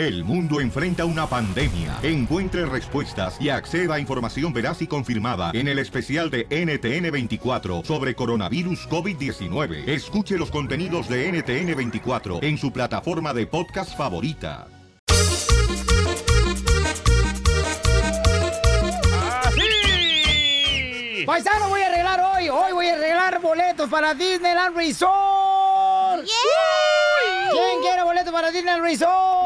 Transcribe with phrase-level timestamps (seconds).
[0.00, 1.98] El mundo enfrenta una pandemia.
[2.02, 8.14] Encuentre respuestas y acceda a información veraz y confirmada en el especial de NTN24 sobre
[8.14, 9.86] coronavirus COVID-19.
[9.86, 14.68] Escuche los contenidos de NTN24 en su plataforma de podcast favorita.
[21.26, 22.48] Paisano, voy a arreglar hoy.
[22.48, 26.26] Hoy voy a arreglar boletos para Disneyland Resort.
[27.50, 29.39] ¿Quién quiere boletos para Disneyland Resort?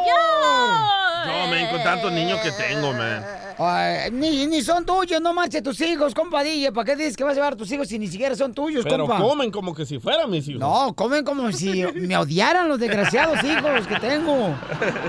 [1.27, 3.25] No, men, con tantos niños que tengo, man.
[3.59, 6.73] Ay, ni, ni son tuyos, no marches tus hijos, compadilla.
[6.73, 8.85] ¿Para qué dices que vas a llevar a tus hijos si ni siquiera son tuyos,
[8.85, 9.19] Pero compa?
[9.23, 10.61] comen como que si fueran mis hijos.
[10.61, 14.55] No, comen como si me odiaran los desgraciados hijos que tengo.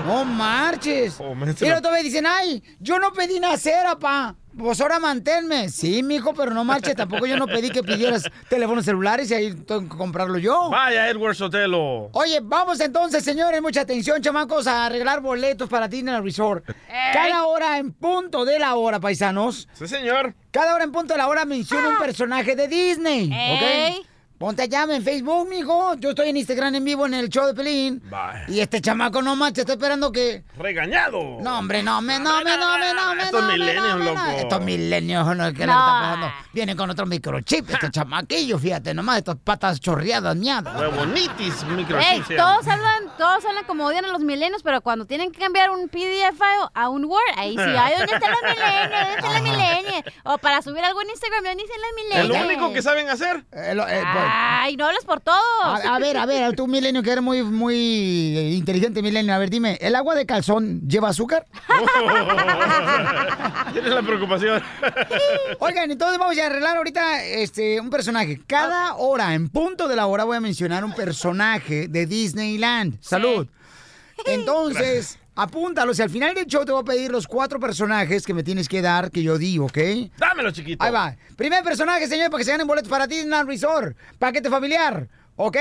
[0.06, 1.16] No marches.
[1.20, 4.36] Oh, man, todavía dicen, ay, yo no pedí nacer, papá.
[4.58, 5.68] Pues ahora manténme.
[5.68, 6.96] Sí, mijo, pero no marches.
[6.96, 10.70] Tampoco yo no pedí que pidieras teléfonos celulares y ahí tengo que comprarlo yo.
[10.70, 12.08] Vaya, Edward Sotelo.
[12.12, 16.64] Oye, vamos entonces, señores, mucha atención, chamacos, a arreglar boletos para Disneyland Resort.
[17.12, 19.68] Cada hora en punto de la hora, paisanos.
[19.74, 20.34] Sí, señor.
[20.50, 23.30] Cada hora en punto de la hora menciona un personaje de Disney.
[23.32, 23.98] Ey.
[24.00, 24.06] ¿Ok?
[24.38, 25.94] Ponte allá en Facebook, mijo.
[25.94, 28.02] Yo estoy en Instagram en vivo en el show de Pelín.
[28.10, 28.44] Vaya.
[28.48, 30.44] Y este chamaco no manches, está esperando que.
[30.58, 31.38] Regañado.
[31.40, 33.22] No, hombre, no, me, no, me, no, me, no, me.
[33.22, 34.20] Estos no, me, millennials, no, loco.
[34.36, 35.72] Estos milenios, no, ¿qué es lo que No.
[35.72, 36.32] está pasando?
[36.52, 40.78] Vienen con otro microchip, este chamaquillo, fíjate, nomás, estas patas chorreadas, miadas.
[40.78, 42.36] Huevonitis, microchip.
[42.36, 42.72] todos llama.
[42.74, 46.32] hablan, todos hablan como odian a los milenios, pero cuando tienen que cambiar un PDF
[46.36, 48.90] file a un Word, ahí sí, ay, ¿dónde están los milenios?
[48.90, 50.02] ¿Dónde están los milenios?
[50.24, 52.38] O para subir algo en Instagram, ¿dónde están los Es milenios?
[52.38, 53.44] lo único que saben hacer.
[53.52, 55.38] Eh, lo- eh, pues, Ay, no hables por todos.
[55.62, 59.50] a, a ver, a ver, tú milenio que eres muy, muy inteligente milenio, a ver,
[59.50, 61.46] dime, ¿el agua de calzón lleva azúcar?
[63.72, 64.62] Tienes la preocupación.
[65.58, 68.40] Oigan, entonces vamos a arreglar ahorita este, un personaje.
[68.46, 72.98] Cada hora, en punto de la hora, voy a mencionar un personaje de Disneyland.
[73.00, 73.46] Salud.
[74.26, 75.98] Entonces, apúntalos.
[75.98, 78.68] Y al final del show te voy a pedir los cuatro personajes que me tienes
[78.68, 79.78] que dar, que yo di, ¿ok?
[80.18, 80.82] Dámelo, chiquito.
[80.82, 81.14] Ahí va.
[81.36, 83.96] Primer personaje, señor, para que se ganen boletos para Disneyland Resort.
[84.18, 85.56] Paquete familiar, ¿ok?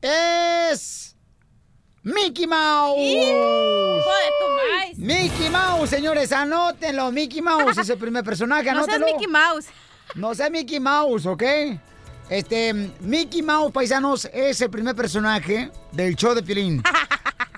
[0.00, 1.16] Es...
[2.02, 2.98] Mickey Mouse.
[2.98, 4.98] Hijo de tu maíz.
[4.98, 7.10] Mickey Mouse, señores, anótenlo.
[7.10, 9.06] Mickey Mouse es el primer personaje, No seas anótenlo.
[9.06, 9.66] Mickey Mouse.
[10.14, 11.42] No sea Mickey Mouse, ¿ok?
[12.30, 16.82] Este, Mickey Mouse, paisanos, es el primer personaje del show de Piolín.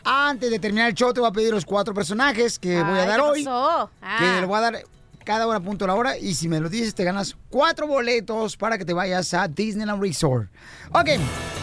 [0.04, 3.06] Antes de terminar el show, te voy a pedir los cuatro personajes que voy a
[3.06, 3.44] dar ¿qué hoy.
[3.44, 3.90] pasó?
[4.00, 4.38] Que Ah.
[4.40, 4.82] le voy a dar
[5.24, 6.18] cada hora punto a la hora.
[6.18, 10.02] Y si me lo dices, te ganas cuatro boletos para que te vayas a Disneyland
[10.02, 10.48] Resort.
[10.92, 11.08] Ok,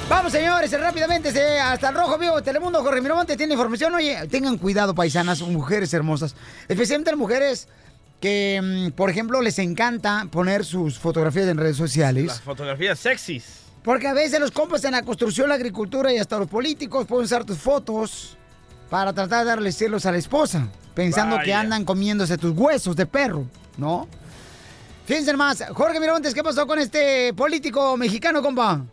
[0.09, 2.41] vamos, señores, rápidamente se- hasta el rojo vivo.
[2.41, 3.93] Telemundo, Jorge Miramonte tiene información.
[3.95, 6.35] Oye, tengan cuidado, paisanas, mujeres hermosas.
[6.67, 7.67] Especialmente las mujeres
[8.21, 12.25] que, mm, por ejemplo, les encanta poner sus fotografías en redes sociales.
[12.27, 13.56] Las fotografías sexys.
[13.83, 17.25] Porque a veces los compas en la construcción, la agricultura y hasta los políticos pueden
[17.25, 18.37] usar tus fotos
[18.89, 23.05] para tratar de darle celos a la esposa, pensando que andan comiéndose tus huesos de
[23.05, 23.45] perro,
[23.77, 24.07] ¿no?
[25.05, 28.83] Fíjense más, Jorge Miramontes, ¿qué pasó con este político mexicano, compa?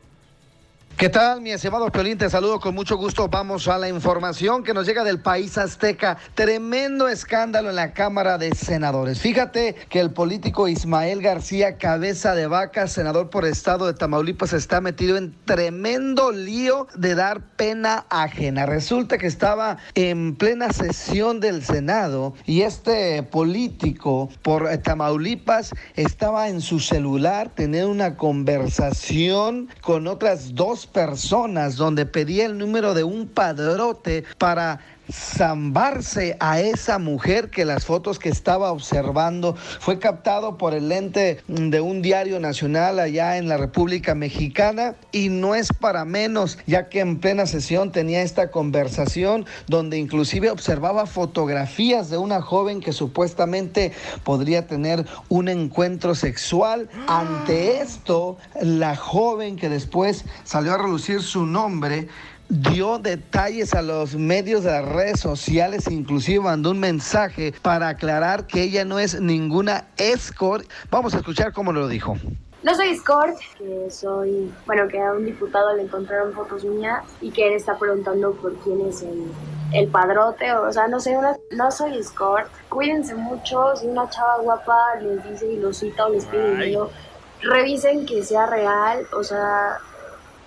[0.97, 2.17] ¿Qué tal, mi estimado Piolín?
[2.17, 3.27] Te saludo con mucho gusto.
[3.27, 6.19] Vamos a la información que nos llega del país azteca.
[6.37, 9.19] Tremendo escándalo en la Cámara de Senadores.
[9.19, 14.81] Fíjate que el político Ismael García, cabeza de vaca, senador por estado de Tamaulipas, está
[14.81, 18.65] metido en tremendo lío de dar pena ajena.
[18.65, 26.61] Resulta que estaba en plena sesión del Senado y este político por Tamaulipas estaba en
[26.61, 33.29] su celular teniendo una conversación con otras dos personas donde pedía el número de un
[33.29, 34.81] padrote para
[35.11, 41.43] zambarse a esa mujer que las fotos que estaba observando fue captado por el lente
[41.49, 44.97] de un diario nacional allá en la República Mexicana.
[45.13, 50.51] Y no es para menos ya que en plena sesión tenía esta conversación donde inclusive
[50.51, 53.93] observaba fotografías de una joven que supuestamente
[54.23, 56.89] podría tener un encuentro sexual.
[57.07, 62.09] Ante esto la joven que después salió a relucir su nombre
[62.49, 68.47] dio detalles a los medios de las redes sociales, inclusive mandó un mensaje para aclarar
[68.47, 70.67] que ella no es ninguna escort.
[70.91, 72.17] Vamos a escuchar cómo lo dijo.
[72.63, 77.31] No soy escort, que soy, bueno, que a un diputado le encontraron fotos mías y
[77.31, 79.25] que él está preguntando por quién es el,
[79.75, 82.49] el padrote, o sea, no sé, una- no soy escort.
[82.71, 86.91] Cuídense mucho, si una chava guapa les dice y los cita o les pide dinero,
[87.43, 89.77] revisen que sea real, o sea,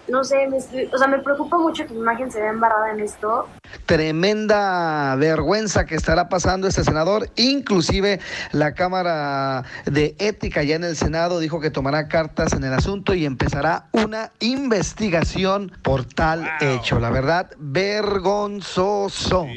[0.08, 2.92] no sé, me, estoy- o sea, me preocupa mucho que mi imagen se vea embarrada
[2.92, 3.48] en esto.
[3.86, 7.30] tremenda vergüenza que estará pasando este senador.
[7.36, 8.20] Inclusive
[8.52, 13.14] la Cámara de Ética ya en el Senado dijo que tomará cartas en el asunto
[13.14, 17.00] y empezará una investigación por tal hecho.
[17.00, 19.48] La verdad, vergonzoso.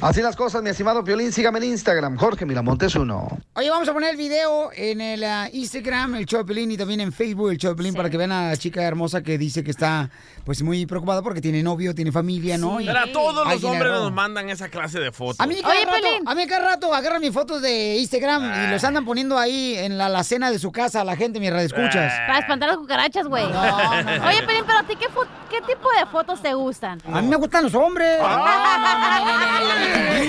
[0.00, 1.32] Así las cosas, mi estimado Piolín.
[1.32, 3.26] Sígame en Instagram, Jorge Miramontes uno.
[3.54, 7.12] Oye, vamos a poner el video en el ah, Instagram, el Choplin, y también en
[7.12, 9.95] Facebook, el Choplin, para que vean a la chica hermosa que dice que está
[10.44, 12.80] pues muy preocupada porque tiene novio, tiene familia, ¿no?
[12.80, 15.40] Y Pero a todos los hombres nos mandan esa clase de fotos.
[15.40, 18.84] A mí, cada rato, a mí cada rato agarran mis fotos de Instagram y los
[18.84, 22.12] andan poniendo ahí en la alacena de su casa a la gente, mis radioescuchas.
[22.26, 23.44] Para espantar las cucarachas, güey.
[23.44, 24.28] No, no, no.
[24.28, 25.06] Oye, Pelín, pero a ti, ¿qué,
[25.50, 27.00] ¿qué tipo de fotos te gustan?
[27.12, 28.20] A mí me gustan los hombres.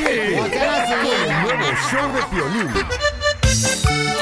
[0.08, 2.68] El nuevo show de Piolín.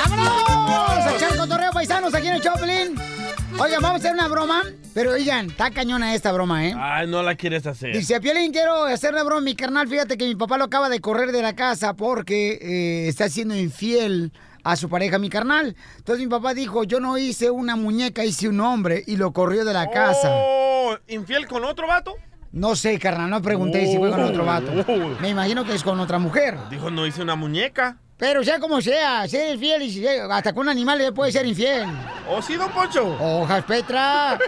[0.04, 1.06] ¡Vámonos!
[1.06, 3.15] A echar cotorreo paisanos aquí en el Choplin.
[3.58, 4.64] Oigan, vamos a hacer una broma,
[4.94, 6.76] pero oigan, está cañona esta broma, ¿eh?
[6.78, 7.96] Ay, no la quieres hacer.
[7.96, 9.42] Dice, Piolín, quiero hacer una broma.
[9.42, 13.08] Mi carnal, fíjate que mi papá lo acaba de correr de la casa porque eh,
[13.08, 15.76] está siendo infiel a su pareja, mi carnal.
[15.98, 19.64] Entonces mi papá dijo, yo no hice una muñeca, hice un hombre y lo corrió
[19.64, 20.30] de la casa.
[20.32, 22.14] Oh, ¿Infiel con otro vato?
[22.52, 24.72] No sé, carnal, no pregunté si fue con otro vato.
[24.88, 25.22] Oh.
[25.22, 26.58] Me imagino que es con otra mujer.
[26.70, 27.98] Dijo, no hice una muñeca.
[28.18, 31.46] Pero sea como sea, ser infiel y si- hasta con un animal le puede ser
[31.46, 31.86] infiel.
[32.30, 33.06] ¿O sí, don Poncho?
[33.20, 34.40] Hojas, Petra.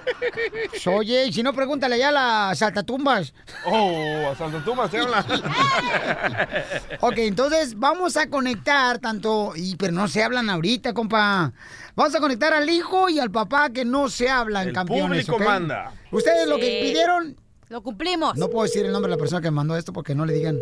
[0.96, 3.34] Oye, y si no, pregúntale ya a las saltatumbas.
[3.66, 5.26] Oh, a Santo Tomás se habla.
[7.02, 11.52] Ok, entonces vamos a conectar tanto, y pero no se hablan ahorita, compa.
[11.96, 15.26] Vamos a conectar al hijo y al papá que no se hablan, El campeones.
[15.26, 15.42] público ¿ok?
[15.50, 15.92] manda.
[16.12, 17.36] Ustedes lo que pidieron,
[17.70, 18.38] Lo cumplimos.
[18.38, 20.34] no puedo decir el nombre de la persona que me mandó esto porque no le
[20.34, 20.56] digan.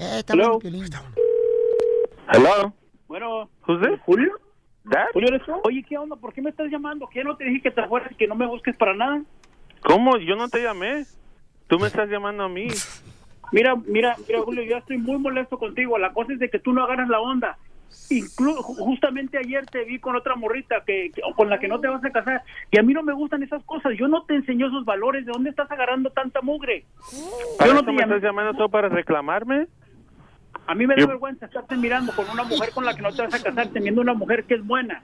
[0.00, 0.58] Eh, está Hello.
[2.28, 2.72] Hello.
[3.06, 4.00] Bueno, Who's this?
[4.04, 4.32] ¿Julio?
[4.84, 5.06] Dad?
[5.12, 5.52] ¿Julio eres tú?
[5.64, 6.16] Oye, ¿qué onda?
[6.16, 7.08] ¿Por qué me estás llamando?
[7.08, 9.22] ¿Qué no te dije que te fueras y que no me busques para nada?
[9.82, 10.16] ¿Cómo?
[10.18, 11.04] Yo no te llamé.
[11.68, 12.68] Tú me estás llamando a mí.
[13.52, 15.98] Mira, mira, mira, Julio, yo estoy muy molesto contigo.
[15.98, 17.58] La cosa es de que tú no agarras la onda.
[18.10, 21.88] Inclu justamente ayer te vi con otra morrita que, que- con la que no te
[21.88, 23.92] vas a casar y a mí no me gustan esas cosas.
[23.98, 25.24] Yo no te enseño esos valores.
[25.24, 26.84] ¿De dónde estás agarrando tanta mugre?
[27.58, 28.16] ¿Para Yo no te me llamé.
[28.16, 29.66] estás llamando solo para reclamarme?
[30.68, 33.22] A mí me da vergüenza estarte mirando con una mujer con la que no te
[33.22, 35.02] vas a casar, teniendo una mujer que es buena.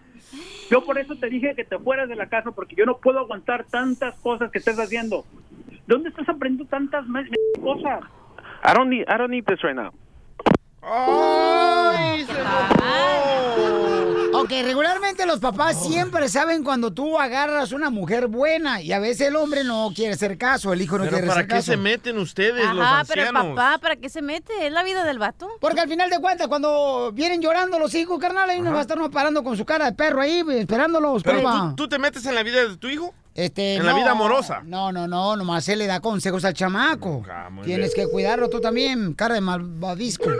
[0.71, 3.19] Yo por eso te dije que te fueras de la casa, porque yo no puedo
[3.19, 5.25] aguantar tantas cosas que estás haciendo.
[5.87, 8.01] ¿Dónde estás aprendiendo tantas me- me- cosas?
[8.63, 9.91] I don't need I don't need this right now.
[10.83, 12.35] ¡Ay, se
[14.45, 19.29] Ok, regularmente los papás siempre saben cuando tú agarras una mujer buena y a veces
[19.29, 21.71] el hombre no quiere hacer caso, el hijo no Pero quiere ¿para hacer qué caso.
[21.73, 23.57] se meten ustedes, los Ajá, pero el ancianos?
[23.57, 24.67] papá, ¿para qué se mete?
[24.67, 25.49] Es la vida del vato.
[25.61, 28.83] Porque al final de cuentas, cuando vienen llorando los hijos, carnal, ahí uno va a
[28.83, 31.41] estar uno parando con su cara de perro ahí, esperándolos, Pero.
[31.41, 33.15] ¿tú, tú te metes en la vida de tu hijo?
[33.35, 34.61] Este, en la vida amorosa.
[34.65, 37.25] No, no, no, nomás él le da consejos al chamaco.
[37.31, 38.07] Ah, Tienes bien.
[38.07, 40.31] que cuidarlo tú también, cara de malvadisco.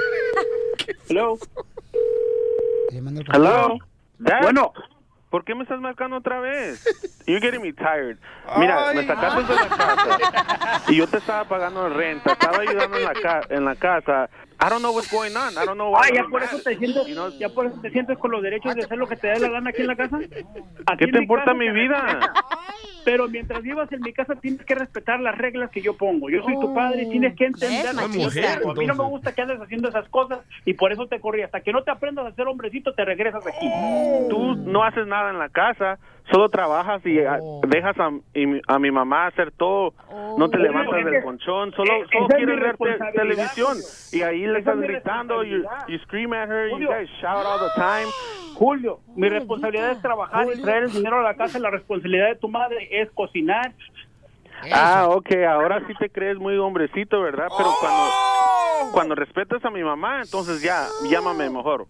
[1.09, 1.39] Hello.
[3.33, 3.79] Hello.
[4.19, 4.43] Dad.
[4.43, 4.73] Bueno,
[5.35, 6.85] ¿Por qué me estás marcando otra vez?
[7.27, 8.19] You're getting me tired.
[8.57, 8.99] Mira, Ay.
[8.99, 13.15] me sacaste de la casa y yo te estaba pagando renta, estaba ayudando en la
[13.15, 14.31] ca en la casa.
[14.61, 15.57] I don't know what's going on.
[15.59, 16.09] I don't know why.
[16.11, 18.43] ah, ya por eso te sientes, You know, ya por eso te sientes con los
[18.43, 20.17] derechos de hacer lo que te dé la gana aquí en la casa.
[20.17, 22.33] Aquí ¿Qué te importa casa mi vida?
[23.05, 26.31] Pero mientras vivas en mi casa tienes que respetar las reglas que yo pongo.
[26.31, 27.85] Yo soy tu padre y tienes que entender.
[27.85, 28.53] ¿Ves, lo que yo machista?
[28.55, 28.71] hago.
[28.71, 31.43] A mí no me gusta que andes haciendo esas cosas y por eso te corrí.
[31.43, 33.69] Hasta que no te aprendas a ser hombrecito te regresas aquí.
[34.31, 35.99] Tú no haces nada en la casa,
[36.31, 37.39] solo trabajas y ah,
[37.69, 39.93] dejas a, y a mi mamá hacer todo.
[40.39, 40.61] No te Oh.
[40.61, 43.77] levantas Es del colchón, solo, eh, solo es quieres ver te- televisión.
[44.13, 46.91] Y ahí le estás es gritando, you, you scream at her, you Julio.
[46.91, 48.09] guys shout all the time.
[48.55, 51.59] Julio, mi responsabilidad es trabajar y traer el dinero a la casa.
[51.59, 53.73] La responsabilidad de tu madre es cocinar.
[54.73, 57.49] Ah, ok, ahora sí te crees muy hombrecito, ¿verdad?
[57.59, 61.87] Pero cuando, cuando respetas a mi mamá, entonces ya, llámame mejor.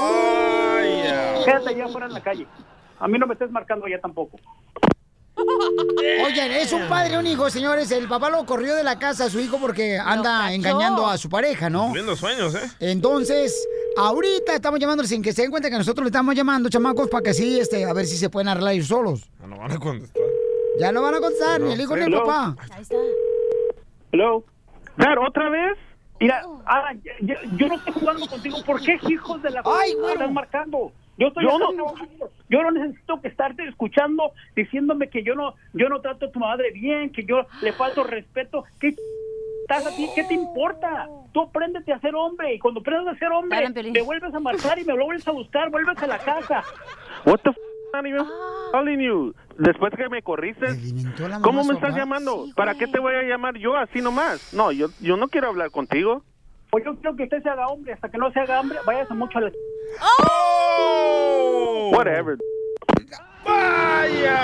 [0.00, 1.34] Ay, ya.
[1.44, 2.46] Quédate allá afuera en la calle.
[3.02, 4.38] A mí no me estés marcando allá tampoco.
[6.24, 7.90] Oigan, es un padre y un hijo, señores.
[7.90, 11.28] El papá lo corrió de la casa a su hijo porque anda engañando a su
[11.28, 11.84] pareja, ¿no?
[11.86, 12.70] Cumpliendo sueños, ¿eh?
[12.78, 13.66] Entonces,
[13.96, 17.24] ahorita estamos llamándoles sin que se den cuenta que nosotros le estamos llamando, chamacos, para
[17.24, 19.28] que así, este, a ver si se pueden arreglar ellos solos.
[19.42, 20.22] Ah, No van a contestar.
[20.78, 22.54] Ya no van a contestar, ni el hijo ni el papá.
[22.70, 22.94] Ahí está.
[24.12, 24.44] Hello.
[24.96, 25.76] Dad, ¿otra vez?
[26.22, 28.56] Mira, ah, ya- ya- yo no estoy jugando contigo.
[28.64, 30.12] ¿Por qué hijos de la Ay, me bueno.
[30.14, 30.92] están marcando?
[31.18, 32.30] Yo estoy Yo no- trabajando.
[32.48, 36.38] Yo no necesito que estarte escuchando diciéndome que yo no yo no trato a tu
[36.38, 38.64] madre bien, que yo le falto respeto.
[38.80, 38.94] ¿Qué
[39.62, 40.08] estás a ti?
[40.14, 41.08] ¿Qué te importa?
[41.32, 43.92] Tú apréndete a ser hombre y cuando aprendas a ser hombre Piolín.
[43.92, 46.62] me vuelves a marcar y me vuelves a buscar, vuelves a la casa.
[47.24, 47.60] What the f
[47.92, 48.26] not even
[48.72, 49.34] calling you.
[49.58, 50.66] Después que me corriste,
[51.42, 52.46] ¿cómo me estás llamando?
[52.56, 54.54] ¿Para qué te voy a llamar yo así nomás?
[54.54, 56.24] No, yo, yo no quiero hablar contigo.
[56.70, 57.92] Pues yo quiero que usted se haga hombre.
[57.92, 59.52] Hasta que no se haga hombre, váyase mucho a la...
[61.94, 62.38] Whatever.
[63.44, 64.38] ¡Vaya!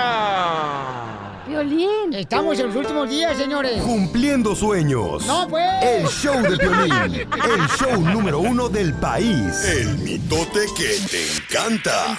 [1.47, 2.13] Violín.
[2.13, 3.81] Estamos en los últimos días, señores.
[3.81, 5.25] Cumpliendo sueños.
[5.25, 5.65] No, pues.
[5.81, 6.93] El show de Piolín.
[7.23, 9.65] El show número uno del país.
[9.65, 12.15] El mitote que te encanta.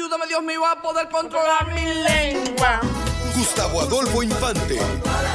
[0.00, 2.80] Ayúdame, Dios mío, a poder controlar mi lengua.
[3.36, 4.80] Gustavo Adolfo Infante.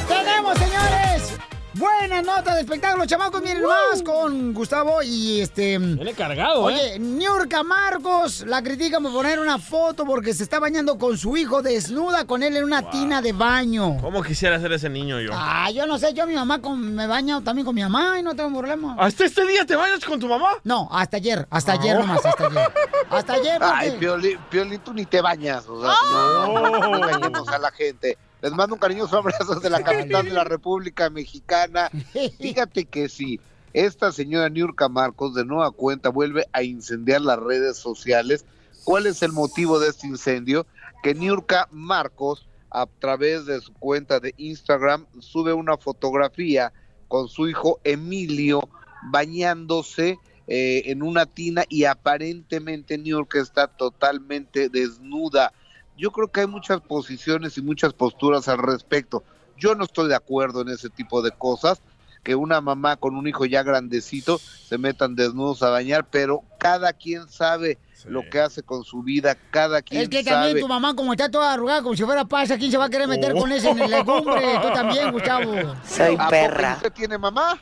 [0.08, 1.38] Tenemos, señores.
[1.78, 3.42] Buenas notas de espectáculo, chamacos.
[3.42, 5.78] Miren más con Gustavo y este.
[5.78, 7.00] Viene cargado, Oye, ¿eh?
[7.00, 11.62] Niurka Marcos la critican por poner una foto porque se está bañando con su hijo
[11.62, 13.98] desnuda con él en una tina de baño.
[14.00, 15.32] ¿Cómo quisiera ser ese niño yo?
[15.34, 18.24] Ah, yo no sé, yo mi mamá con- me baño también con mi mamá y
[18.24, 18.96] no tengo problema.
[18.98, 20.52] ¿Hasta este día te bañas con tu mamá?
[20.64, 21.78] No, hasta ayer, hasta Ah.
[21.78, 22.72] ayer nomás, hasta ayer.
[23.10, 23.74] Hasta ayer porque...
[23.76, 25.68] Ay, Piolín, Piolín, tú ni te bañas.
[25.68, 28.18] O sea, no, no, no, no engañemos a la gente.
[28.46, 31.90] Les mando un cariñoso abrazo de la capital de la República Mexicana.
[32.40, 33.40] Fíjate que si
[33.74, 38.46] esta señora Niurka Marcos de nueva cuenta vuelve a incendiar las redes sociales,
[38.84, 40.68] ¿cuál es el motivo de este incendio?
[41.02, 46.72] Que Niurka Marcos, a través de su cuenta de Instagram, sube una fotografía
[47.08, 48.70] con su hijo Emilio
[49.10, 55.52] bañándose eh, en una tina y aparentemente Niurka está totalmente desnuda.
[55.98, 59.24] Yo creo que hay muchas posiciones y muchas posturas al respecto.
[59.58, 61.82] Yo no estoy de acuerdo en ese tipo de cosas,
[62.24, 66.92] que una mamá con un hijo ya grandecito se metan desnudos a bañar, pero cada
[66.92, 70.36] quien sabe lo que hace con su vida, cada quien Es que sabe.
[70.36, 72.90] también tu mamá, como está toda arrugada, como si fuera pasa, ¿quién se va a
[72.90, 74.60] querer meter con ese en el legumbre?
[74.62, 75.54] Tú también, Gustavo.
[75.54, 77.60] ¿A poco ¿Usted tiene mamá?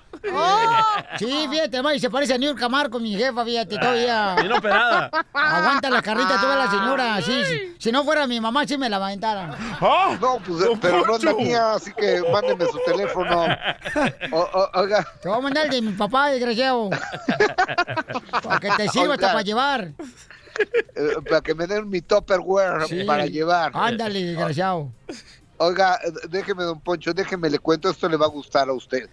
[1.20, 4.36] Sí, fíjate, ma, y se parece a Niurka Marcos, mi jefa, fíjate, todavía.
[4.40, 5.10] Bien operada.
[5.34, 7.76] Aguanta la carrita toda la señora, sí, sí.
[7.80, 9.52] Si no fuera mi mamá, sí me la aventaran.
[10.22, 13.46] No, pues, eh, pero no es la mía, así que mándeme su teléfono.
[14.32, 16.90] O- o- oiga, Te voy a mandar el de mi papá, desgraciado.
[18.44, 19.92] Para que te sirva hasta para llevar.
[20.96, 23.04] eh, para que me den mi Tupperware Sí.
[23.04, 23.72] para llevar.
[23.74, 24.92] Ándale, desgraciado.
[25.58, 26.00] Oiga,
[26.30, 29.08] déjeme, don Poncho, déjeme, le cuento, esto le va a gustar a usted.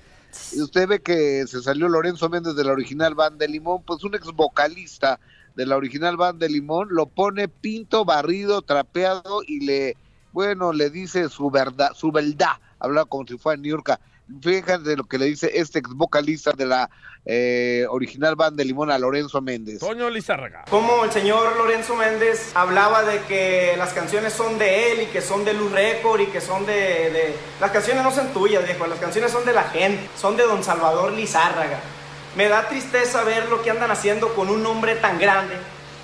[0.52, 4.04] Y Usted ve que se salió Lorenzo Méndez de la original Banda de Limón, pues
[4.04, 5.20] un ex vocalista
[5.56, 9.96] de la original Banda de Limón lo pone pinto, barrido, trapeado y le,
[10.32, 14.00] bueno, le dice su verdad, su verdad, habla como si fuera Niurka.
[14.42, 16.88] Fíjense lo que le dice este ex vocalista de la
[17.26, 19.78] eh, original Banda de Limón a Lorenzo Méndez.
[19.80, 20.64] Toño Lizárraga.
[20.70, 25.20] Como el señor Lorenzo Méndez hablaba de que las canciones son de él y que
[25.20, 28.86] son de Luz Record y que son de, de- Las canciones no son tuyas, viejo,
[28.86, 31.80] las canciones son de la gente, son de don Salvador Lizárraga.
[32.36, 35.54] Me da tristeza ver lo que andan haciendo con un nombre tan grande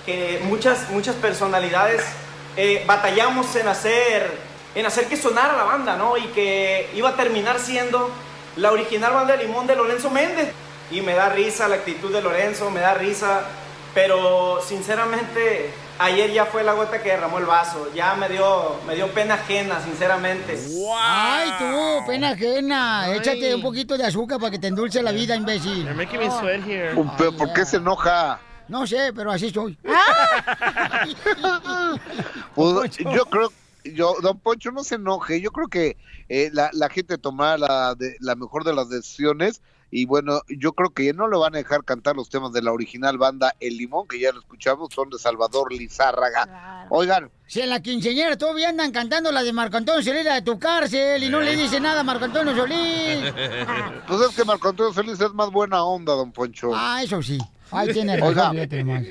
[0.05, 2.03] que muchas, muchas personalidades
[2.57, 4.31] eh, batallamos en hacer,
[4.77, 6.17] en hacer que sonara la banda, ¿no?
[6.17, 8.11] Y que iba a terminar siendo
[8.57, 10.53] la original banda de Limón de Lorenzo Méndez.
[10.91, 13.41] Y me da risa la actitud de Lorenzo, me da risa,
[13.95, 18.95] pero sinceramente ayer ya fue la gota que derramó el vaso, ya me dio, me
[18.95, 20.59] dio pena ajena, sinceramente.
[21.01, 23.15] Ay, tú, pena ajena.
[23.15, 25.93] Échate un poquito de azúcar para que te endulce la vida, imbécil.
[25.95, 26.95] making me sweat here.
[27.17, 28.39] Pero, ¿Por qué se enoja?
[28.69, 29.77] No sé, pero así soy.
[32.55, 33.53] Pues, yo creo,
[33.95, 35.41] yo, don Poncho, no se enoje.
[35.41, 35.97] Yo creo que
[36.29, 39.61] eh, la, la gente tomará la, de- la mejor de las decisiones.
[39.89, 42.73] Y bueno, yo creo que no le van a dejar cantar los temas de la
[42.73, 46.87] original banda El Limón, que ya lo escuchamos, son de Salvador Lizárraga.
[46.91, 50.59] Oigan, Si en la quinceañera todavía andan cantando la de Marco Antonio Solís de tu
[50.59, 53.33] cárcel y no le dice nada a Marco Antonio Solís.
[54.09, 56.73] pues es que Marco Antonio Solís es más buena onda, don Poncho.
[56.75, 57.39] Ah, eso sí.
[57.71, 59.03] Ahí tiene razón, Oiga.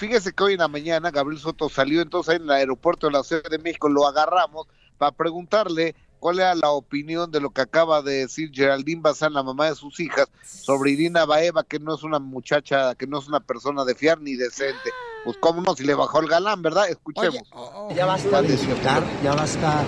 [0.00, 3.22] Fíjese que hoy en la mañana Gabriel Soto salió entonces en el aeropuerto de la
[3.22, 4.66] Ciudad de México, lo agarramos
[4.96, 9.42] para preguntarle cuál era la opinión de lo que acaba de decir Geraldine Bazán, la
[9.42, 13.28] mamá de sus hijas, sobre Irina Baeva, que no es una muchacha, que no es
[13.28, 14.90] una persona de fiar ni decente.
[15.22, 16.88] Pues cómo no, si le bajó el galán, ¿verdad?
[16.88, 17.42] Escuchemos.
[17.94, 19.84] Ya basta de insultar, ya basta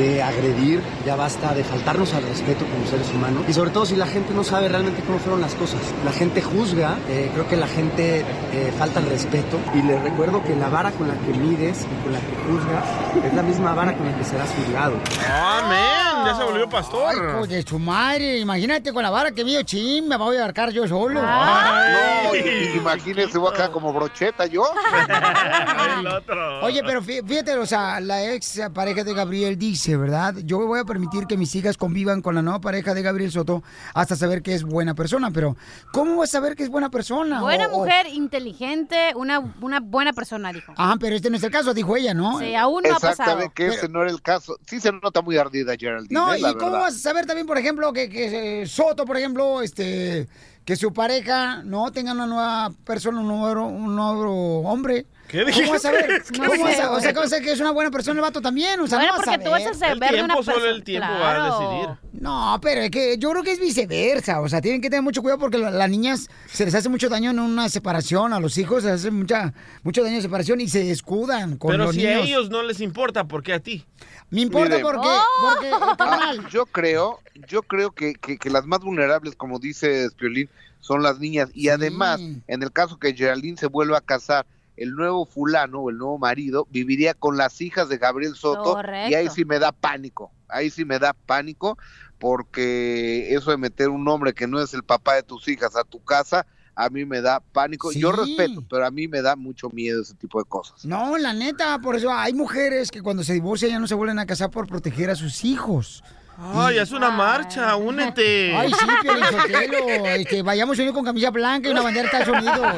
[0.00, 3.44] de agredir, ya basta de faltarnos al respeto como seres humanos.
[3.48, 5.80] Y sobre todo si la gente no sabe realmente cómo fueron las cosas.
[6.04, 9.58] La gente juzga, eh, creo que la gente eh, falta el respeto.
[9.74, 12.84] Y les recuerdo que la vara con la que mides y con la que juzgas
[13.26, 14.94] es la misma vara con la que serás juzgado.
[15.30, 16.26] Amén.
[16.26, 17.14] ya se volvió pastor.
[17.14, 18.38] Ay, hijo de su madre.
[18.38, 21.20] Imagínate con la vara que mío chin, me voy a abarcar yo solo.
[21.22, 24.62] No, y- imagínese, voy a quedar como brocheta yo.
[26.62, 30.34] Oye, pero fí- fíjate, o sea, la ex pareja de Gabriel dice, ¿verdad?
[30.44, 33.62] Yo voy a permitir que mis hijas convivan con la nueva pareja de Gabriel Soto
[33.94, 35.56] hasta saber que es buena persona, pero
[35.92, 37.40] ¿cómo vas a saber que es buena persona?
[37.40, 40.72] Buena O- o- mujer, inteligente, una, una buena persona, dijo.
[40.76, 42.38] Ajá, pero este no es el caso, dijo ella, ¿no?
[42.38, 43.10] Sí, aún no ha pasado.
[43.40, 44.56] Exactamente, que ese no era el caso.
[44.66, 46.80] Sí se nota muy ardida, Geraldine, No, eh, ¿y la cómo verdad.
[46.80, 50.28] vas a saber también, por ejemplo, que, que eh, Soto, por ejemplo, este,
[50.64, 55.06] que su pareja no tenga una nueva persona, un nuevo, un nuevo hombre?
[55.44, 56.08] ¿Qué ¿Cómo vas a ver?
[56.08, 56.38] dijiste?
[56.38, 58.22] ¿Cómo vas a, o sea, ¿cómo vas a saber que es una buena persona el
[58.22, 58.80] vato también?
[58.80, 59.98] O sea, Bueno, no vas porque tú vas a saber.
[59.98, 60.56] saber de una persona.
[60.58, 61.98] solo el tiempo va a decidir.
[62.20, 64.40] No, pero es que yo creo que es viceversa.
[64.40, 67.08] O sea, tienen que tener mucho cuidado porque la- las niñas se les hace mucho
[67.08, 68.32] daño en una separación.
[68.32, 71.70] A los hijos se les hace mucha, mucho daño en separación y se escudan con
[71.70, 72.22] Pero los si niños.
[72.22, 73.84] a ellos no les importa, ¿por qué a ti?
[74.30, 74.82] Me importa Mire.
[74.82, 75.08] porque,
[75.40, 80.48] porque Ah, yo creo, yo creo que, que- que las más vulnerables, como dice Piolín,
[80.80, 81.48] son las niñas.
[81.54, 84.46] Y además, en el caso que Geraldine se vuelva a casar,
[84.80, 89.14] el nuevo fulano o el nuevo marido viviría con las hijas de Gabriel Soto y
[89.14, 89.34] ahí Correcto.
[89.34, 90.32] sí me da pánico.
[90.48, 91.76] Ahí sí me da pánico
[92.18, 95.84] porque eso de meter un hombre que no es el papá de tus hijas a
[95.84, 97.92] tu casa, a mí me da pánico.
[97.92, 100.82] Yo respeto, pero a mí me da mucho miedo ese tipo de cosas.
[100.86, 104.18] No, la neta, por eso hay mujeres que cuando se divorcian ya no se vuelven
[104.18, 106.02] a casar por proteger a sus hijos.
[106.42, 108.56] Ay, es una marcha, únete.
[108.56, 112.42] Ay, sí, Piolín Sotelo, este, vayamos unidos con camisa blanca y una bandera de Estados
[112.42, 112.74] Unidos.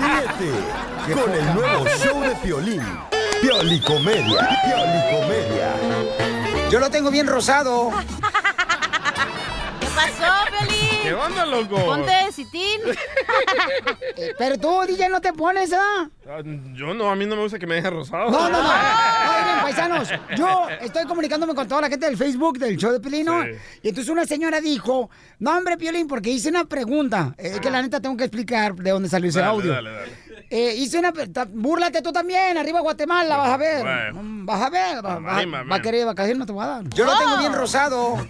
[0.00, 2.82] Ríete con el nuevo show de Piolín.
[3.40, 4.48] Piolicomedia.
[4.64, 5.72] Piolicomedia.
[6.70, 7.92] Yo lo tengo bien rosado.
[11.04, 11.76] ¿Qué onda, loco?
[11.84, 12.80] Ponte citín.
[14.16, 16.08] Eh, Pero tú, DJ, no te pones, ¿ah?
[16.26, 16.40] Ah,
[16.74, 18.30] Yo no, a mí no me gusta que me dejen rosado.
[18.30, 18.68] No, no, no.
[18.68, 23.42] Oigan, paisanos, yo estoy comunicándome con toda la gente del Facebook del show de Piolino.
[23.42, 23.50] Sí.
[23.82, 27.34] Y entonces una señora dijo, no, hombre, Piolín, porque hice una pregunta.
[27.36, 29.72] Es que la neta tengo que explicar de dónde salió ese Dale, audio.
[29.72, 30.12] dale, dale.
[30.50, 31.12] Eh, hice una...
[31.12, 33.82] ta- Búrlate tú también, arriba Guatemala, vas a ver.
[33.82, 34.22] Bueno.
[34.22, 34.96] Mm, Vas a ver.
[35.04, 36.88] Va, va- va a querer vacaciones, no te voy a dar.
[36.90, 38.16] Yo lo tengo bien rosado.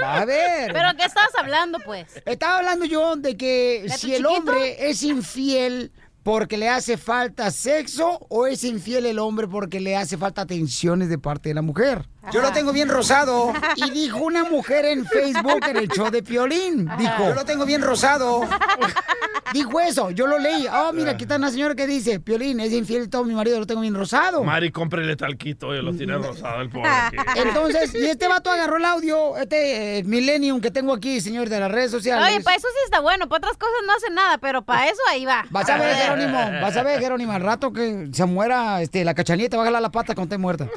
[0.00, 0.72] Vas a ver.
[0.72, 2.06] ¿Pero qué estabas hablando, pues?
[2.24, 4.30] Estaba hablando yo de que ¿De tu si el chiquito?
[4.30, 9.96] hombre es infiel porque le hace falta sexo o es infiel el hombre porque le
[9.96, 12.06] hace falta atenciones de parte de la mujer.
[12.32, 13.52] Yo lo tengo bien rosado.
[13.76, 16.88] Y dijo una mujer en Facebook en el show de Piolín.
[16.98, 18.42] Dijo, yo lo tengo bien rosado.
[19.52, 20.66] Dijo eso, yo lo leí.
[20.72, 23.66] Oh, mira, aquí está una señora que dice, Piolín, es infiel todo mi marido, lo
[23.66, 24.44] tengo bien rosado.
[24.44, 26.88] Mari, cómprele talquito y lo tiene rosado el pobre.
[26.88, 27.16] aquí.
[27.36, 31.58] Entonces, y este vato agarró el audio, este eh, Millennium que tengo aquí, señor, de
[31.58, 32.24] las redes sociales.
[32.28, 33.28] Oye, para eso sí está bueno.
[33.28, 35.44] Para otras cosas no hace nada, pero para eso ahí va.
[35.50, 39.14] Vas a ver, Jerónimo, vas a ver, Jerónimo, al rato que se muera este, la
[39.14, 40.68] cachanilla te va a jalar la pata cuando esté muerta.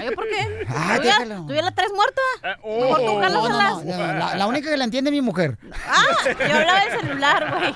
[0.00, 0.66] Ay, ¿yo por qué?
[0.92, 1.46] Ah, ¿Tú, ya, déjalo.
[1.46, 2.20] tú ya la traes muerta?
[2.64, 5.58] Mejor tú No, no, no, la, la única que la entiende es mi mujer.
[5.86, 7.70] Ah, yo hablaba del celular, güey.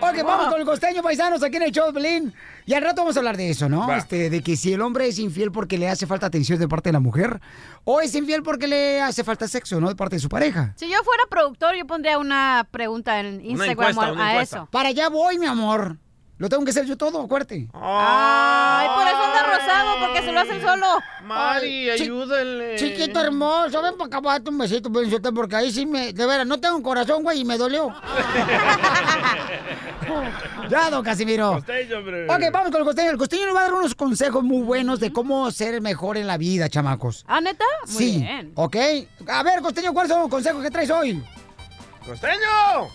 [0.00, 2.34] Ok, vamos con el costeño, paisanos, aquí en el show de Belín.
[2.64, 3.86] Y al rato vamos a hablar de eso, ¿no?
[3.86, 3.96] Va.
[3.96, 6.88] Este, de que si el hombre es infiel porque le hace falta atención de parte
[6.88, 7.40] de la mujer,
[7.84, 9.88] o es infiel porque le hace falta sexo, ¿no?
[9.88, 10.72] De parte de su pareja.
[10.76, 14.56] Si yo fuera productor, yo pondría una pregunta en Instagram encuesta, a- una a encuesta.
[14.58, 14.68] eso.
[14.70, 15.96] Para allá voy, mi amor.
[16.38, 17.66] Lo tengo que hacer yo todo, acuérdate.
[17.72, 20.86] Ay, por eso anda rosado, porque se lo hace solo.
[21.24, 22.76] Mari, Ay, chi- ayúdenle.
[22.76, 26.26] Chiquito hermoso, ven para acá, para darte un besito, besito, porque ahí sí me, de
[26.26, 27.88] veras, no tengo un corazón, güey, y me dolió.
[30.68, 31.54] ya, don Casimiro.
[31.54, 32.26] Costeño, hombre.
[32.28, 33.10] Ok, vamos con el costeño.
[33.10, 36.26] El costeño nos va a dar unos consejos muy buenos de cómo ser mejor en
[36.26, 37.24] la vida, chamacos.
[37.26, 37.64] ¿Ah, neta?
[37.86, 38.52] Muy sí, bien.
[38.56, 38.76] ok.
[39.28, 41.24] A ver, costeño, ¿cuáles son los consejos que traes hoy?
[42.04, 42.88] ¡Costeño!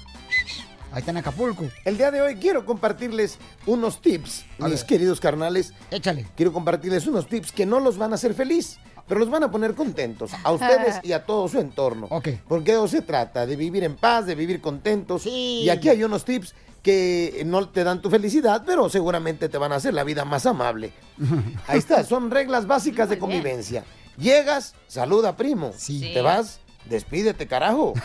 [0.91, 1.65] Ahí está en Acapulco.
[1.85, 4.85] El día de hoy quiero compartirles unos tips, A mis ver.
[4.85, 5.73] queridos carnales.
[5.89, 6.27] Échale.
[6.35, 8.77] Quiero compartirles unos tips que no los van a hacer feliz,
[9.07, 12.07] pero los van a poner contentos a ustedes y a todo su entorno.
[12.09, 12.29] Ok.
[12.47, 15.23] Porque de eso se trata, de vivir en paz, de vivir contentos.
[15.23, 15.61] Sí.
[15.63, 19.71] Y aquí hay unos tips que no te dan tu felicidad, pero seguramente te van
[19.71, 20.91] a hacer la vida más amable.
[21.67, 23.19] Ahí está, son reglas básicas de bien.
[23.21, 23.85] convivencia.
[24.17, 25.73] Llegas, saluda primo.
[25.77, 26.11] Sí.
[26.13, 27.93] Te vas, despídete carajo.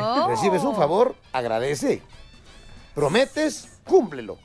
[0.00, 0.28] Oh.
[0.28, 2.02] Recibes un favor, agradece.
[2.94, 4.38] Prometes, cúmplelo.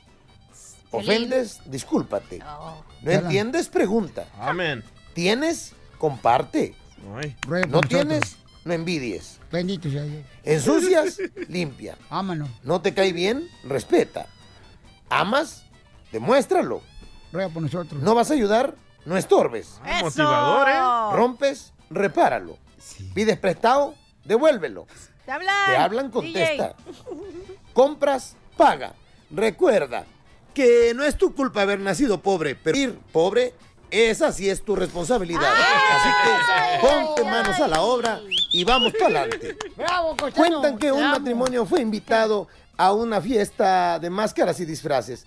[0.90, 2.40] Ofendes, discúlpate.
[2.46, 2.82] Oh.
[3.02, 3.68] ¿No entiendes?
[3.68, 4.26] Pregunta.
[4.40, 4.84] Amén.
[5.14, 5.74] ¿Tienes?
[5.98, 6.74] Comparte.
[7.16, 7.36] Ay.
[7.68, 8.38] ¿No tienes?
[8.64, 9.40] No envidies.
[9.50, 10.24] Bendito sea Dios.
[10.44, 11.18] ¿Ensucias?
[11.48, 11.96] Limpia.
[12.10, 12.48] Ámanos.
[12.62, 13.48] ¿No te cae bien?
[13.64, 14.26] Respeta.
[15.08, 15.64] ¿Amas?
[16.12, 16.82] Demuéstralo.
[17.32, 18.02] Ruega por nosotros.
[18.02, 18.74] ¿No vas a ayudar?
[19.04, 19.80] No estorbes.
[19.84, 21.16] Ah, motivador, ¿eh?
[21.16, 21.72] ¿Rompes?
[21.90, 22.58] Repáralo.
[23.14, 23.94] ¿Pides prestado?
[24.24, 24.86] Devuélvelo.
[25.24, 25.66] Te hablan.
[25.66, 26.12] Te hablan, DJ.
[26.12, 26.74] contesta.
[27.72, 28.94] Compras, paga.
[29.30, 30.04] Recuerda
[30.54, 33.54] que no es tu culpa haber nacido pobre, pero ir pobre
[33.90, 35.52] esa sí es tu responsabilidad.
[35.52, 38.20] Así que ponte manos a la obra
[38.52, 39.56] y vamos para adelante.
[39.76, 40.16] ¡Bravo!
[40.34, 41.18] Cuentan que un amo.
[41.18, 45.24] matrimonio fue invitado a una fiesta de máscaras y disfraces.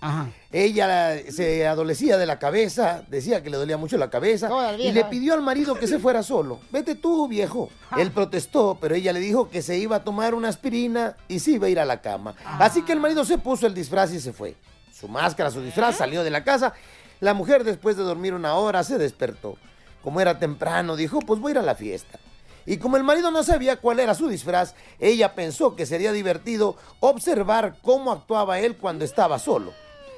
[0.50, 5.04] Ella se adolecía de la cabeza, decía que le dolía mucho la cabeza y le
[5.04, 6.60] pidió al marido que se fuera solo.
[6.72, 7.68] Vete tú, viejo.
[7.98, 11.52] Él protestó, pero ella le dijo que se iba a tomar una aspirina y se
[11.52, 12.34] iba a ir a la cama.
[12.58, 14.56] Así que el marido se puso el disfraz y se fue.
[14.90, 16.72] Su máscara, su disfraz, salió de la casa.
[17.20, 19.58] La mujer, después de dormir una hora, se despertó.
[20.02, 22.18] Como era temprano, dijo, pues voy a ir a la fiesta.
[22.66, 26.76] Y como el marido no sabía cuál era su disfraz, ella pensó que sería divertido
[27.00, 29.72] observar cómo actuaba él cuando estaba solo.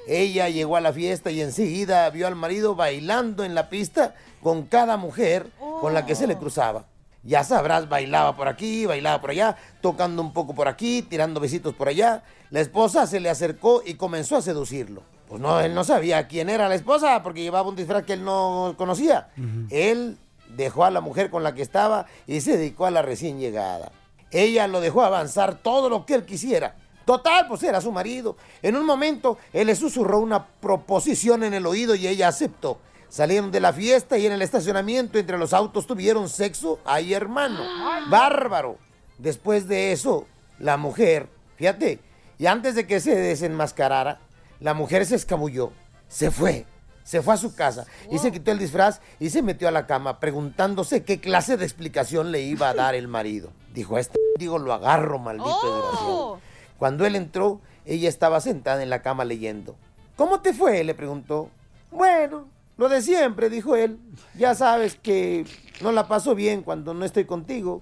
[0.07, 4.63] Ella llegó a la fiesta y enseguida vio al marido bailando en la pista con
[4.63, 5.47] cada mujer
[5.81, 6.85] con la que se le cruzaba.
[7.23, 11.73] Ya sabrás, bailaba por aquí, bailaba por allá, tocando un poco por aquí, tirando besitos
[11.73, 12.23] por allá.
[12.51, 15.01] La esposa se le acercó y comenzó a seducirlo.
[15.27, 18.23] Pues no, él no sabía quién era la esposa porque llevaba un disfraz que él
[18.23, 19.29] no conocía.
[19.71, 20.19] Él
[20.55, 23.91] dejó a la mujer con la que estaba y se dedicó a la recién llegada.
[24.31, 26.75] Ella lo dejó avanzar todo lo que él quisiera.
[27.05, 28.35] Total, pues era su marido.
[28.61, 32.79] En un momento, él le susurró una proposición en el oído y ella aceptó.
[33.09, 36.79] Salieron de la fiesta y en el estacionamiento entre los autos tuvieron sexo.
[36.83, 37.61] ¡Ay, hermano!
[38.09, 38.77] ¡Bárbaro!
[39.19, 40.25] Después de eso,
[40.59, 41.99] la mujer, fíjate,
[42.37, 44.19] y antes de que se desenmascarara,
[44.59, 45.71] la mujer se escabulló,
[46.09, 46.65] se fue,
[47.05, 49.85] se fue a su casa y se quitó el disfraz y se metió a la
[49.85, 53.51] cama preguntándose qué clase de explicación le iba a dar el marido.
[53.73, 56.39] Dijo, a este digo, lo agarro, maldito desgraciado.
[56.79, 59.75] Cuando él entró, ella estaba sentada en la cama leyendo.
[60.17, 60.83] ¿Cómo te fue?
[60.83, 61.49] le preguntó.
[61.91, 63.99] Bueno, lo de siempre, dijo él.
[64.33, 65.45] Ya sabes que
[65.81, 67.81] no la paso bien cuando no estoy contigo.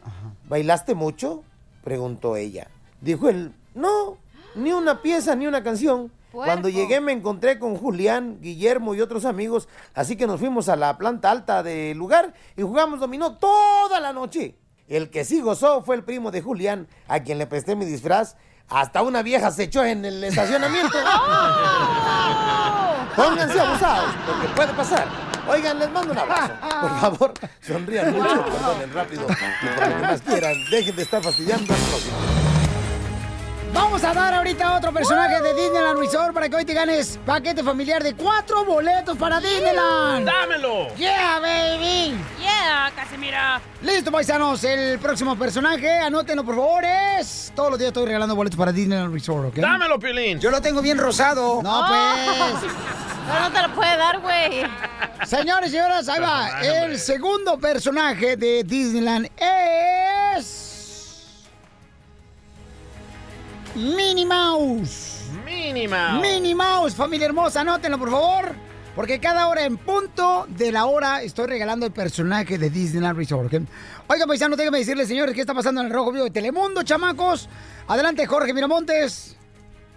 [0.50, 1.44] ¿Bailaste mucho?
[1.84, 2.68] preguntó ella.
[3.02, 4.18] Dijo él, no,
[4.56, 6.12] ni una pieza, ni una canción.
[6.34, 10.76] Cuando llegué me encontré con Julián, Guillermo y otros amigos, así que nos fuimos a
[10.76, 14.56] la planta alta del lugar y jugamos dominó toda la noche.
[14.88, 18.36] El que sí gozó fue el primo de Julián, a quien le presté mi disfraz.
[18.68, 20.98] Hasta una vieja se echó en el estacionamiento.
[23.16, 25.08] Pónganse abusados, porque puede pasar.
[25.48, 26.54] Oigan, les mando un abrazo.
[26.82, 29.28] Por favor, sonrían mucho, perdonen rápido.
[29.28, 32.53] Y por lo que más quieran, dejen de estar fastidiando al próximo.
[33.74, 37.64] Vamos a dar ahorita otro personaje de Disneyland Resort para que hoy te ganes paquete
[37.64, 40.26] familiar de cuatro boletos para Disneyland.
[40.28, 40.94] ¡Dámelo!
[40.96, 42.16] Yeah, baby.
[42.40, 43.60] Yeah, Casimira.
[43.82, 44.64] Listo, paisanos.
[44.64, 47.52] El próximo personaje, anótenlo por favor, es...
[47.56, 49.56] Todos los días estoy regalando boletos para Disneyland Resort, ¿ok?
[49.56, 50.40] ¡Dámelo, Piolín!
[50.40, 51.62] Yo lo tengo bien rosado.
[51.64, 51.88] No, Oh.
[51.88, 52.72] pues.
[53.28, 54.64] Pero no te lo puede dar, güey.
[55.26, 56.60] Señores y señoras, ahí va.
[56.62, 60.63] El segundo personaje de Disneyland es...
[63.76, 65.22] Minnie Mouse.
[65.44, 66.22] Minnie Mouse.
[66.22, 68.56] Minnie Mouse, familia hermosa, anótenlo por favor.
[68.96, 73.52] Porque cada hora en punto de la hora estoy regalando el personaje de Disneyland Resort.
[73.52, 73.62] ¿ok?
[74.08, 77.50] Oiga, paisano, déjame decirles, señores, qué está pasando en el Rojo Vivo de Telemundo, chamacos.
[77.88, 79.36] Adelante, Jorge Miramontes.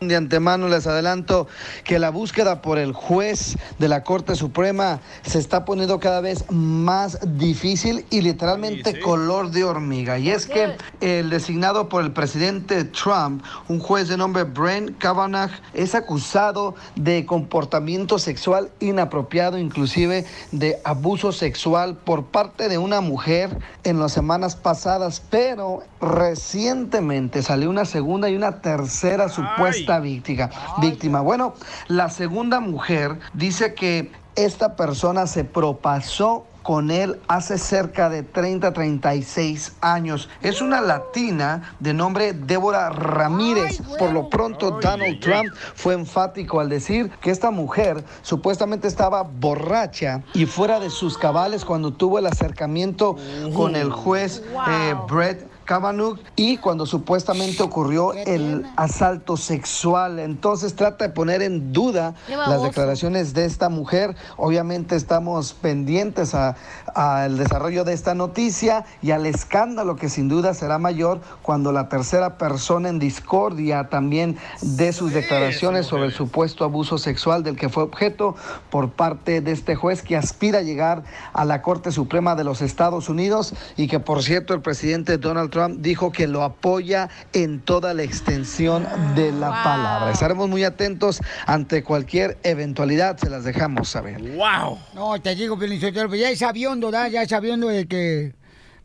[0.00, 1.46] De antemano les adelanto
[1.82, 6.44] que la búsqueda por el juez de la Corte Suprema se está poniendo cada vez
[6.50, 10.18] más difícil y literalmente color de hormiga.
[10.18, 15.50] Y es que el designado por el presidente Trump, un juez de nombre Brent Kavanaugh,
[15.72, 23.58] es acusado de comportamiento sexual inapropiado, inclusive de abuso sexual por parte de una mujer
[23.82, 30.50] en las semanas pasadas, pero recientemente salió una segunda y una tercera supuesta víctima.
[30.80, 31.20] víctima.
[31.20, 31.54] Bueno,
[31.88, 38.72] la segunda mujer dice que esta persona se propasó con él hace cerca de 30,
[38.72, 40.28] 36 años.
[40.42, 43.80] Es una latina de nombre Débora Ramírez.
[44.00, 50.24] Por lo pronto, Donald Trump fue enfático al decir que esta mujer supuestamente estaba borracha
[50.34, 53.16] y fuera de sus cabales cuando tuvo el acercamiento
[53.54, 60.18] con el juez eh, Brett Kavanaugh y cuando supuestamente ocurrió el asalto sexual.
[60.20, 64.16] Entonces trata de poner en duda las declaraciones de esta mujer.
[64.38, 66.56] Obviamente estamos pendientes a-
[66.94, 71.88] al desarrollo de esta noticia y al escándalo que sin duda será mayor cuando la
[71.88, 77.68] tercera persona en discordia también de sus declaraciones sobre el supuesto abuso sexual del que
[77.68, 78.36] fue objeto
[78.70, 81.02] por parte de este juez que aspira a llegar
[81.32, 85.50] a la Corte Suprema de los Estados Unidos y que por cierto el presidente Donald
[85.50, 90.10] Trump dijo que lo apoya en toda la extensión de la palabra.
[90.12, 94.20] Estaremos muy atentos ante cualquier eventualidad, se las dejamos saber.
[94.20, 94.78] ¡Wow!
[94.94, 97.08] No, te digo, pues ya es sabiondo, ¿da?
[97.08, 98.34] Ya es sabiondo de que...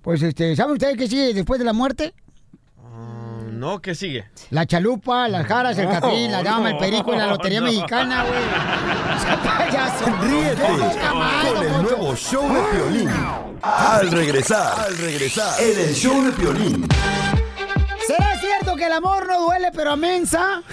[0.01, 2.13] Pues, este, ¿saben ustedes qué sigue después de la muerte?
[3.61, 4.25] No, ¿qué sigue?
[4.49, 7.67] La chalupa, las jaras, el No, catrín, la dama, el perico y la lotería no.
[7.67, 8.39] mexicana, güey.
[9.69, 10.05] Payaso.
[10.19, 13.09] Ríete con el nuevo show de Piolín.
[13.61, 16.87] Al regresar, al regresar, en el show de Piolín.
[18.81, 20.63] ¿Será cierto que el amor no duele, pero amensa?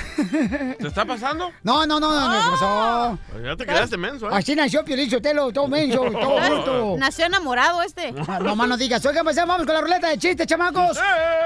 [0.79, 1.51] ¿Te está pasando?
[1.63, 3.19] No, no, no, no, no, ¿qué pasó?
[3.45, 4.33] Ya te quedaste menso, ¿eh?
[4.33, 6.95] Así nació Piolín Sotelo, todo menso, todo bruto.
[6.99, 8.15] Nació enamorado este.
[8.27, 10.99] Ah, No más no digas, oigan, pues, vamos con la ruleta de chistes, chamacos.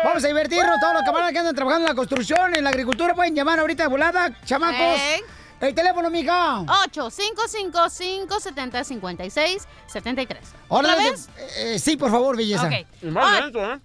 [0.04, 3.14] Vamos a divertirnos, todos los camaradas que andan trabajando en la construcción, en la agricultura,
[3.14, 5.00] pueden llamar ahorita de volada, chamacos.
[5.60, 6.60] El teléfono, mija.
[6.86, 11.28] 8 555 570 56 73 Ahora, ¿Otra de- vez?
[11.56, 12.66] eh, sí, por favor, belleza.
[12.66, 12.86] Ok.
[13.02, 13.78] Y más lento, ¿eh?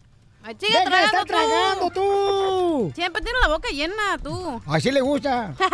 [0.48, 1.34] Ay, sigue Deja de tragando estar tú.
[1.34, 2.92] tragando tú.
[2.96, 4.62] Siempre tienes la boca llena tú.
[4.66, 5.54] Así le gusta.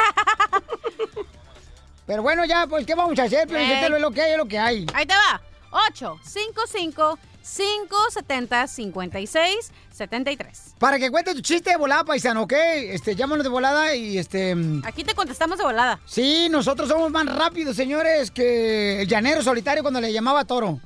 [2.05, 3.47] Pero bueno, ya, pues, ¿qué vamos a hacer?
[3.47, 4.85] Pero es lo que hay, es lo que hay.
[4.93, 5.41] Ahí te va.
[5.89, 12.53] 8 55 570 56 73 Para que cuente tu chiste de volada, paisano, ¿ok?
[12.53, 14.55] Este, llámanos de volada y este...
[14.83, 15.99] Aquí te contestamos de volada.
[16.05, 20.79] Sí, nosotros somos más rápidos, señores, que el llanero solitario cuando le llamaba toro.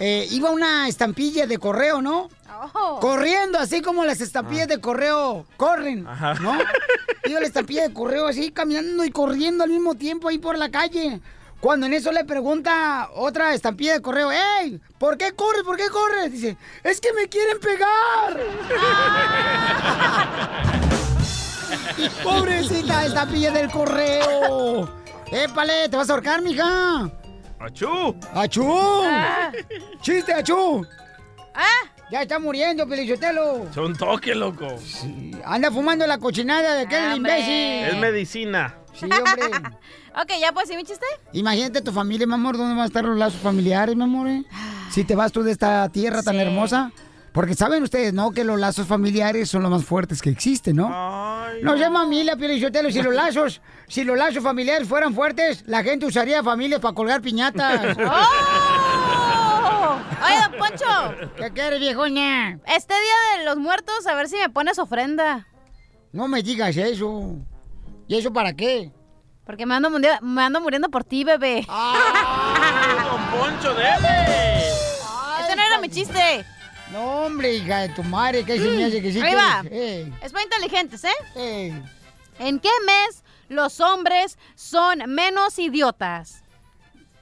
[0.00, 2.28] Eh, iba una estampilla de correo, ¿no?
[2.74, 2.98] Oh.
[3.00, 6.34] Corriendo, así como las estampillas de correo corren, Ajá.
[6.34, 6.58] ¿no?
[7.24, 10.70] Iba la estampilla de correo así, caminando y corriendo al mismo tiempo ahí por la
[10.70, 11.20] calle.
[11.60, 14.80] Cuando en eso le pregunta otra estampilla de correo, ¡Ey!
[14.98, 15.62] ¿Por qué corres?
[15.62, 16.32] ¿Por qué corres?
[16.32, 18.40] Dice, es que me quieren pegar.
[22.24, 24.88] Pobrecita estampilla del correo.
[25.32, 25.88] ¡Épale!
[25.88, 27.10] ¿Te vas a ahorcar, mija?
[27.58, 28.16] ¡Achú!
[28.34, 28.72] ¡Achú!
[29.04, 29.52] Ah.
[30.00, 30.84] ¡Chiste, achú!
[31.54, 33.66] Ah, Ya está muriendo, Pelichotelo.
[33.72, 34.66] Son toque, loco.
[35.44, 37.38] Anda fumando la cochinada de aquel Ah, Hombre.
[37.38, 37.94] imbécil.
[37.94, 38.74] Es medicina.
[38.94, 39.46] Sí, hombre.
[40.20, 41.06] ok, ¿ya puedes decir mi chiste?
[41.32, 44.26] Imagínate tu familia, mi amor, ¿dónde van a estar los lazos familiares, mi amor?
[44.28, 44.42] eh?
[44.90, 46.40] Si te vas tú de esta tierra tan Sí.
[46.40, 46.90] hermosa.
[47.32, 48.32] Porque saben ustedes, ¿no?
[48.32, 50.90] Que los lazos familiares son los más fuertes que existen, ¿no?
[50.92, 55.82] Ay, No sé, familia, Pelichotelo, si los lazos, si los lazos familiares fueran fuertes, la
[55.84, 57.96] gente usaría familias para colgar piñatas.
[58.04, 59.96] ¡Oh!
[60.26, 62.58] Oye, don Poncho, ¿Qué quieres, viejona?
[62.66, 65.46] este día de los muertos, a ver si me pones ofrenda.
[66.12, 67.36] No me digas eso.
[68.08, 68.90] ¿Y eso para qué?
[69.46, 71.64] Porque me ando, mundi- me ando muriendo por ti, bebé.
[71.68, 74.68] Don Poncho, dele.
[75.44, 76.44] Ese no era mi chiste.
[76.92, 79.62] No, hombre, hija de tu madre, ¿qué se me hace que sí Ahí va.
[79.70, 81.12] Ey, Es para inteligentes, ¿eh?
[81.36, 81.82] ey.
[82.38, 86.42] ¿En qué mes los hombres son menos idiotas?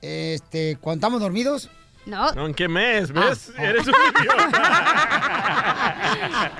[0.01, 1.69] Este, cuando estamos dormidos.
[2.07, 2.33] No.
[2.33, 3.13] No, ¿en qué mes?
[3.13, 3.53] ¿Ves?
[3.59, 3.65] Ah.
[3.65, 4.53] Eres un idiota.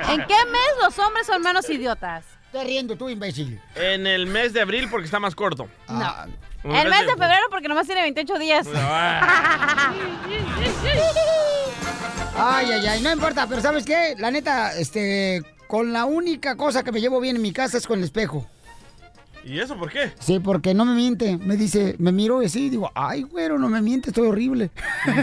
[0.13, 2.25] ¿En qué mes los hombres son menos idiotas?
[2.47, 3.59] Estás riendo tú, imbécil.
[3.75, 5.69] En el mes de abril porque está más corto.
[5.89, 6.27] Ah,
[6.65, 8.67] Un El mes de febrero porque nomás tiene 28 días.
[8.75, 9.93] Ah,
[12.39, 14.15] Ay, ay, ay, no importa, pero ¿sabes qué?
[14.19, 17.87] La neta, este, con la única cosa que me llevo bien en mi casa es
[17.87, 18.47] con el espejo.
[19.45, 20.13] ¿Y eso por qué?
[20.19, 21.39] Sí, porque no me miente.
[21.39, 24.71] Me dice, me miro y así, digo, ay, güero, no me miente, estoy horrible.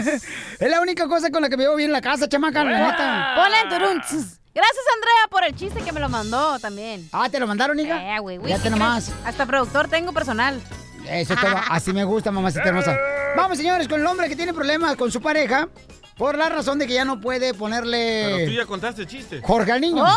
[0.58, 2.90] es la única cosa con la que me llevo bien en la casa, chamaca, la
[2.90, 3.34] neta.
[3.36, 3.98] Ponle en turun.
[3.98, 7.08] Gracias, Andrea, por el chiste que me lo mandó también.
[7.12, 8.16] Ah, ¿te lo mandaron, hija?
[8.16, 8.52] Eh, güey, güey.
[8.52, 9.12] Fíjate ¿qué nomás.
[9.24, 10.60] Hasta productor tengo personal.
[11.08, 11.54] Eso es todo.
[11.70, 12.96] Así me gusta, mamacita hermosa.
[13.36, 15.68] Vamos, señores, con el hombre que tiene problemas con su pareja
[16.16, 19.40] por la razón de que ya no puede Pero tú ponerle ya contaste el chiste.
[19.42, 20.04] Jorge al niño.
[20.04, 20.12] ¡Oh!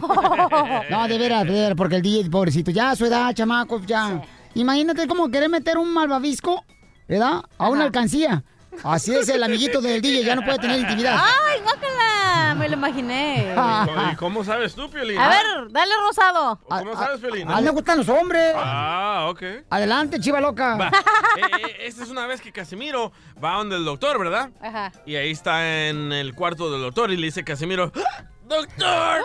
[0.90, 4.22] No, de veras, de veras, porque el DJ, pobrecito, ya a su edad, chamaco, ya.
[4.54, 6.64] Imagínate como querer meter un malvavisco,
[7.08, 7.42] ¿verdad?
[7.58, 8.44] A una alcancía.
[8.84, 11.16] Así es el amiguito del DJ, ya no puede tener intimidad.
[11.18, 12.54] ¡Ay, guácala!
[12.56, 13.52] Me lo imaginé.
[13.52, 15.18] ¿Y cómo- ¿Y cómo sabes tú, Piolín?
[15.18, 16.60] A ver, dale rosado.
[16.68, 17.48] ¿Cómo sabes, Piolín?
[17.50, 18.54] A él le gustan los hombres.
[18.56, 19.42] Ah, ok.
[19.70, 20.76] Adelante, chiva loca.
[20.76, 20.90] Va.
[21.36, 24.50] Eh, eh, esta es una vez que Casimiro va donde el doctor, ¿verdad?
[24.60, 24.90] Ajá.
[25.06, 28.24] Y ahí está en el cuarto del doctor y le dice Casimiro, ¡Ah!
[28.46, 29.20] ¡Doctor!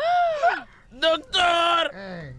[0.92, 1.92] ¡Doctor!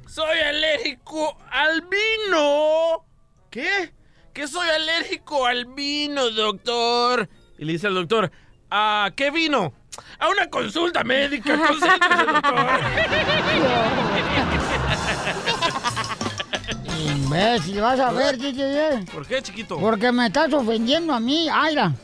[0.07, 3.05] ¡Soy alérgico al vino!
[3.51, 3.93] ¿Qué?
[4.37, 7.27] ¿Que soy alérgico al vino, doctor?
[7.57, 8.31] Y le dice al doctor,
[8.71, 9.73] ¿a qué vino?
[10.19, 12.81] A una consulta médica, concéntrese, doctor.
[17.17, 19.07] Imbécil, vas a ver, DJ.
[19.11, 19.79] ¿Por qué, chiquito?
[19.79, 21.95] Porque me estás ofendiendo a mí, Aira.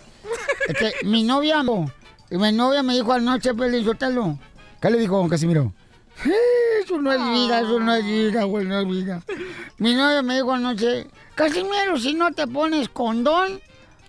[0.69, 4.39] Este, mi novia, mi novia me dijo anoche, Pelín Sotelo.
[4.81, 5.75] ¿Qué le dijo, don Casimiro?
[6.83, 9.23] Eso no es vida, eso no es vida, güey, no es vida.
[9.77, 13.61] Mi novia me dijo anoche, Casimiro, si no te pones condón,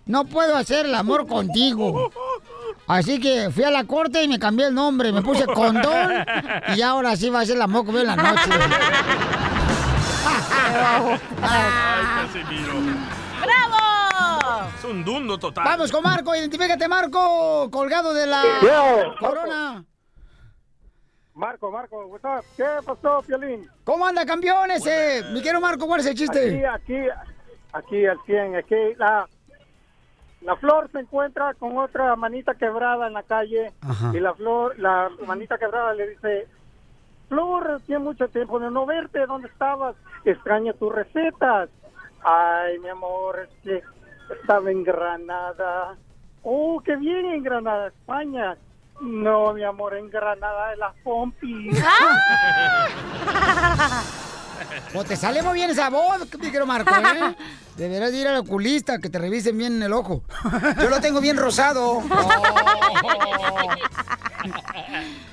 [0.06, 2.12] no puedo hacer el amor contigo.
[2.88, 6.26] Así que fui a la corte y me cambié el nombre, me puse condón
[6.76, 8.50] y ahora sí va a ser el amor conmigo en la noche.
[11.42, 12.74] Ay, Casimiro.
[13.42, 14.70] ¡Bravo!
[14.78, 15.64] Es un dundo total.
[15.64, 18.44] Vamos con Marco, identifícate Marco, colgado de la
[19.20, 19.86] corona.
[21.36, 22.46] Marco, Marco, what's up?
[22.56, 23.68] ¿qué pasó, Piolín?
[23.84, 24.86] ¿Cómo anda, campeones?
[24.86, 26.66] Eh, mi querido Marco, ¿cuál es el chiste?
[26.68, 27.10] Aquí, aquí,
[27.74, 29.28] aquí al 100, aquí la,
[30.42, 34.12] la flor se encuentra con otra manita quebrada en la calle Ajá.
[34.14, 36.48] y la flor, la manita quebrada le dice,
[37.30, 39.96] Flor, tiene mucho tiempo de no verte, ¿dónde estabas?
[40.26, 41.70] Extraño tus recetas.
[42.24, 43.82] Ay, mi amor, es que
[44.40, 45.98] estaba en Granada.
[46.44, 48.56] Oh, qué bien en Granada, España.
[49.02, 51.78] No, mi amor, en Granada de las Pompis.
[54.96, 57.36] O te sale muy bien esa voz, mi querido Marco, ¿eh?
[57.76, 60.24] Deberás de ir al oculista que te revisen bien el ojo.
[60.80, 62.02] Yo lo tengo bien rosado.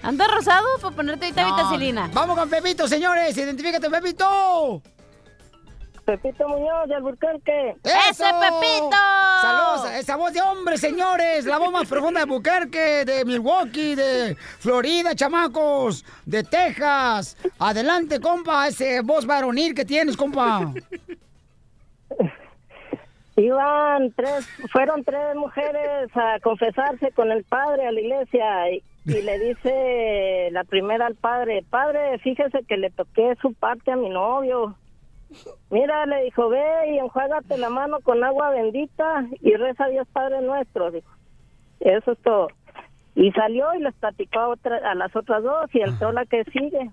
[0.02, 1.56] ¿Anda rosado para ponerte ahorita No.
[1.56, 2.10] vitacilina?
[2.12, 3.36] Vamos con Pepito, señores.
[3.36, 4.82] Identifícate, Pepito.
[6.10, 7.76] Pepito Muñoz de Alburquerque.
[7.84, 8.96] ¡Eso, Pepito!
[9.40, 11.44] Saludos a esa voz de hombre, señores.
[11.44, 17.36] La voz más profunda de Buquerque, de Milwaukee, de Florida, chamacos, de Texas.
[17.60, 20.72] Adelante, compa, ese voz varonil que tienes, compa.
[23.36, 29.22] Iban tres, fueron tres mujeres a confesarse con el padre a la iglesia y, y
[29.22, 34.08] le dice la primera al padre, padre, fíjese que le toqué su parte a mi
[34.08, 34.74] novio.
[35.70, 36.62] Mira, le dijo, ve
[36.92, 40.90] y enjuágate la mano con agua bendita y reza a Dios Padre nuestro.
[40.90, 41.08] Dijo,
[41.80, 42.48] eso es todo.
[43.14, 46.44] Y salió y les platicó a, otra- a las otras dos y entró la que
[46.44, 46.90] sigue.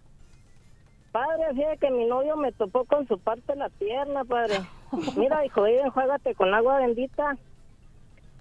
[1.12, 4.56] Padre, fíjate que mi novio me topó con su parte de la pierna, padre.
[5.18, 7.38] Mira, dijo, ve, enjuágate con agua bendita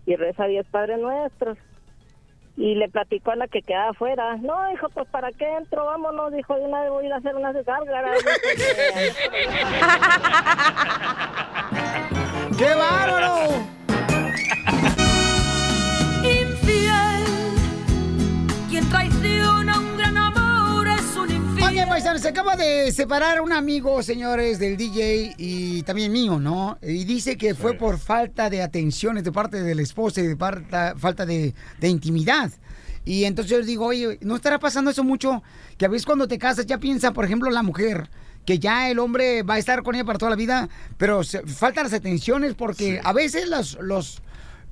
[0.04, 1.56] y reza a Dios Padre nuestro.
[2.56, 4.36] Y le platicó a la que quedaba afuera.
[4.36, 5.84] No, dijo, pues ¿para qué entro?
[5.84, 8.24] Vámonos, dijo, de una vez voy a hacer unas gárgaras.
[12.58, 13.85] ¡Qué bárbaro!
[21.88, 26.78] Paisanos, se acaba de separar un amigo, señores, del DJ y también mío, ¿no?
[26.82, 30.94] Y dice que fue por falta de atenciones de parte del esposo y de parta-
[30.98, 32.50] falta de, de intimidad.
[33.04, 35.42] Y entonces yo digo, oye, ¿no estará pasando eso mucho?
[35.78, 38.10] Que a veces cuando te casas ya piensa, por ejemplo, la mujer,
[38.44, 40.68] que ya el hombre va a estar con ella para toda la vida,
[40.98, 44.22] pero se- faltan las atenciones porque a veces los, los,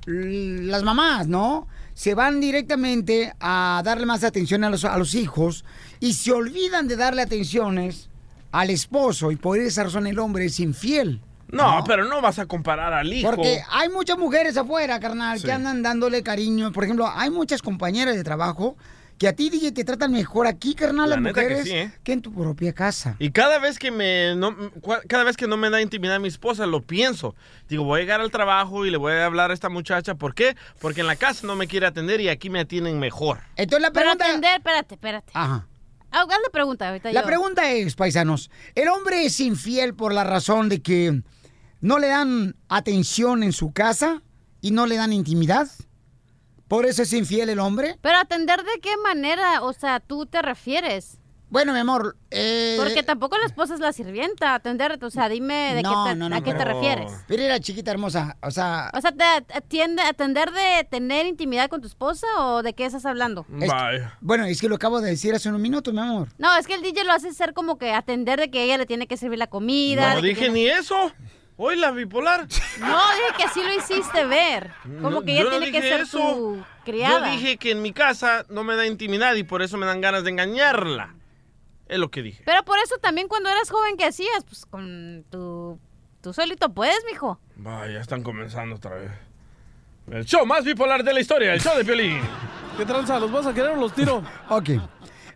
[0.05, 1.67] las mamás, ¿no?
[1.95, 5.65] Se van directamente a darle más atención a los, a los hijos
[5.99, 8.09] y se olvidan de darle atenciones
[8.51, 11.21] al esposo y por esa razón el hombre es infiel.
[11.47, 13.29] No, pero no vas a comparar al hijo.
[13.29, 15.45] Porque hay muchas mujeres afuera, carnal, Sí.
[15.45, 16.71] que andan dándole cariño.
[16.71, 18.75] Por ejemplo, hay muchas compañeras de trabajo
[19.17, 21.71] que a ti, DJ, te tratan mejor aquí, carnal, La las neta que mujeres, sí,
[21.73, 21.91] ¿eh?
[22.03, 23.15] que en tu propia casa.
[23.19, 24.55] Y cada vez que me no,
[25.07, 27.33] cada vez que no me da intimidad mi esposa, lo pienso.
[27.69, 30.15] Digo, voy a llegar al trabajo y le voy a hablar a esta muchacha.
[30.15, 30.55] ¿Por qué?
[30.79, 33.39] Porque en la casa no me quiere atender y aquí me atienden mejor.
[33.55, 34.25] Entonces la Pero pregunta...
[34.25, 35.31] atender, espérate, espérate.
[35.33, 35.67] Ajá.
[36.11, 37.27] Ah, haz la pregunta ahorita La yo.
[37.27, 41.21] pregunta es, paisanos, ¿el hombre es infiel por la razón de que
[41.81, 44.21] no le dan atención en su casa
[44.61, 45.67] y no le dan intimidad?
[46.67, 47.97] ¿Por eso es infiel el hombre?
[48.01, 51.19] Pero atender de qué manera, o sea, tú te refieres.
[51.47, 52.75] Bueno, mi amor, eh...
[52.77, 56.15] Porque tampoco la esposa es la sirvienta, atender, o sea, dime de no, qué te-
[56.15, 57.11] no, no, a qué te pero- refieres.
[57.27, 58.89] Pero era chiquita hermosa, o sea...
[58.95, 59.23] O sea, ¿te
[59.53, 63.45] atiende, atender de tener intimidad con tu esposa o de qué estás hablando?
[63.61, 63.71] es-
[64.21, 66.29] bueno, es que lo acabo de decir hace unos minutos, mi amor.
[66.39, 68.87] No, es que el DJ lo hace ser como que atender de que ella le
[68.87, 70.15] tiene que servir la comida.
[70.15, 70.95] No dije tiene- ni eso.
[71.57, 72.47] Hoy la bipolar.
[72.79, 74.71] No, dije que así lo hiciste ver.
[74.83, 76.17] Como No, que ella no tiene que ser eso.
[76.19, 77.27] tu criada.
[77.29, 80.01] Yo dije que en mi casa no me da intimidad y por eso me dan
[80.01, 81.15] ganas de engañarla.
[81.87, 82.43] Es lo que dije.
[82.45, 84.43] Pero por eso también cuando eras joven, ¿qué hacías?
[84.43, 85.79] Pues con tu...
[86.21, 87.39] Tú solito puedes, mijo.
[87.55, 89.11] Vaya, ya están comenzando otra vez.
[90.11, 92.19] El show más bipolar de la historia, el show de Piolín.
[92.77, 93.19] ¿Qué tranza?
[93.19, 94.23] ¿Los vas a querer o los tiro?
[94.49, 94.69] Ok.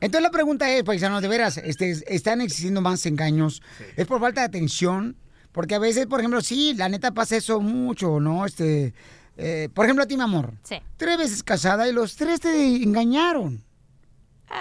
[0.01, 3.61] Entonces la pregunta es, paisanos, de veras, este, ¿están existiendo más engaños?
[3.95, 5.15] ¿Es por falta de atención?
[5.51, 8.45] Porque a veces, por ejemplo, sí, la neta pasa eso mucho, ¿no?
[8.45, 8.93] Este,
[9.37, 10.51] eh, por ejemplo, a ti, mi amor.
[10.63, 10.79] Sí.
[10.97, 13.63] Tres veces casada y los tres te engañaron.
[14.49, 14.57] ¿Por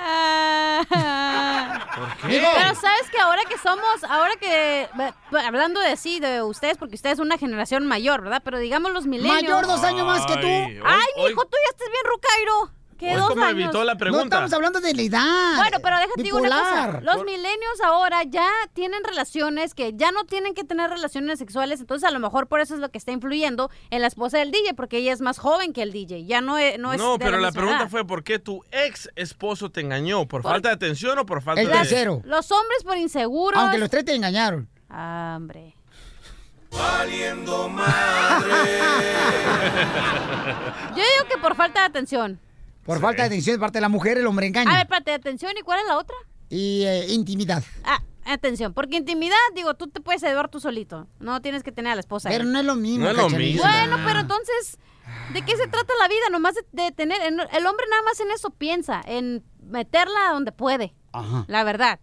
[2.31, 2.43] qué?
[2.57, 6.95] Pero sabes que ahora que somos, ahora que, b- hablando de sí, de ustedes, porque
[6.97, 8.43] ustedes son una generación mayor, ¿verdad?
[8.45, 9.43] Pero digamos los milenios.
[9.43, 10.47] Mayor dos años más que tú.
[10.47, 12.71] Ay, Ay, hoy- mijo, tú ya estás bien rucairo.
[12.99, 13.63] ¿Qué Es dos como años?
[13.63, 15.57] evitó la No estamos hablando de la edad.
[15.57, 16.87] Bueno, pero déjate digo una cosa.
[16.87, 17.03] bipolar.
[17.05, 22.09] Los milenios ahora ya tienen relaciones que ya no tienen que tener relaciones sexuales, entonces
[22.09, 24.75] a lo mejor por eso es lo que está influyendo en la esposa del DJ,
[24.75, 26.25] porque ella es más joven que el DJ.
[26.27, 26.77] Ya no es.
[26.79, 27.89] No, es No, de pero la pregunta edad.
[27.89, 30.27] fue ¿por qué tu ex esposo te engañó?
[30.27, 31.75] ¿Por, falta de atención o por falta El de...?
[31.75, 32.21] tercero.
[32.25, 33.61] Los hombres por inseguros.
[33.61, 34.69] Aunque los tres te engañaron.
[34.91, 35.77] Ah, hombre.
[36.71, 38.53] Valiendo madre.
[40.91, 42.41] Yo digo que por falta de atención.
[42.89, 44.73] Por falta de atención de parte de la mujer, el hombre A engaña.
[44.73, 46.17] ver, espérate, atención, ¿y cuál es la otra?
[46.49, 47.63] Y eh, intimidad.
[47.85, 51.07] Ah, atención, porque intimidad, digo, tú te puedes llevar tú solito.
[51.21, 52.31] No tienes que tener a la esposa.
[52.31, 52.51] Pero ahí.
[52.51, 53.63] no es lo mismo, No es lo mismo.
[53.63, 54.79] Bueno, pero entonces,
[55.35, 56.31] ¿de qué se trata la vida?
[56.33, 57.21] Nomás de, de tener.
[57.21, 60.95] en- el hombre nada más en eso piensa, en meterla donde puede.
[61.13, 61.45] Ajá.
[61.47, 62.01] La verdad.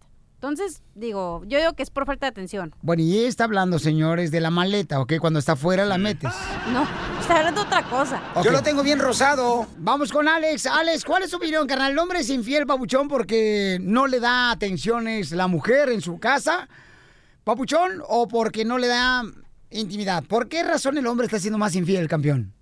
[0.48, 2.72] Entonces, digo, yo digo que es por falta de atención.
[2.80, 5.14] Bueno, y ella está hablando, señores, de la maleta, ¿ok?
[5.20, 6.32] Cuando está afuera la metes.
[6.72, 6.86] No,
[7.18, 8.22] está hablando de otra cosa.
[8.44, 9.66] Yo lo tengo bien rosado.
[9.78, 10.66] Vamos con Alex.
[10.66, 11.90] Alex, ¿cuál es tu opinión, carnal?
[11.90, 16.68] ¿El hombre es infiel, papuchón, porque no le da atenciones la mujer en su casa,
[17.42, 19.24] papuchón, o porque no le da
[19.70, 20.22] intimidad?
[20.28, 22.52] ¿Por qué razón el hombre está siendo más infiel, campeón?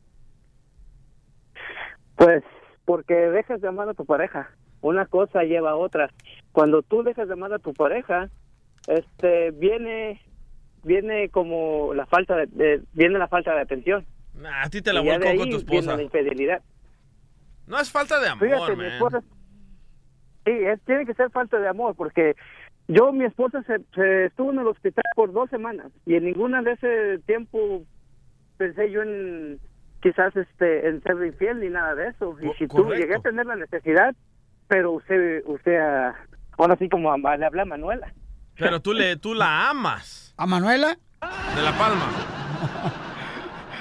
[2.17, 2.43] Pues
[2.87, 4.49] porque dejas de amar a tu pareja.
[4.81, 6.11] Una cosa lleva a otra.
[6.55, 8.31] Cuando tú dejas de amar a tu pareja,
[8.87, 10.23] este viene
[10.85, 14.07] viene como la falta de, de- viene la falta de atención.
[14.35, 15.81] Nah, a ti te la Y volcó con tu esposa.
[15.81, 16.63] viene la infidelidad.
[17.67, 19.21] No es falta de amor, Fíjate, mi esposa
[20.45, 22.37] Sí, es, tiene que ser falta de amor porque
[22.87, 26.63] yo mi esposa se, se estuvo en el hospital por dos semanas y en ninguna
[26.63, 27.83] de ese tiempo
[28.59, 29.59] pensé yo en
[30.03, 32.95] quizás este en ser infiel ni nada de eso y si tú correcto.
[33.01, 34.15] llegué a tener la necesidad
[34.69, 36.15] pero usted usted ah,
[36.59, 38.13] ahora sí como a- le habla a Manuela
[38.57, 40.35] Pero tú, le, tú la amas.
[40.37, 40.99] ¿A Manuela?
[41.57, 42.11] De La Palma.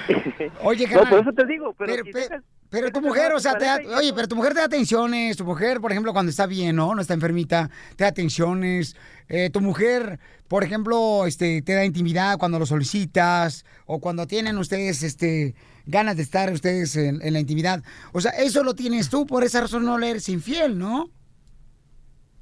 [0.62, 1.08] Oye, No, carnal.
[1.10, 3.36] por eso te digo, pero Pero, si pe- dejas- pero tu dejas mujer, a o
[3.36, 5.80] tu sea, te da- pareja y- oye, pero tu mujer te da atenciones, tu mujer,
[5.80, 6.94] por ejemplo, cuando está bien, ¿no?
[6.94, 8.96] No está enfermita, te da atenciones.
[9.28, 10.18] Eh, tu mujer,
[10.48, 15.54] por ejemplo, este, te da intimidad cuando lo solicitas o cuando tienen ustedes, este,
[15.86, 17.82] ganas de estar ustedes en, en la intimidad.
[18.12, 21.08] O sea, eso lo tienes tú, por esa razón no le eres infiel, ¿no?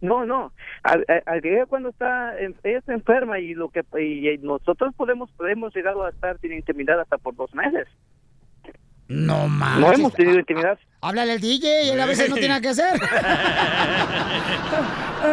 [0.03, 0.53] No, no.
[0.83, 5.31] Al, al- al cuando está, en- ella está enferma y lo que y, nosotros podemos
[5.33, 7.89] podemos llegar a estar sin intimidad hasta por dos meses.
[9.09, 9.79] No más.
[9.79, 10.79] No hemos tenido intimidad.
[11.05, 12.95] Háblale al DJ, él a veces no tiene nada que hacer.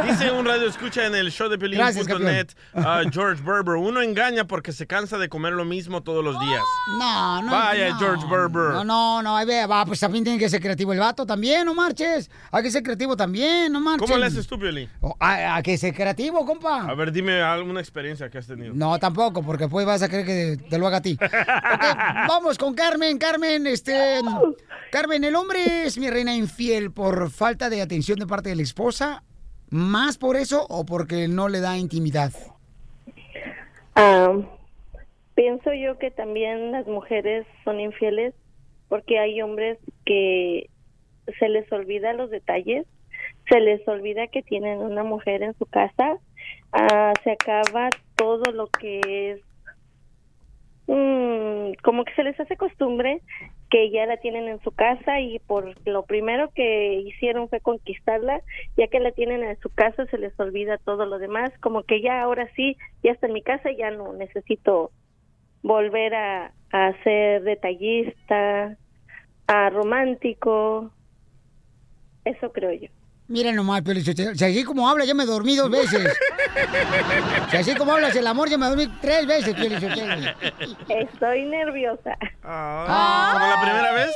[0.08, 4.46] Dice un radio escucha en el show de Gracias, Pelín.net, uh, George Berber, uno engaña
[4.46, 6.62] porque se cansa de comer lo mismo todos los días.
[7.00, 7.52] No, no.
[7.52, 8.00] Vaya, no.
[8.00, 8.74] George Berber.
[8.74, 11.66] No, no, no, ahí ve, va, pues también tiene que ser creativo el vato también,
[11.66, 12.30] no marches.
[12.52, 14.08] Hay que ser creativo también, no marches.
[14.08, 14.90] ¿Cómo le haces tú, Piolín?
[15.02, 16.84] Oh, ¿A, a que ser creativo, compa?
[16.88, 18.74] A ver, dime alguna experiencia que has tenido.
[18.76, 21.18] No, tampoco, porque después vas a creer que te lo haga a ti.
[21.20, 21.32] Ok,
[22.28, 23.18] vamos con Carmen.
[23.18, 24.20] Carmen, este.
[24.92, 28.62] Carmen, ¿el hombre es mi reina infiel por falta de atención de parte de la
[28.62, 29.24] esposa?
[29.70, 32.32] ¿Más por eso o porque no le da intimidad?
[33.96, 34.34] Ah,
[35.36, 38.34] pienso yo que también las mujeres son infieles
[38.88, 40.70] porque hay hombres que
[41.38, 42.88] se les olvida los detalles,
[43.48, 46.18] se les olvida que tienen una mujer en su casa,
[46.72, 49.42] ah, se acaba todo lo que es
[50.88, 53.22] mm, como que se les hace costumbre
[53.70, 58.42] que ya la tienen en su casa y por lo primero que hicieron fue conquistarla,
[58.78, 62.02] ya que la tienen en su casa se les olvida todo lo demás, como que
[62.02, 64.92] ya ahora sí, ya está en mi casa, ya no necesito
[65.62, 68.78] volver a, a ser detallista,
[69.48, 70.92] a romántico,
[72.26, 72.99] eso creo yo.
[73.30, 76.18] Miren nomás, Sotelo, si así como habla, ya me dormí dos veces.
[77.52, 79.80] Si así como hablas el amor, ya me dormí tres veces, Piolín.
[80.90, 82.18] Estoy nerviosa.
[82.44, 84.12] Ah, ¿Como la primera vez?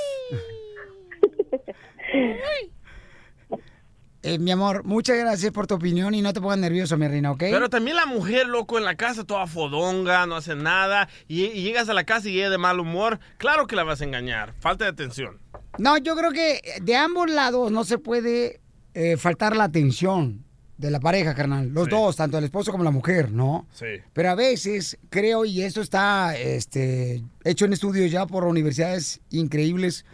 [4.24, 7.32] Eh, mi amor, muchas gracias por tu opinión y no te pongas nervioso, mi reina,
[7.32, 7.40] ¿ok?
[7.40, 11.62] Pero también la mujer, loco, en la casa toda fodonga, no hace nada, y, y
[11.62, 14.56] llegas a la casa y ella de mal humor, claro que la vas a engañar.
[14.60, 15.40] Falta de atención.
[15.78, 18.63] No, yo creo que de ambos lados no se puede
[18.94, 20.44] eh, faltar la atención
[20.78, 21.70] de la pareja, carnal.
[21.70, 23.68] Los dos, tanto el esposo como la mujer, ¿no?
[23.74, 23.86] Sí.
[24.12, 30.06] Pero a veces creo, y esto está este, hecho en estudios ya por universidades increíbles,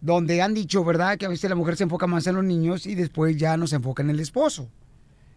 [0.00, 2.86] donde han dicho, ¿verdad?, que a veces la mujer se enfoca más en los niños
[2.86, 4.68] y después ya no se enfoca en el esposo.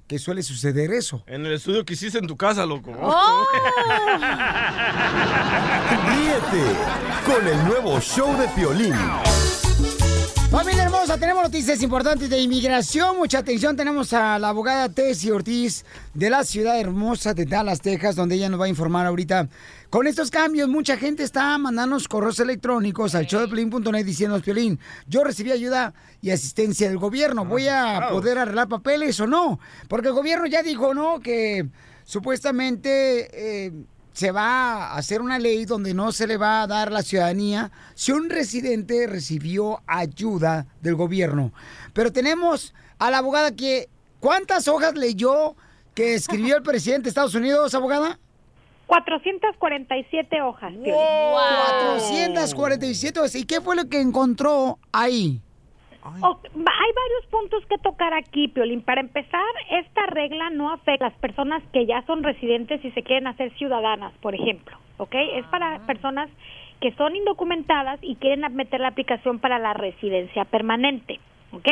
[0.07, 1.23] Que suele suceder eso.
[1.27, 2.91] En el estudio que hiciste en tu casa, loco.
[6.07, 6.63] Ríete
[7.25, 8.95] con el nuevo show de Piolín.
[10.49, 13.17] Familia hermosa, tenemos noticias importantes de inmigración.
[13.17, 15.83] Mucha atención, tenemos a la abogada Tessie Ortiz
[16.13, 19.49] de la ciudad hermosa de Dallas, Texas, donde ella nos va a informar ahorita.
[19.89, 25.51] Con estos cambios, mucha gente está mandándonos correos electrónicos al showdeplin.net diciendo, Piolín, yo recibí
[25.51, 27.43] ayuda y asistencia del gobierno.
[27.43, 29.59] ¿Voy a poder arreglar papeles o no?
[29.89, 31.19] Porque el gobierno ya dijo, ¿no?
[31.19, 31.67] Que
[32.05, 33.65] supuestamente...
[33.65, 33.73] eh,
[34.17, 37.69] se va a hacer una ley donde no se le va a dar la ciudadanía
[37.93, 41.53] si un residente recibió ayuda del gobierno.
[41.93, 43.89] Pero tenemos a la abogada que,
[44.19, 45.55] ¿cuántas hojas leyó
[45.93, 48.17] que escribió el presidente de Estados Unidos, abogada?
[48.87, 50.71] 447 hojas.
[50.71, 50.95] Piolín.
[50.95, 53.35] 447 hojas.
[53.35, 55.43] ¿Y qué fue lo que encontró ahí?
[56.15, 58.81] Hay varios puntos que tocar aquí, Piolín.
[58.81, 63.03] Para empezar, esta regla no afecta a las personas que ya son residentes y se
[63.03, 65.15] quieren hacer ciudadanas, por ejemplo, ¿ok?
[65.35, 66.29] Es para personas
[66.79, 71.19] que son indocumentadas y quieren meter la aplicación para la residencia permanente,
[71.51, 71.67] ¿ok?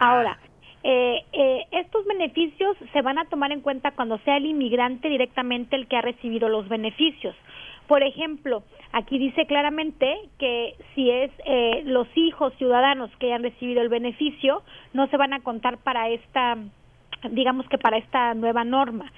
[0.00, 0.38] Ahora,
[0.82, 5.76] eh, eh, estos beneficios se van a tomar en cuenta cuando sea el inmigrante directamente
[5.76, 7.34] el que ha recibido los beneficios.
[7.86, 13.82] Por ejemplo, aquí dice claramente que si es eh, los hijos ciudadanos que hayan recibido
[13.82, 14.62] el beneficio,
[14.92, 16.56] no se van a contar para esta,
[17.30, 19.12] digamos que para esta nueva norma.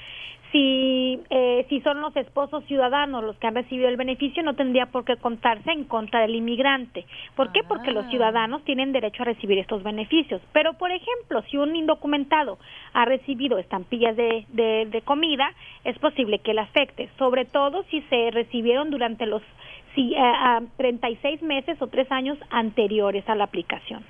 [0.53, 4.87] Si, eh, si son los esposos ciudadanos los que han recibido el beneficio, no tendría
[4.87, 7.05] por qué contarse en contra del inmigrante.
[7.37, 7.61] ¿Por qué?
[7.69, 10.41] Porque los ciudadanos tienen derecho a recibir estos beneficios.
[10.53, 12.59] Pero, por ejemplo, si un indocumentado
[12.95, 15.53] ha recibido estampillas de, de, de comida,
[15.85, 19.43] es posible que le afecte, sobre todo si se recibieron durante los
[19.95, 24.05] si, eh, ah, 36 meses o tres años anteriores a la aplicación.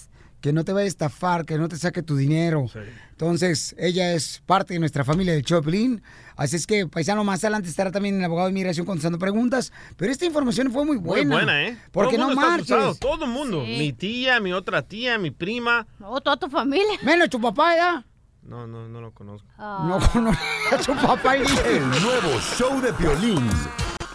[0.44, 2.66] que no te vaya a estafar, que no te saque tu dinero.
[3.12, 6.02] Entonces, ella es parte de nuestra familia de Choplin.
[6.36, 9.72] Así es que, paisano, más adelante estará también el abogado de inmigración contestando preguntas.
[9.96, 11.24] Pero esta información fue muy buena.
[11.24, 11.78] Muy buena, ¿eh?
[11.90, 12.70] Porque todo no marches.
[12.72, 13.62] asustado, todo el mundo.
[13.62, 15.86] Mi tía, mi otra tía, mi prima.
[15.98, 16.98] No, toda tu familia.
[17.02, 18.04] Menos tu papá, ¿ya?
[18.42, 19.48] No, no, no lo conozco.
[19.56, 20.42] No conozco
[20.72, 21.36] a tu papá.
[21.36, 23.48] El nuevo show de Piolín.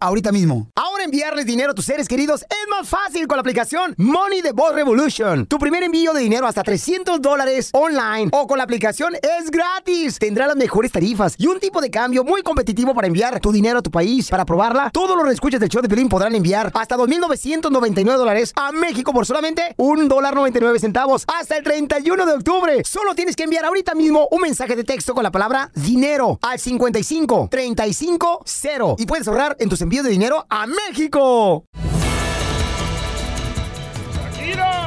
[0.00, 0.70] ahorita mismo.
[0.74, 4.52] Ahora enviarles dinero a tus seres queridos es más fácil con la aplicación Money the
[4.52, 5.46] Boss Revolution.
[5.46, 10.18] Tu primer envío de dinero hasta 300 dólares online o con la aplicación es gratis.
[10.18, 13.78] Tendrá las mejores tarifas y un tipo de cambio muy competitivo para enviar tu dinero
[13.78, 14.28] a tu país.
[14.28, 18.72] Para probarla, todos los escuchas del show de Pelín podrán enviar hasta 2.999 dólares a
[18.72, 22.82] México por solamente un dólar 99 centavos hasta el 31 de octubre.
[22.84, 26.58] Solo tienes que enviar ahorita mismo un mensaje de texto con la palabra dinero al
[26.58, 31.64] 55 35 0 y puedes ahorrar en tus envíos de dinero a México.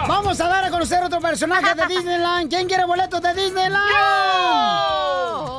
[0.07, 2.49] Vamos a dar a conocer otro personaje de Disneyland.
[2.49, 3.89] ¿Quién quiere boletos de Disneyland?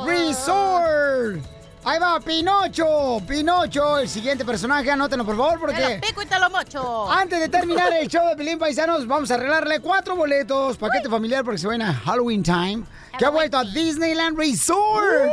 [0.07, 1.45] Resort.
[1.83, 3.19] Ahí va, Pinocho.
[3.27, 4.91] Pinocho, el siguiente personaje.
[4.91, 6.01] Anótenlo, por favor, Te lo porque...
[6.07, 7.11] pico y te lo mocho.
[7.11, 11.43] Antes de terminar el show de Pelín Paisanos, vamos a arreglarle cuatro boletos, paquete familiar,
[11.43, 12.83] porque se van a Halloween Time,
[13.17, 15.31] que ha vuelto a Disneyland Resort.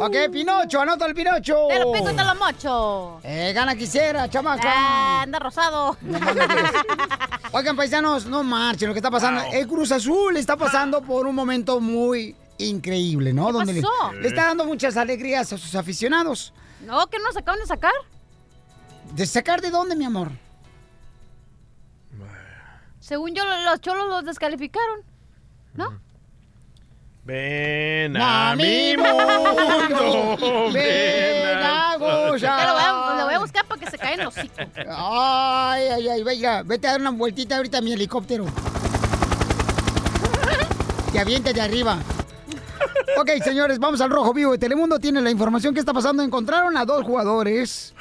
[0.00, 1.68] Ok, Pinocho, anota el Pinocho.
[1.68, 3.20] Te lo pico y te lo mocho.
[3.22, 4.62] Eh, gana quisiera, chamaca.
[4.66, 5.96] Ah, anda rosado.
[7.52, 9.42] Oigan, paisanos, no marchen lo que está pasando.
[9.52, 13.50] El Cruz Azul está pasando por un momento muy increíble, ¿no?
[13.52, 14.12] Donde le- pasó?
[14.12, 16.52] Le, está dando muchas alegrías a sus aficionados.
[16.84, 17.92] No, ¿qué nos acaban de sacar?
[19.14, 20.30] ¿De sacar de dónde, mi amor?
[23.00, 25.00] Según yo, los cholos los descalificaron.
[25.74, 26.00] ¿No?
[27.24, 30.72] Ven a a mi mundo, mundo.
[30.72, 32.66] ven a gozar.
[32.66, 34.54] Lo voy a, lo voy a buscar para que se caigan los hocico.
[34.88, 38.46] Ay, ay, ay, venga, vete a dar una vueltita ahorita a mi helicóptero.
[41.12, 41.98] Te avientes de arriba.
[43.16, 44.98] Ok, señores, vamos al rojo vivo de Telemundo.
[44.98, 46.22] Tiene la información que está pasando.
[46.22, 47.94] Encontraron a dos jugadores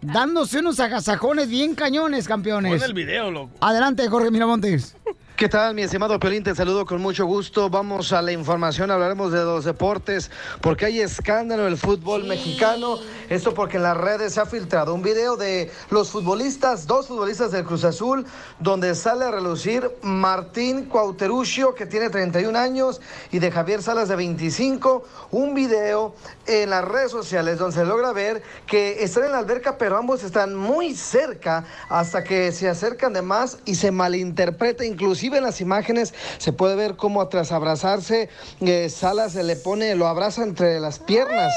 [0.00, 2.80] dándose unos agasajones bien cañones, campeones.
[2.80, 3.50] Pon el video, loco.
[3.60, 4.96] Adelante, Jorge Miramontes.
[5.40, 6.42] ¿Qué tal, mi estimado Piolín?
[6.42, 7.70] Te saludo con mucho gusto.
[7.70, 10.30] Vamos a la información, hablaremos de los deportes,
[10.60, 12.98] porque hay escándalo en el fútbol mexicano.
[13.30, 17.52] Esto porque en las redes se ha filtrado un video de los futbolistas, dos futbolistas
[17.52, 18.26] del Cruz Azul,
[18.58, 23.00] donde sale a relucir Martín Cuauteruccio, que tiene 31 años,
[23.32, 25.04] y de Javier Salas, de 25.
[25.30, 26.14] Un video
[26.46, 30.22] en las redes sociales donde se logra ver que están en la alberca, pero ambos
[30.22, 34.84] están muy cerca hasta que se acercan de más y se malinterpreta.
[34.84, 38.28] Inclusive en las imágenes se puede ver cómo tras abrazarse,
[38.60, 41.52] eh, Salas se le pone, lo abraza entre las piernas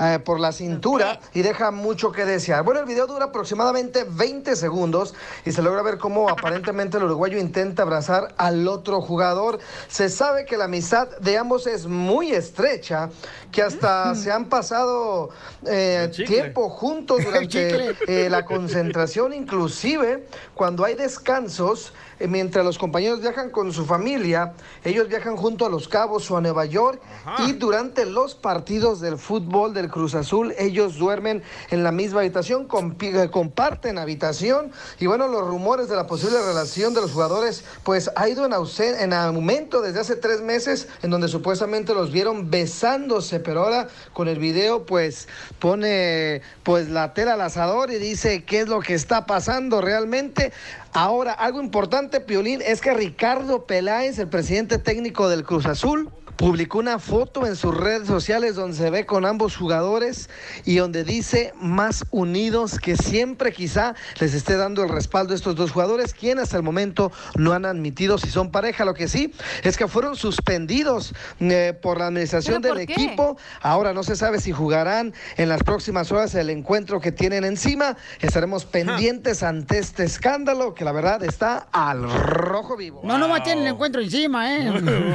[0.00, 2.64] eh, por la cintura y deja mucho que desear.
[2.64, 5.14] Bueno, el video dura aproximadamente 20 segundos
[5.44, 9.58] y se logra ver cómo aparentemente el uruguayo intenta abrazar al otro jugador.
[9.88, 13.10] Se sabe que la amistad de ambos es muy estrecha,
[13.52, 15.30] que hasta se han pasado
[15.66, 23.50] eh, tiempo juntos durante eh, la concentración, inclusive cuando hay descansos, mientras los compañeros viajan
[23.50, 24.54] con su familia,
[24.84, 27.00] ellos viajan junto a Los Cabos o a Nueva York
[27.46, 32.68] y durante los partidos del fútbol del Cruz Azul, ellos duermen en la misma habitación,
[33.00, 38.10] eh, comparten habitación y bueno, los rumores de la posible relación de los jugadores pues
[38.16, 43.40] ha ido en, en aumento desde hace tres meses en donde supuestamente los vieron besándose,
[43.40, 48.60] pero ahora con el video pues pone pues la tela al asador y dice qué
[48.60, 50.52] es lo que está pasando realmente.
[50.92, 56.78] Ahora, algo importante, Piolín, es que Ricardo Peláez, el presidente técnico del Cruz Azul, publicó
[56.78, 60.28] una foto en sus redes sociales donde se ve con ambos jugadores
[60.64, 65.56] y donde dice más unidos que siempre quizá les esté dando el respaldo a estos
[65.56, 68.84] dos jugadores, quien hasta el momento no han admitido si son pareja.
[68.84, 69.32] Lo que sí
[69.62, 73.36] es que fueron suspendidos eh, por la administración ¿Pero del equipo.
[73.62, 77.96] Ahora no se sabe si jugarán en las próximas horas el encuentro que tienen encima.
[78.20, 83.00] Estaremos pendientes ante este escándalo que la verdad está al rojo vivo.
[83.04, 84.70] No, no va a tener el encuentro encima, ¿eh?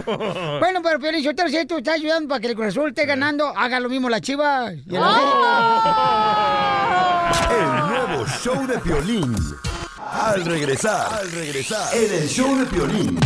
[0.59, 3.49] bueno, pero Piolín, Sotelo, si tú estás ayudando para que el Cruz Azul esté ganando,
[3.57, 4.71] haga lo mismo la Chiva.
[4.71, 5.01] y el
[7.51, 9.35] El nuevo show de Piolín.
[10.09, 13.19] Al regresar, al regresar, en el show de Piolín.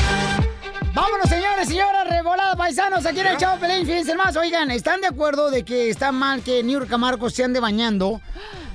[0.96, 5.08] Vámonos, señores, señoras, revolada paisanos, aquí en el Chavo Pelín, fíjense más, oigan, ¿están de
[5.08, 8.20] acuerdo de que está mal que Niurka Marcos se ande bañando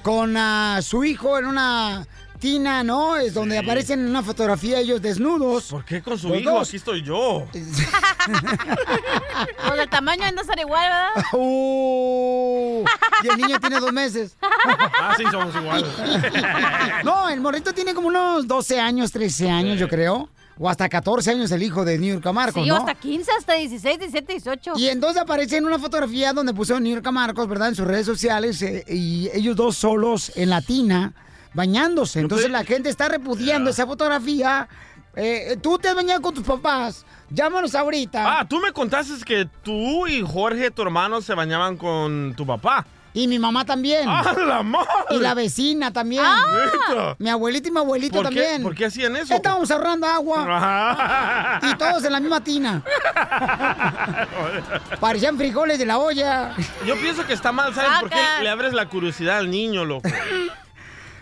[0.03, 2.07] con ah, su hijo en una
[2.41, 3.17] tina, ¿no?
[3.17, 5.67] Es donde aparecen en una fotografía ellos desnudos.
[5.67, 6.51] ¿Por qué con su Los hijo?
[6.51, 6.69] dos.
[6.69, 7.47] Aquí estoy yo.
[9.67, 11.25] Pues el tamaño anda a ser igual, ¿verdad?
[11.33, 12.85] Uh,
[13.23, 14.37] y el niño tiene dos meses.
[14.43, 15.89] Ah, sí, somos iguales.
[17.05, 20.29] No, el morrito tiene como unos 12 años, 13 años, yo creo.
[20.59, 22.77] O hasta 14 años el hijo de Niurka Marcos, Sí, ¿no?
[22.77, 24.73] hasta 15, hasta 16, 17, 18.
[24.77, 27.69] Y entonces aparece en una fotografía donde puso Niurka Marcos, ¿verdad?
[27.69, 31.15] En sus redes sociales, eh, y ellos dos solos en la tina,
[31.55, 32.21] bañándose.
[32.21, 34.69] Entonces la gente está repudiando esa fotografía.
[35.17, 37.05] Eh, tú te has bañado con tus papás.
[37.31, 38.41] Llámanos ahorita.
[38.41, 42.87] Ah, tú me contaste que tú y Jorge, tu hermano, se bañaban con tu papá.
[43.13, 44.09] Y mi mamá también.
[44.09, 44.87] ¡Ah, la madre!
[45.11, 46.23] Y la vecina también.
[46.23, 47.17] ¿Neta?
[47.19, 48.35] Mi abuelita y mi abuelito ¿Por qué?
[48.37, 48.63] también.
[48.63, 49.35] ¿Por qué hacían eso?
[49.35, 51.59] Estábamos ahorrando agua.
[51.63, 52.83] y todos en la misma tina.
[55.01, 56.55] Parecían frijoles de la olla.
[56.87, 58.43] Yo pienso que está mal, ¿sabes por qué Saca.
[58.43, 60.09] le abres la curiosidad al niño, loco?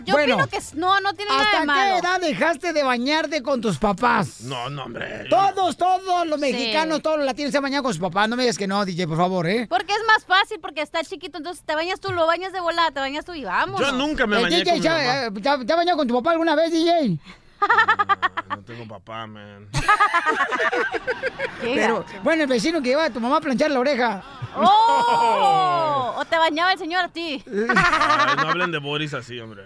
[0.09, 1.93] Yo Bueno, opino que no, no tiene nada ¿Hasta de malo.
[1.93, 4.41] qué edad dejaste de bañarte con tus papás?
[4.41, 5.25] No, no, hombre.
[5.29, 6.51] Todos, todos los Sí.
[6.51, 8.27] mexicanos, todos los latinos se bañan con sus papás.
[8.29, 9.67] No me digas que no, DJ, por favor, ¿eh?
[9.69, 12.91] Porque es más fácil, porque está chiquito, entonces te bañas tú, lo bañas de volada,
[12.91, 13.79] te bañas tú y vamos.
[13.79, 15.23] Yo nunca me bañé DJ con mi ya, mamá.
[15.25, 17.17] eh, ¿ya, ya bañado con tu papá alguna vez, DJ?
[18.49, 19.67] No tengo papá, man.
[21.61, 24.23] Pero, bueno, el vecino que lleva a tu mamá a planchar la oreja.
[24.55, 26.15] ¡Oh!
[26.17, 27.43] O te bañaba el señor a ti.
[27.47, 29.63] Ay, no hablen de Boris así, hombre.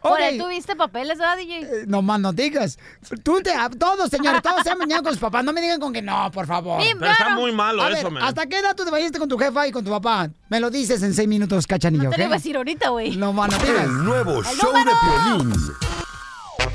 [0.00, 0.18] Por Ok.
[0.20, 1.60] ahí tuviste papeles, ¿verdad, DJ?
[1.60, 2.78] Eh, No más no digas.
[3.24, 5.44] Tú te, a- todos, señores, todos se han bañado con sus papás.
[5.44, 6.80] No me digan con que no, por favor.
[6.98, 8.22] Pero está muy malo A eso, ver, man.
[8.22, 10.30] ¿hasta qué edad tú te bañaste con tu jefa y con tu papá?
[10.48, 13.16] Me lo dices en seis minutos, cachanillo, Te lo iba a decir ahorita, güey.
[13.16, 13.84] No más no digas.
[13.84, 15.74] El nuevo ¡El show de número!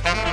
[0.04, 0.27] A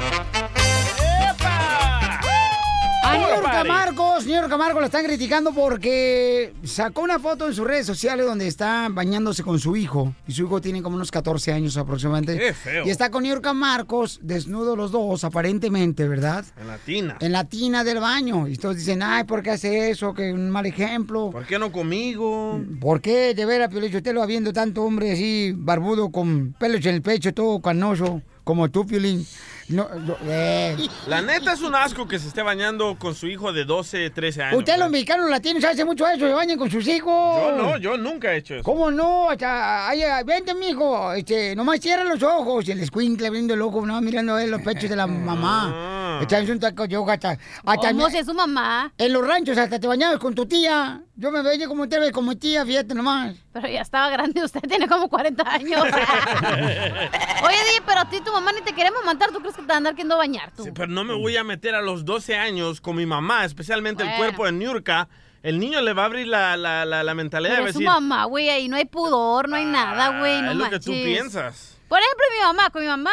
[3.68, 8.46] Marcos, Niurka Marcos la están criticando porque sacó una foto en sus redes sociales donde
[8.46, 10.14] está bañándose con su hijo.
[10.26, 12.38] Y su hijo tiene como unos 14 años aproximadamente.
[12.38, 12.86] Qué feo.
[12.86, 16.44] Y está con Niurka Marcos, desnudos los dos, aparentemente, ¿verdad?
[16.60, 17.16] En la tina.
[17.20, 18.48] En la tina del baño.
[18.48, 20.14] Y todos dicen, ay, ¿por qué hace eso?
[20.14, 21.30] Que un mal ejemplo.
[21.30, 22.60] ¿Por qué no conmigo?
[22.80, 26.84] ¿Por qué de veras, Piolín, usted lo va viendo tanto hombre así, barbudo, con pelos
[26.86, 29.26] en el pecho, todo canoso, como tú, Piolín?
[29.68, 30.76] No, no, eh.
[31.06, 34.42] La neta es un asco que se esté bañando con su hijo de 12, 13
[34.42, 34.58] años.
[34.58, 37.40] Ustedes los mexicanos latinos hacen mucho eso, se bañan con sus hijos.
[37.40, 38.64] Yo no, yo nunca he hecho eso.
[38.64, 39.30] ¿Cómo no?
[39.30, 41.12] Hasta, ay, vente, mijo.
[41.12, 42.68] Este, nomás cierra los ojos.
[42.68, 46.20] Y el escuincle abriendo el ojo, no, mirando los pechos de la mamá.
[46.22, 47.38] Echándose un taco hoja hasta.
[47.64, 48.92] hasta ¿Cómo si es su mamá?
[48.98, 51.02] En los ranchos hasta te bañabas con tu tía.
[51.16, 53.36] Yo me veía como te como tía, fíjate nomás.
[53.52, 55.82] Pero ya estaba grande, usted tiene como 40 años.
[55.82, 59.72] Oye, DJ, pero a ti tu mamá ni te queremos matar, ¿tú crees que te
[59.72, 60.64] andar queriendo bañar tú?
[60.64, 64.02] Sí, pero no me voy a meter a los 12 años con mi mamá, especialmente
[64.02, 65.08] el cuerpo de Niurka.
[65.42, 67.80] El niño le va a abrir la, la, la, la mentalidad Pero de es su
[67.80, 70.70] decir, mamá, güey, ahí no hay pudor, no hay nada, güey, no "Ah, es lo
[70.70, 71.04] que tú manches".
[71.04, 71.78] piensas.
[71.88, 73.10] Por ejemplo, mi mamá, con mi mamá,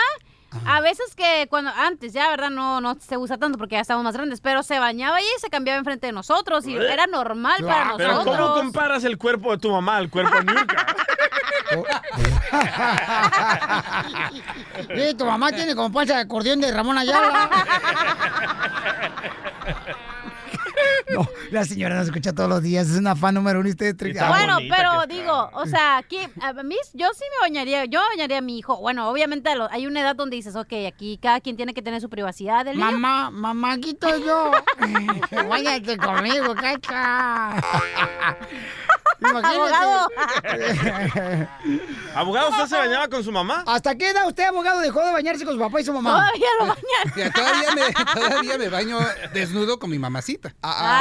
[0.66, 2.50] a veces que cuando, antes ya, ¿verdad?
[2.50, 5.50] No, no se usa tanto porque ya estamos más grandes, pero se bañaba y se
[5.50, 8.62] cambiaba enfrente de nosotros y era normal para Pero ¿cómo nosotros.
[8.62, 10.86] comparas el cuerpo de tu mamá al cuerpo de Niurka?
[14.96, 17.50] Sí, tu mamá tiene como panza de acordeón de Ramón Ayala.
[21.18, 23.96] No, la señora nos escucha todos los días, es una fan número uno y usted
[24.30, 28.42] Bueno, pero digo, o sea, aquí, a mí, yo sí me bañaría, yo bañaría a
[28.42, 28.78] mi hijo.
[28.78, 32.00] Bueno, obviamente lo- hay una edad donde dices, ok, aquí cada quien tiene que tener
[32.02, 32.68] su privacidad.
[32.68, 34.52] El niño- Mamá, mamá, aquí estoy yo.
[35.50, 37.58] Váyate conmigo, cacha.
[39.24, 40.08] Abogado.
[42.16, 43.64] ¿Abogado, usted se bañaba con su mamá?
[43.68, 46.10] ¿Hasta qué edad usted, abogado, dejó de bañarse con su papá y su mamá?
[46.12, 47.32] Todavía lo bañan.
[47.32, 48.98] Todavía, me, todavía me baño
[49.34, 50.54] desnudo con mi mamacita.
[50.64, 51.01] Ah.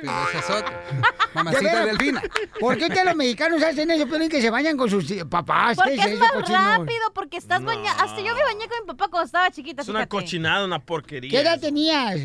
[0.00, 0.82] Pero esa es otra.
[1.36, 2.22] De Mamacita delfina.
[2.58, 5.76] ¿Por qué los mexicanos hacen eso, Piolín, que se bañan con sus papás?
[5.76, 6.58] Porque ¿Qué es más cochino?
[6.58, 8.02] rápido, porque estás bañando.
[8.02, 10.08] Hasta yo me bañé con mi papá cuando estaba chiquita, Es una fíjate.
[10.08, 11.30] cochinada, una porquería.
[11.30, 12.20] ¿Qué edad tenías?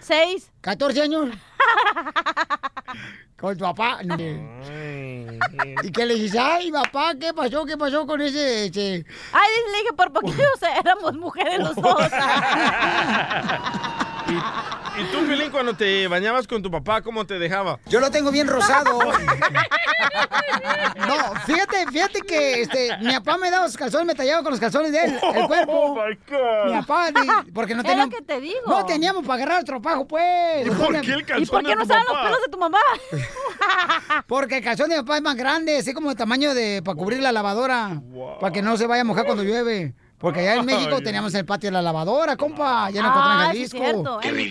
[0.00, 0.52] Seis.
[0.62, 1.30] ¿14 años?
[3.36, 3.98] ¿Con tu papá?
[4.02, 6.40] ¿Y qué le dices?
[6.40, 7.64] Ay, papá, ¿qué pasó?
[7.64, 8.66] ¿Qué pasó con ese...?
[8.66, 9.04] ese...
[9.32, 11.98] Ay, le dije, por poquito o sea, éramos mujeres los dos.
[14.26, 17.78] ¿Y, y tú, Pilín, cuando te bañabas con tu papá, cómo te dejaba?
[17.86, 18.98] Yo lo tengo bien rosado.
[21.06, 24.60] No, fíjate, fíjate que este, mi papá me daba los calzones, me tallaba con los
[24.60, 25.72] calzones de él, el cuerpo.
[25.72, 26.72] Oh, my God.
[26.72, 28.14] Mi papá, porque no Es lo teníamos...
[28.14, 28.60] que te digo.
[28.66, 30.66] No teníamos para agarrar el tropajo, pues.
[30.66, 32.50] ¿Y por qué el ¿Y calzón por qué de no tu saben los pelos de
[32.50, 32.78] tu mamá?
[34.26, 36.96] Porque el calzón de mi papá es más grande, así como el tamaño de para
[36.96, 38.00] cubrir la lavadora,
[38.40, 39.94] para que no se vaya a mojar cuando llueve.
[40.18, 41.02] Porque allá en México Ay.
[41.04, 43.78] teníamos el patio de la lavadora, compa, ya no encontré en Ah, sí, Jalisco.
[43.78, 44.20] cierto.
[44.22, 44.48] En mi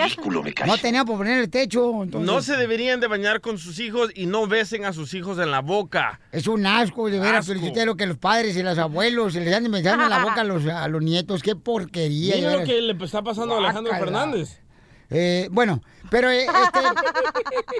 [0.53, 3.80] casa- No tenía por poner el techo, entonces No se deberían de bañar con sus
[3.80, 6.20] hijos y no besen a sus hijos en la boca.
[6.32, 9.70] es un asco de veras, lo que los padres y los abuelos se les dan
[9.72, 12.36] besando en la boca a los, a los nietos, qué porquería.
[12.36, 13.93] Mira lo que le está pasando a Alejandro.
[13.93, 14.59] Fernández.
[15.09, 16.80] Eh, bueno, pero eh, este,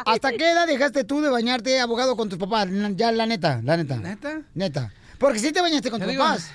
[0.05, 2.67] ¿hasta qué edad dejaste tú de bañarte, abogado, con tus papás?
[2.95, 3.97] Ya, la neta, la neta.
[3.97, 4.41] ¿Neta?
[4.53, 4.93] Neta.
[5.17, 6.51] Porque si te bañaste con tus digo, papás.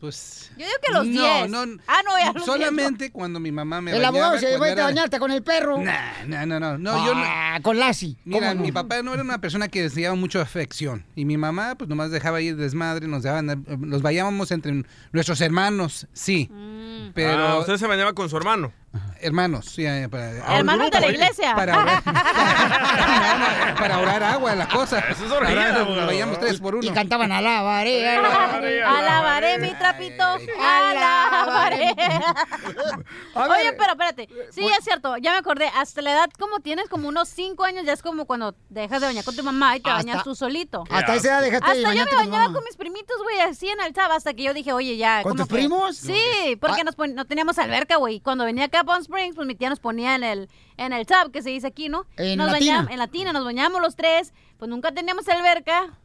[0.00, 0.50] Pues.
[0.56, 1.50] Yo digo que los no, 10.
[1.50, 4.08] No, Ah, no, ya los Solamente cuando mi mamá me El bañaba.
[4.28, 5.76] abogado se va a era- bañarte con el perro.
[5.78, 6.78] Nah, no, no, no.
[6.78, 8.16] no, yo no- Ah, con Lassie.
[8.24, 11.04] Mira, mi papá no era una persona que deseaba mucho afección.
[11.16, 16.06] Y mi mamá, pues nomás dejaba ahí desmadre, nos eh, los vayábamos entre nuestros hermanos,
[16.14, 16.48] sí.
[16.50, 16.99] Mm.
[17.14, 18.72] Pero- Ah, usted se bañaba con su hermano.
[19.20, 21.54] Hermanos, sí, eh, para, Hermanos de la iglesia.
[21.54, 22.02] Para ahorrar,
[23.78, 24.98] para ahorrar agua, la cosa.
[25.10, 26.86] Eso es vayamos tres por uno.
[26.88, 28.82] Y cantaban alabaré, alabaré.
[28.82, 30.24] Alabaré mi trapito,
[30.60, 31.94] alabaré.
[33.34, 34.28] Oye, pero espérate.
[34.50, 35.70] Sí, es cierto, ya me acordé.
[35.76, 39.06] Hasta la edad como tienes como unos 5 años, ya es como cuando dejas de
[39.06, 40.84] bañar con tu mamá y te Hasta- bañas tú solito.
[40.90, 43.80] Hasta esa edad dejaste de Hasta yo me bañaba con mis primitos, güey, así en
[43.80, 45.22] el chava, hasta que yo dije, oye, ya.
[45.22, 45.96] ¿Con tus que- primos?
[45.96, 48.20] Sí, porque nos pon- no teníamos alberca, güey.
[48.20, 51.06] Cuando venía acá a Palm Springs, pues mi tía nos ponía en el, en el
[51.06, 52.04] tub, que se dice aquí, ¿no?
[52.16, 52.86] En nos la tina.
[52.90, 55.98] En la tina, nos bañamos los tres, pues nunca teníamos alberca.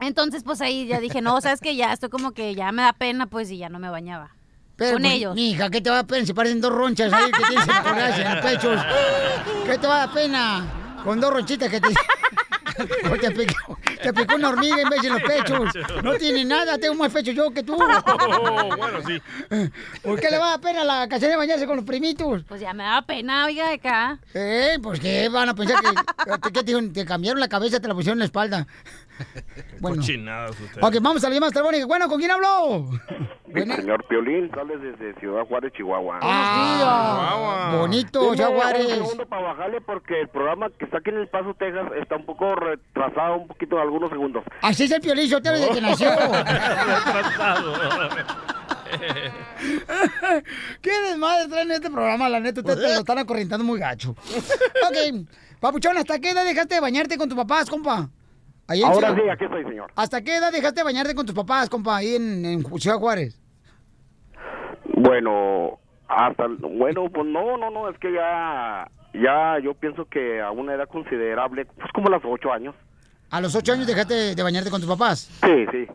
[0.00, 2.92] Entonces, pues ahí ya dije, no, sabes que ya estoy como que ya me da
[2.92, 4.34] pena, pues, y ya no me bañaba.
[4.76, 5.34] Pero, con pues, ellos.
[5.34, 6.26] Mija, ¿qué te va a pena?
[6.26, 8.74] Si parecen dos ronchas ahí que tienes en en el pecho.
[9.66, 11.00] ¿Qué te va a pena?
[11.04, 11.88] Con dos ronchitas que te...
[13.10, 15.74] O te, picó, te picó una hormiga en vez de los pechos.
[16.02, 17.76] No tiene nada, tengo más pecho yo que tú.
[18.78, 19.20] bueno, sí.
[20.02, 22.42] ¿Por qué le va a dar pena a la cachanilla bañarse con los primitos?
[22.48, 24.18] Pues ya me da pena, oiga, de acá.
[24.34, 28.16] Eh, pues que van a pensar que, que te, cambiaron la cabeza, te la pusieron
[28.16, 28.66] en la espalda.
[29.80, 29.96] Bueno.
[29.98, 30.82] Cochinadas ustedes.
[30.82, 31.86] Ok, vamos a la llamada telefónica.
[31.86, 32.90] Bueno, ¿con quién habló?
[33.52, 36.18] Señor Piolín, sale desde Ciudad Juárez, Chihuahua.
[36.22, 38.86] Ah, bonito, Dime Jaguares.
[38.86, 42.16] Un segundo para bajarle porque el programa que está aquí en El Paso, Texas, está
[42.16, 44.44] un poco retrasado, un poquito, algunos segundos.
[44.62, 46.10] Así es el piolín, yo desde que nació.
[50.82, 52.28] ¿Qué desmadre traen en este programa?
[52.28, 54.10] La neta, ustedes te lo están acorrientando muy gacho.
[54.10, 55.26] Ok,
[55.60, 58.08] Papuchón, ¿hasta qué edad dejaste de bañarte con tus papás, compa?
[58.68, 59.90] Ahora Ciudad- sí, aquí estoy, señor.
[59.96, 63.39] ¿Hasta qué edad dejaste de bañarte con tus papás, compa, ahí en, en Ciudad Juárez?
[65.02, 65.78] Bueno,
[66.08, 70.74] hasta, bueno, pues no, no, no, es que ya, ya, yo pienso que a una
[70.74, 72.74] edad considerable, pues como a los ocho años.
[73.30, 75.30] ¿A los ocho años dejaste de bañarte con tus papás?
[75.42, 75.86] Sí, sí,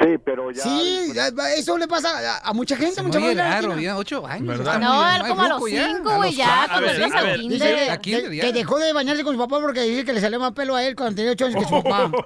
[0.00, 0.62] sí, pero ya.
[0.62, 2.08] Sí, ya- eso le pasa
[2.42, 3.80] a, a mucha gente, a mucha raro, latina.
[3.82, 4.58] ya ocho años.
[4.58, 4.80] ¿Verdad?
[4.80, 8.00] No, como a los cinco, güey, ya, cuando entras al kinder.
[8.00, 10.74] Que, que dejó de bañarse con su papá porque dice que le salió más pelo
[10.76, 12.10] a él cuando tenía ocho años que su papá.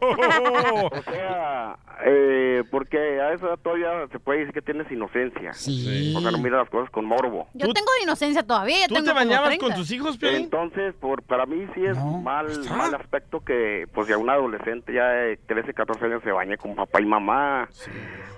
[0.91, 5.53] O sea, eh, porque a esa edad todavía se puede decir que tienes inocencia.
[5.55, 6.11] Sí.
[6.15, 7.49] Porque no miras las cosas con morbo.
[7.55, 9.65] Yo tengo inocencia todavía, ya ¿Tú tengo te bañabas 30.
[9.67, 10.43] con tus hijos, Piolín?
[10.43, 15.09] Entonces, por para mí sí es mal mal aspecto que pues ya un adolescente ya
[15.09, 17.69] de 13, 14 años se bañe con papá y mamá.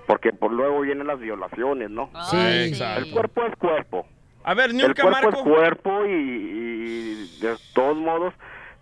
[0.07, 2.11] Porque por luego vienen las violaciones, ¿no?
[2.31, 3.05] Sí, exacto.
[3.05, 4.07] El cuerpo es cuerpo.
[4.45, 5.31] A ver, El cuerpo Marco.
[5.31, 8.33] es cuerpo y, y de todos modos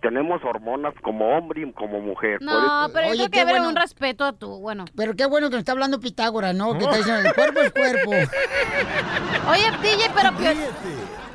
[0.07, 2.39] tenemos hormonas como hombre y como mujer.
[2.41, 3.71] No, pero yo Oye, creo qué que haber bueno.
[3.71, 4.85] un respeto a tu, bueno.
[4.95, 6.75] Pero qué bueno que nos está hablando Pitágoras, ¿no?
[6.79, 8.11] Que está diciendo, el cuerpo es cuerpo.
[9.51, 10.67] Oye, DJ, pero Piolín.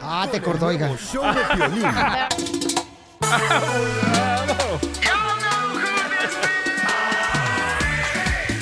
[0.01, 0.89] Ah, te cortó, oiga.
[0.95, 1.84] Show de Piolín.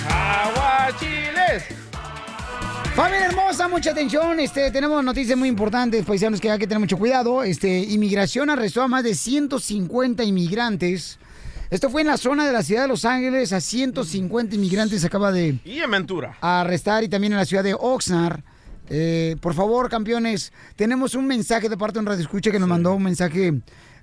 [0.10, 1.79] ¡Aguachiles!
[3.00, 4.42] Familia hermosa, mucha atención.
[4.42, 7.44] Este, tenemos noticias muy importantes, paisanos, que hay que tener mucho cuidado.
[7.44, 11.18] Este, inmigración arrestó a más de 150 inmigrantes.
[11.70, 13.54] Esto fue en la zona de la ciudad de Los Ángeles.
[13.54, 16.38] A 150 inmigrantes acaba de Y en Ventura.
[16.42, 18.42] arrestar y también en la ciudad de Oxnard.
[18.90, 22.68] Eh, por favor, campeones, tenemos un mensaje de parte de un radio escucha que nos
[22.68, 23.62] mandó un mensaje,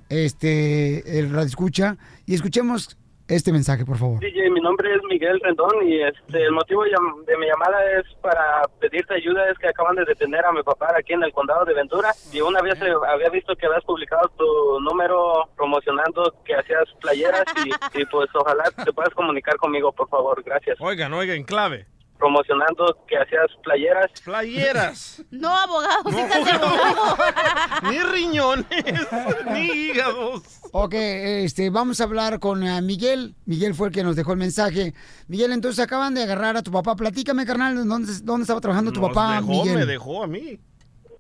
[0.09, 2.97] este, el radio escucha y escuchemos
[3.29, 4.21] este mensaje, por favor.
[4.21, 8.63] DJ, mi nombre es Miguel Rendón y este, el motivo de mi llamada es para
[8.81, 9.51] pedirte ayuda.
[9.51, 12.41] Es que acaban de detener a mi papá aquí en el condado de Ventura y
[12.41, 18.01] una vez eh, había visto que habías publicado tu número promocionando que hacías playeras y,
[18.01, 20.43] y, pues ojalá te puedas comunicar conmigo, por favor.
[20.45, 20.79] Gracias.
[20.81, 21.87] Oigan, oigan, clave.
[22.19, 24.11] Promocionando que hacías playeras.
[24.25, 25.23] Playeras.
[25.31, 26.11] No, abogado,
[27.91, 28.67] ni riñones,
[29.53, 30.61] ni hígados.
[30.73, 33.35] Ok, este, vamos a hablar con eh, Miguel.
[33.45, 34.95] Miguel fue el que nos dejó el mensaje.
[35.29, 36.97] Miguel, entonces acaban de agarrar a tu papá.
[36.97, 39.75] Platícame, carnal, ¿dónde, dónde estaba trabajando tu Nos papá, dejó, Miguel?
[39.79, 40.59] me dejó a mí.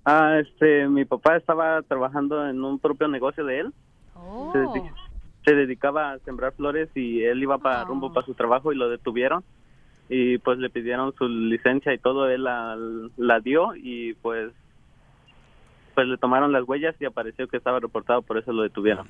[0.04, 3.72] Ah, este, mi papá estaba trabajando en un propio negocio de él.
[4.14, 4.50] Oh.
[4.52, 4.92] Se, dedi-
[5.44, 8.88] se dedicaba a sembrar flores y él iba para rumbo para su trabajo y lo
[8.88, 9.44] detuvieron
[10.08, 12.76] y pues le pidieron su licencia y todo él la,
[13.16, 14.52] la dio y pues
[15.94, 19.06] pues le tomaron las huellas y apareció que estaba reportado por eso lo detuvieron.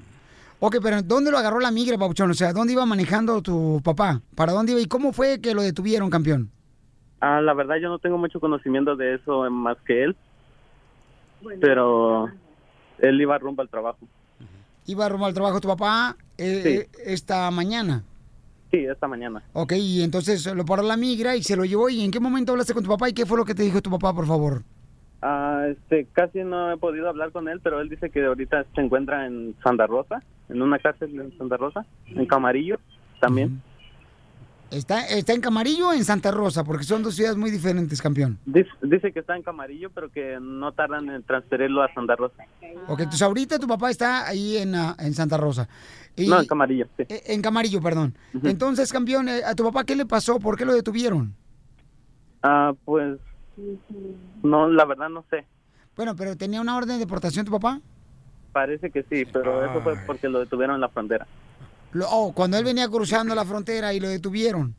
[0.60, 2.30] Ok, pero ¿dónde lo agarró la migra, Papuchón?
[2.30, 4.22] O sea, ¿dónde iba manejando tu papá?
[4.34, 4.80] ¿Para dónde iba?
[4.80, 6.48] ¿Y cómo fue que lo detuvieron, campeón?
[7.20, 10.16] Ah, la verdad yo no tengo mucho conocimiento de eso más que él,
[11.60, 12.28] pero
[12.98, 13.98] él iba rumbo al trabajo.
[14.86, 16.68] Iba rumbo al trabajo tu papá eh, Sí.
[16.68, 18.04] eh, esta mañana.
[18.70, 19.42] Sí, esta mañana.
[19.52, 21.88] Ok, y entonces lo paró la migra y se lo llevó.
[21.88, 23.80] ¿Y en qué momento hablaste con tu papá y qué fue lo que te dijo
[23.80, 24.62] tu papá, por favor?
[25.22, 28.80] Ah, este, casi no he podido hablar con él, pero él dice que ahorita se
[28.80, 32.78] encuentra en Santa Rosa, en una cárcel en Santa Rosa, en Camarillo
[33.20, 33.62] también.
[34.70, 36.64] ¿Está, ¿Está en Camarillo o en Santa Rosa?
[36.64, 38.38] Porque son dos ciudades muy diferentes, campeón.
[38.46, 42.44] Dice, dice que está en Camarillo, pero que no tardan en transferirlo a Santa Rosa.
[42.88, 45.68] Ok, entonces ahorita tu papá está ahí en, ah, en Santa Rosa.
[46.16, 47.04] Y- No, en Camarillo, sí.
[47.08, 48.16] eh, En Camarillo, perdón.
[48.42, 50.38] Entonces, campeón, eh, ¿a tu papá qué le pasó?
[50.38, 51.34] ¿Por qué lo detuvieron?
[52.42, 53.18] Ah, pues,
[54.42, 55.44] no, la verdad no sé.
[55.96, 57.80] Bueno, pero ¿tenía una orden de deportación tu papá?
[58.52, 61.26] Parece que sí, pero eso fue porque lo detuvieron en la frontera.
[61.92, 64.74] Lo- oh, cuando él venía cruzando la frontera y lo detuvieron.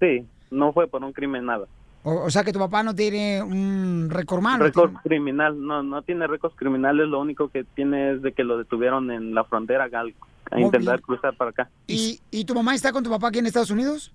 [0.00, 1.66] Sí, no fue por un crimen nada.
[2.04, 4.64] O, o sea que tu papá no tiene un récord malo.
[4.64, 8.58] récord criminal, no, no tiene récords criminales, lo único que tiene es de que lo
[8.58, 10.14] detuvieron en la frontera al
[10.50, 11.02] a Muy intentar bien.
[11.04, 11.70] cruzar para acá.
[11.86, 14.12] ¿Y, ¿Y tu mamá está con tu papá aquí en Estados Unidos?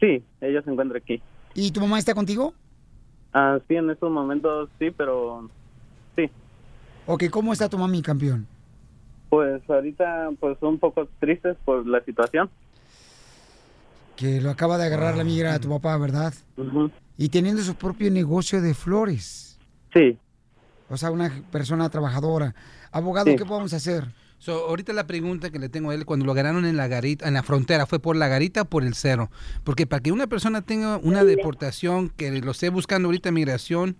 [0.00, 1.20] Sí, ella se encuentra aquí.
[1.54, 2.54] ¿Y tu mamá está contigo?
[3.32, 5.48] Ah, sí, en estos momentos sí, pero
[6.16, 6.28] sí.
[7.06, 8.46] Ok, ¿cómo está tu mami, campeón?
[9.28, 12.50] Pues ahorita pues un poco tristes por la situación.
[14.16, 16.34] Que lo acaba de agarrar la migra a tu papá, ¿verdad?
[17.16, 19.58] Y teniendo su propio negocio de flores.
[19.94, 20.18] Sí.
[20.90, 22.54] O sea, una persona trabajadora.
[22.92, 23.36] Abogado, Sí.
[23.36, 24.04] ¿qué podemos hacer?
[24.40, 27.28] So, ahorita la pregunta que le tengo a él, cuando lo agarraron en la garita,
[27.28, 29.30] en la frontera, ¿fue por la garita o por el cero?
[29.64, 33.98] Porque para que una persona tenga una deportación, que lo esté buscando ahorita migración,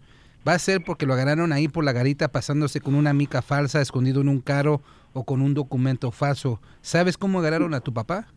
[0.49, 3.83] va a ser porque lo agarraron ahí por la garita pasándose con una mica falsa,
[3.83, 4.81] escondido en un carro
[5.13, 6.59] o con un documento falso.
[6.81, 8.29] ¿Sabes cómo agarraron a tu papá?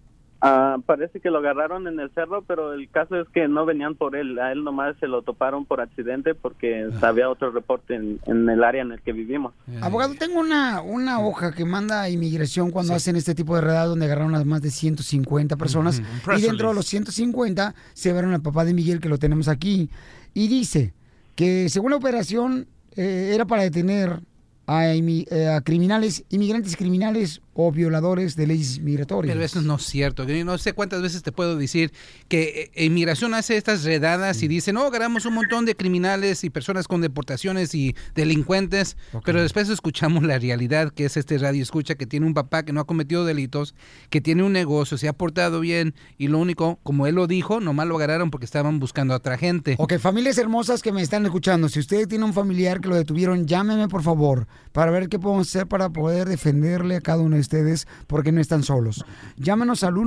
[0.45, 3.95] Ah, parece que lo agarraron en el cerro, pero el caso es que no venían
[3.95, 4.37] por él.
[4.39, 8.61] A él nomás se lo toparon por accidente porque había otro reporte en, en el
[8.61, 9.53] área en el que vivimos.
[9.81, 13.85] Abogado, tengo una, una hoja que manda a inmigración cuando hacen este tipo de redada
[13.85, 16.03] donde agarraron a más de 150 personas.
[16.37, 19.89] Y dentro de los 150 se vieron al papá de Miguel que lo tenemos aquí.
[20.33, 20.93] Y dice
[21.35, 22.67] que según la operación
[22.97, 24.19] eh, era para detener
[24.67, 29.33] a, eh, a criminales, inmigrantes criminales o violadores de leyes migratorias.
[29.33, 30.23] Pero eso no es cierto.
[30.25, 31.91] Yo no sé cuántas veces te puedo decir
[32.27, 36.49] que eh, inmigración hace estas redadas y dice, no, agarramos un montón de criminales y
[36.49, 41.95] personas con deportaciones y delincuentes, pero después escuchamos la realidad que es este radio escucha
[41.95, 43.75] que tiene un papá que no ha cometido delitos,
[44.09, 47.59] que tiene un negocio, se ha portado bien y lo único, como él lo dijo,
[47.59, 49.75] nomás lo agarraron porque estaban buscando a otra gente.
[49.77, 53.45] Ok, familias hermosas que me están escuchando, si usted tiene un familiar que lo detuvieron,
[53.45, 57.41] llámeme por favor para ver qué podemos hacer para poder defenderle a cada uno de
[57.43, 59.05] ustedes porque no están solos.
[59.37, 59.97] Llámenos al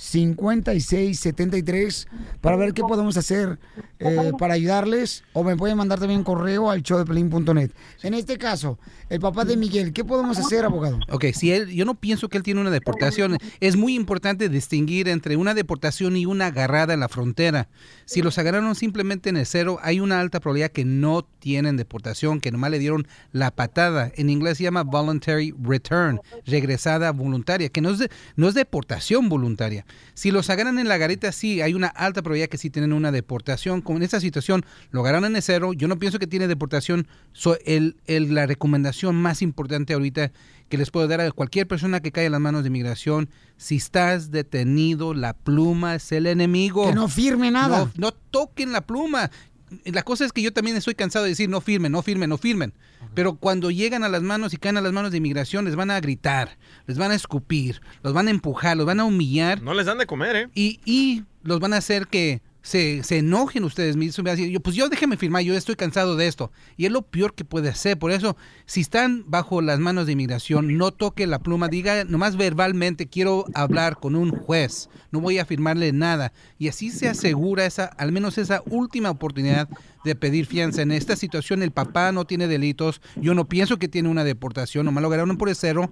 [0.00, 2.06] 1-855-570-5673
[2.40, 3.58] para ver qué podemos hacer
[3.98, 7.70] eh, para ayudarles o me pueden mandar también un correo al showdepelín.net.
[8.02, 8.78] En este caso,
[9.08, 10.98] el papá de Miguel, ¿qué podemos hacer, abogado?
[11.10, 13.36] Ok, si él, yo no pienso que él tiene una deportación.
[13.60, 17.68] Es muy importante distinguir entre una deportación y una agarrada en la frontera.
[18.04, 22.40] Si los agarraron simplemente en el cero, hay una alta probabilidad que no tienen deportación,
[22.40, 24.10] que nomás le dieron la patada.
[24.16, 29.28] En inglés se llama voluntary return, regresada voluntaria, que no es, de- no es deportación
[29.28, 29.84] voluntaria.
[30.14, 33.10] Si los agarran en la garita, sí, hay una alta probabilidad que sí tienen una
[33.12, 33.80] deportación.
[33.82, 37.06] Como en esta situación, lo agarran en el cero, yo no pienso que tiene deportación.
[37.32, 40.32] So, el, el- la recomendación más importante ahorita
[40.68, 43.76] que les puedo dar a cualquier persona que cae en las manos de inmigración, si
[43.76, 46.86] estás detenido, la pluma es el enemigo.
[46.88, 47.86] Que no firme nada.
[47.86, 49.30] No, no toquen la pluma.
[49.84, 52.38] La cosa es que yo también estoy cansado de decir no firmen, no firmen, no
[52.38, 52.72] firmen.
[53.14, 55.90] Pero cuando llegan a las manos y caen a las manos de inmigración, les van
[55.90, 59.62] a gritar, les van a escupir, los van a empujar, los van a humillar.
[59.62, 60.48] No les dan de comer, ¿eh?
[60.54, 64.38] Y, y los van a hacer que se, se enojen ustedes mismos.
[64.38, 66.50] yo, pues yo déjeme firmar, yo estoy cansado de esto.
[66.76, 67.98] Y es lo peor que puede hacer.
[67.98, 68.36] Por eso,
[68.66, 73.44] si están bajo las manos de inmigración, no toque la pluma, diga nomás verbalmente, quiero
[73.54, 76.32] hablar con un juez, no voy a firmarle nada.
[76.58, 79.68] Y así se asegura esa, al menos esa última oportunidad
[80.04, 80.82] de pedir fianza.
[80.82, 84.86] En esta situación el papá no tiene delitos, yo no pienso que tiene una deportación,
[84.86, 85.90] nomás lo agarraron por el cero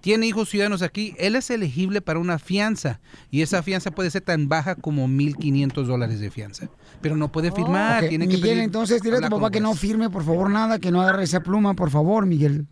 [0.00, 4.22] tiene hijos ciudadanos aquí, él es elegible para una fianza y esa fianza puede ser
[4.22, 6.68] tan baja como 1.500 dólares de fianza.
[7.00, 9.60] Pero no puede firmar, Ok, tiene que Miguel, pedir- entonces dile a tu papá que
[9.60, 12.66] no firme, por favor, nada, que no agarre esa pluma, por favor, Miguel.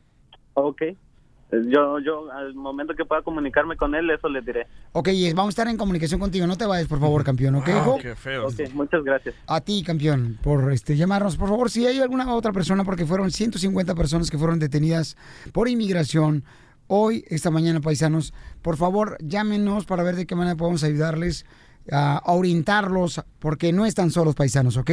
[0.55, 0.83] Ok.
[0.83, 0.97] Eh,
[1.69, 4.67] Yo, yo, al momento que pueda comunicarme con él, eso le diré.
[4.91, 6.45] Ok, y vamos a estar en comunicación contigo.
[6.49, 7.99] No te vayas, por favor, campeón, ¿ok, hijo?
[8.17, 8.49] feo.
[8.49, 9.37] Ok, muchas gracias.
[9.47, 11.37] A ti, campeón, por este llamarnos.
[11.37, 15.17] Por favor, si hay alguna otra persona, porque fueron 150 personas que fueron detenidas
[15.53, 16.43] por inmigración
[16.87, 18.33] hoy, esta mañana, paisanos,
[18.63, 21.47] por favor, llámenos para ver de qué manera podemos ayudarles
[21.93, 24.91] a orientarlos, porque no están solos, paisanos, ¿ok?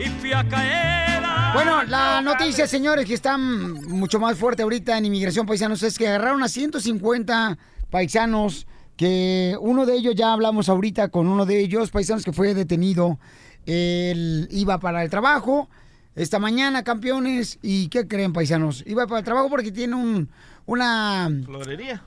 [0.00, 1.22] y fui a caer.
[1.24, 5.98] a- Bueno, la noticia, señores, que está mucho más fuerte ahorita en inmigración paisanos es
[5.98, 7.58] que agarraron a 150
[7.90, 12.54] paisanos, que uno de ellos, ya hablamos ahorita con uno de ellos, paisanos que fue
[12.54, 13.18] detenido,
[13.66, 15.68] él iba para el trabajo
[16.14, 18.82] esta mañana, campeones, y ¿qué creen, paisanos?
[18.86, 20.28] Iba para el trabajo porque tiene un,
[20.66, 22.02] una, Florería.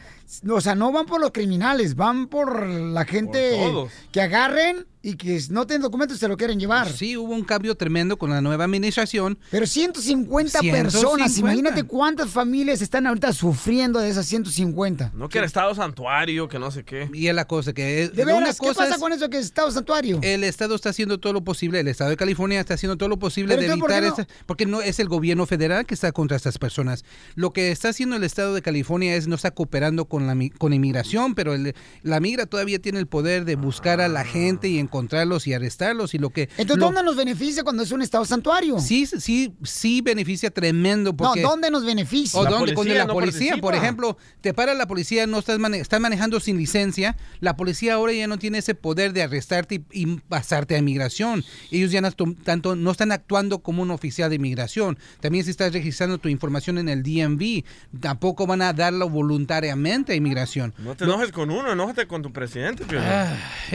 [0.49, 5.16] o sea, no van por los criminales, van por la gente Por que agarren y
[5.16, 6.89] que no tienen documentos y se lo quieren llevar.
[6.89, 9.38] Sí, hubo un cambio tremendo con la nueva administración.
[9.51, 10.93] Pero 150 personas,
[11.34, 11.39] 150.
[11.39, 15.12] imagínate cuántas familias están ahorita sufriendo de esas 150.
[15.14, 17.10] No que era estado santuario, que no sé qué.
[17.14, 18.08] Y es la cosa que...
[18.10, 20.20] De una veras, ¿qué pasa es- con eso que es Estado Santuario?
[20.24, 23.20] El Estado está haciendo todo lo posible, el Estado de California está haciendo todo lo
[23.20, 24.08] posible de ¿por evitar no?
[24.10, 27.04] esta- porque no es el gobierno federal que está contra estas personas.
[27.36, 30.72] Lo que está haciendo el Estado de California es no está cooperando con la con
[30.74, 34.80] inmigración, pero el- la migra todavía tiene el poder de buscar a la gente y
[34.97, 38.25] encontrarlos y arrestarlos y lo que Entonces, lo- ¿dónde nos beneficia cuando es un Estado
[38.25, 38.79] santuario?
[38.79, 42.39] Sí, sí, sí beneficia tremendo porque No, ¿dónde nos beneficia?
[42.39, 45.39] o La dónde con policía la no policía, por ejemplo, te para la policía, no
[45.39, 49.23] estás mane- estás manejando sin licencia, la policía ahora ya no tiene ese poder de
[49.23, 51.43] arrestarte y, y pasarte a inmigración.
[51.71, 52.11] Ellos ya no,
[52.43, 54.99] tanto no están actuando como un oficial de inmigración.
[55.21, 57.63] También si estás registrando tu información en el DMV,
[57.99, 60.73] tampoco van a darlo voluntariamente a inmigración.
[60.77, 63.07] No te enojes con uno, enójate con tu presidente, Piolín.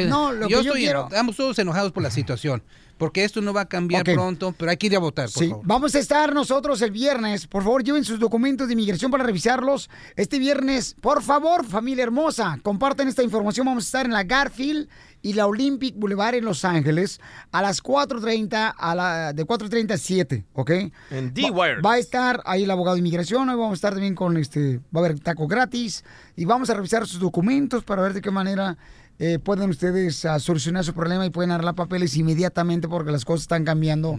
[0.08, 2.62] No, lo yo que yo estoy, quiero- estamos todos enojados por la situación,
[2.96, 5.48] porque esto no va a cambiar pronto, pero hay que ir a votar, por Sí,
[5.50, 5.64] favor.
[5.66, 7.46] vamos a estar nosotros el viernes.
[7.46, 9.88] Por favor, lleven sus documentos de inmigración para revisarlos.
[10.16, 13.66] Este viernes, por favor, familia hermosa, compartan esta información.
[13.66, 14.88] Vamos a estar en la Garfield
[15.20, 19.98] y la Olympic Boulevard en Los Ángeles a las 4.30, a la, de 4.30 a
[19.98, 20.70] 7, ¿ok?
[21.10, 21.80] En D-Wire.
[21.80, 24.78] Va a estar ahí el abogado de inmigración, hoy vamos a estar también con este,
[24.94, 26.04] va a haber taco gratis
[26.36, 28.78] y vamos a revisar sus documentos para ver de qué manera
[29.18, 33.42] eh, pueden ustedes ah, solucionar su problema y pueden arreglar papeles inmediatamente porque las cosas
[33.42, 34.18] están cambiando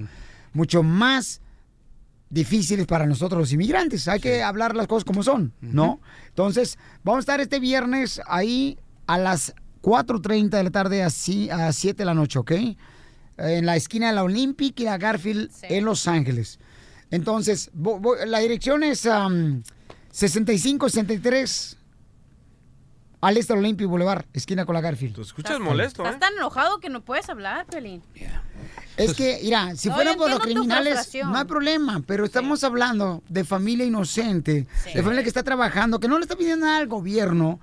[0.53, 1.41] mucho más
[2.29, 4.07] difíciles para nosotros los inmigrantes.
[4.07, 5.99] Hay que hablar las cosas como son, ¿no?
[6.27, 8.77] Entonces, vamos a estar este viernes ahí
[9.07, 12.51] a las 4.30 de la tarde a, si- a 7 de la noche, ¿ok?
[13.37, 16.59] En la esquina de la Olympic y la Garfield en Los Ángeles.
[17.09, 17.71] Entonces,
[18.27, 19.63] la dirección es am,
[20.11, 21.77] 6563
[23.21, 25.15] al este del Olympic Boulevard, esquina con la Garfield.
[25.15, 28.01] ¿Te escuchas molesto, Estás tan enojado que no puedes hablar, Pelín.
[28.97, 33.23] Es que, mira, si No, fueran por los criminales, no hay problema, pero estamos hablando
[33.29, 36.87] de familia inocente, de familia que está trabajando, que no le está pidiendo nada al
[36.87, 37.59] gobierno,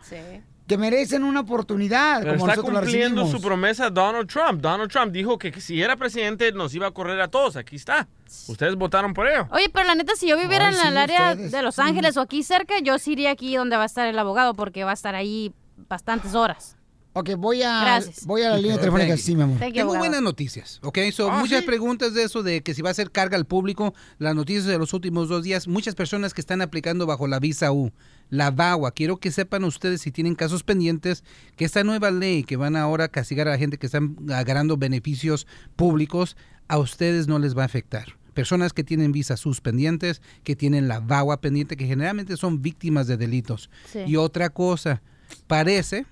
[0.67, 4.61] que merecen una oportunidad, Pero como está cumpliendo su promesa Donald Trump.
[4.61, 7.57] Donald Trump dijo que si era presidente nos iba a correr a todos.
[7.57, 8.09] Aquí está.
[8.49, 9.47] Ustedes votaron por ello.
[9.53, 11.53] Oye, pero la neta, si yo viviera Ay, en sí, el área ustedes.
[11.53, 14.19] de Los Ángeles o aquí cerca, yo sí iría aquí donde va a estar el
[14.19, 15.53] abogado porque va a estar ahí
[15.89, 16.77] bastantes horas.
[17.13, 18.27] Ok, voy a, Gracias.
[18.27, 19.25] voy a la línea telefónica, Thank you.
[19.25, 19.59] sí, mi amor.
[19.59, 19.99] Tengo abogado.
[20.01, 20.99] buenas noticias, ¿ok?
[21.13, 21.67] So, Ah, muchas ¿sí?
[21.67, 24.77] preguntas de eso, de que si va a ser carga al público, las noticias de
[24.77, 27.91] los últimos dos días, muchas personas que están aplicando bajo la visa U,
[28.31, 31.25] la VAWA, quiero que sepan ustedes si tienen casos pendientes,
[31.57, 34.77] que esta nueva ley que van ahora a castigar a la gente que están agarrando
[34.77, 35.47] beneficios
[35.77, 36.37] públicos,
[36.69, 38.17] a ustedes no les va a afectar.
[38.35, 43.07] Personas que tienen visas sus pendientes, que tienen la VAWA pendiente, que generalmente son víctimas
[43.07, 43.71] de delitos.
[43.91, 44.01] Sí.
[44.07, 45.01] Y otra cosa,
[45.47, 46.07] parece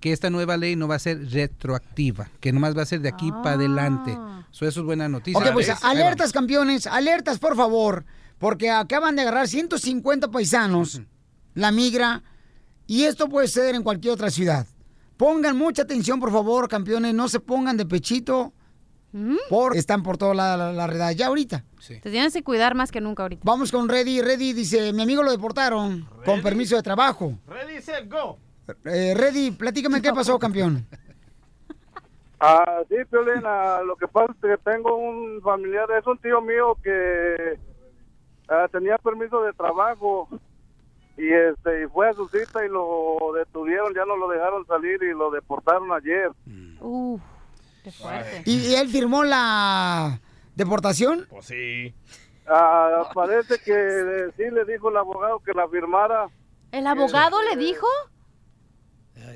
[0.00, 3.10] que esta nueva ley no va a ser retroactiva, que nomás va a ser de
[3.10, 4.16] aquí para adelante.
[4.50, 5.38] So, eso es buena noticia.
[5.38, 8.04] Ok, pues alertas, campeones, alertas, por favor,
[8.38, 11.02] porque acaban de agarrar 150 paisanos,
[11.54, 12.22] la migra,
[12.86, 14.66] y esto puede ser en cualquier otra ciudad.
[15.16, 18.52] Pongan mucha atención, por favor, campeones, no se pongan de pechito,
[19.48, 21.64] porque están por toda la, la, la redada ya ahorita.
[21.86, 23.42] Te tienes que cuidar más que nunca ahorita.
[23.44, 24.20] Vamos con Reddy.
[24.22, 27.38] Reddy dice, mi amigo lo deportaron con permiso de trabajo.
[27.46, 28.38] Ready, set, go.
[28.84, 30.86] Eh, Reddy, platícame qué pasó, campeón.
[32.42, 36.40] Ah, sí, Piolín, ah, lo que pasa es que tengo un familiar, es un tío
[36.40, 37.58] mío que
[38.48, 40.26] ah, tenía permiso de trabajo
[41.16, 45.02] y este y fue a su cita y lo detuvieron, ya no lo dejaron salir
[45.02, 46.30] y lo deportaron ayer.
[46.80, 47.20] Uf,
[47.84, 48.42] qué fuerte.
[48.46, 50.20] ¿Y, y él firmó la
[50.54, 51.26] deportación?
[51.28, 51.94] Pues sí.
[52.46, 56.28] Ah, parece que eh, sí le dijo el abogado que la firmara.
[56.72, 57.86] ¿El abogado le dijo?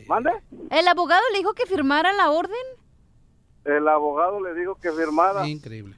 [0.09, 0.31] ¿Mande?
[0.71, 2.57] ¿El abogado le dijo que firmara la orden?
[3.65, 5.47] El abogado le dijo que firmara.
[5.47, 5.97] Increíble.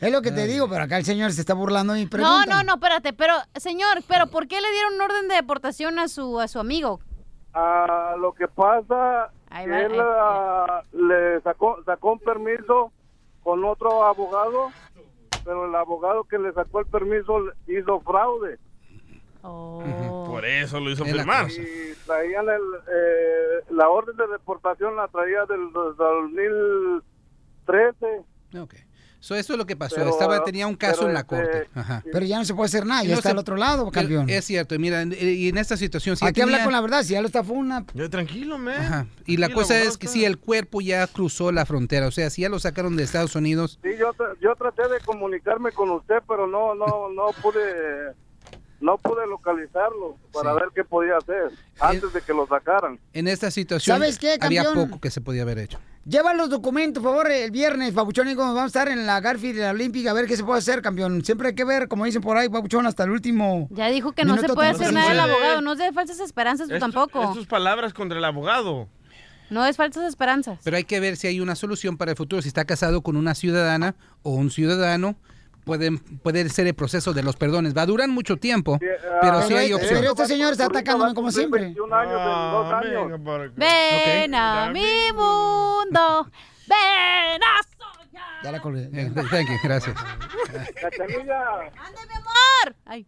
[0.00, 2.46] Es lo que te digo, pero acá el señor se está burlando y No, pregunta.
[2.46, 6.08] no, no, espérate, pero, señor, pero ¿por qué le dieron un orden de deportación a
[6.08, 7.00] su, a su amigo?
[7.52, 12.92] Ah, lo que pasa Ahí que va, él eh, ah, le sacó sacó un permiso
[13.42, 14.70] con otro abogado,
[15.44, 18.58] pero el abogado que le sacó el permiso hizo fraude.
[19.42, 21.44] Por eso lo hizo Es la firmar.
[21.44, 21.60] cosa.
[21.60, 22.60] Y traían el,
[22.92, 28.22] eh, la orden de deportación la traía del dos- 2013.
[28.60, 28.74] Ok.
[29.22, 29.96] So, esto es lo que pasó.
[29.96, 31.68] Pero, Estaba, tenía un caso en la este- corte.
[31.74, 32.02] Ajá.
[32.10, 34.30] Pero ya no se puede hacer nada, ya no está se- al otro lado, campeón.
[34.30, 36.16] Es cierto, y mira, en- y en esta situación...
[36.16, 37.84] Si Hay que hablar tenía- con la verdad, si ya lo está funa.
[37.92, 38.76] Ya, tranquilo, man.
[38.80, 39.06] Ajá.
[39.26, 42.42] Y la cosa es que si el cuerpo ya cruzó la frontera, o sea, si
[42.42, 46.16] ya lo sacaron de Estados Unidos, Sí, yo, tra- yo traté de comunicarme con usted,
[46.26, 48.14] pero no no no pude
[48.80, 52.98] no pude localizarlo para ver qué podía hacer antes de que lo sacaran.
[53.12, 55.78] en esta situación ¿Sabes qué, había poco que se podía haber hecho.
[56.06, 59.20] Lleva los documentos, por favor, el viernes, Papuchón, y como vamos a estar en la
[59.20, 61.22] Garfield de la Olímpica, a ver qué se puede hacer, campeón.
[61.24, 63.68] Siempre hay que ver, como dicen por ahí, Papuchón, hasta el último.
[63.70, 66.68] Ya dijo que no se puede hacer nada el abogado, no es de falsas esperanzas
[66.68, 67.22] tú Es tu- tampoco.
[67.24, 68.88] es tus palabras contra el abogado.
[69.50, 70.58] No es falsas esperanzas.
[70.64, 72.40] Pero hay que ver si hay una solución para el futuro.
[72.40, 75.16] Si está casado con una ciudadana o un ciudadano,
[75.64, 77.76] pueden, puede ser el proceso de los perdones.
[77.76, 78.78] Va a durar mucho tiempo,
[79.20, 80.00] pero sí hay opción.
[80.00, 81.62] pero este señor está atacándome como siempre.
[81.62, 83.54] 21 años en dos años.
[83.56, 86.30] Ven a mi mundo,
[86.68, 88.42] ven a soñar.
[88.42, 88.90] Ya la colgué.
[88.92, 89.96] Eh, thank you, gracias.
[90.80, 92.76] Cachanilla, ¡Ande, mi amor!
[92.84, 93.06] Ay,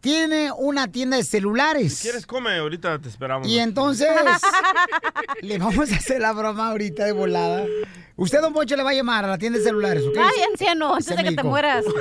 [0.00, 1.94] tiene una tienda de celulares.
[1.94, 3.48] Si quieres, come, ahorita te esperamos.
[3.48, 4.08] Y entonces
[5.42, 7.64] le vamos a hacer la broma ahorita de volada.
[8.18, 10.16] Usted, don Poncho, le va a llamar a la tienda de celulares, ¿ok?
[10.18, 11.84] Ay, anciano, antes de que te mueras.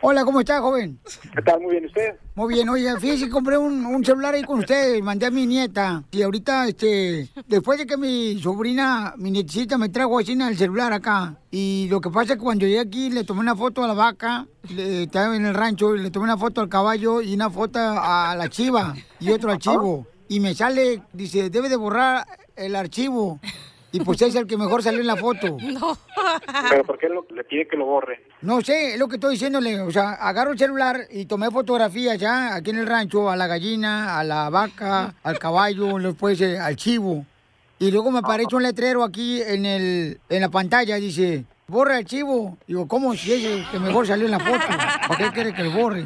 [0.00, 1.00] Hola, ¿cómo está, joven?
[1.34, 1.60] ¿Qué tal?
[1.60, 2.14] Muy bien, ¿usted?
[2.36, 6.04] Muy bien, oiga, fíjese compré un, un celular ahí con usted, mandé a mi nieta.
[6.12, 10.92] Y ahorita, este, después de que mi sobrina, mi nietecita, me trajo así el celular
[10.92, 11.34] acá.
[11.50, 13.94] Y lo que pasa es que cuando llegué aquí, le tomé una foto a la
[13.94, 17.50] vaca, le, estaba en el rancho, y le tomé una foto al caballo y una
[17.50, 20.06] foto a la chiva y otro archivo.
[20.28, 22.24] Y me sale, dice, debe de borrar
[22.54, 23.40] el archivo.
[23.92, 25.56] Y pues es el que mejor salió en la foto.
[25.62, 25.96] No.
[26.70, 28.22] ¿Pero por qué lo- le pide que lo borre?
[28.42, 29.80] No sé, es lo que estoy diciéndole.
[29.80, 33.46] O sea, agarro el celular y tomé fotografías ya aquí en el rancho, a la
[33.46, 37.26] gallina, a la vaca, al caballo, después eh, al chivo.
[37.78, 42.04] Y luego me aparece un letrero aquí en, el, en la pantalla, dice, borra el
[42.04, 42.56] chivo.
[42.66, 44.58] Digo, ¿cómo si es el que mejor salió en la foto?
[45.08, 46.04] ¿Para qué quiere que lo borre?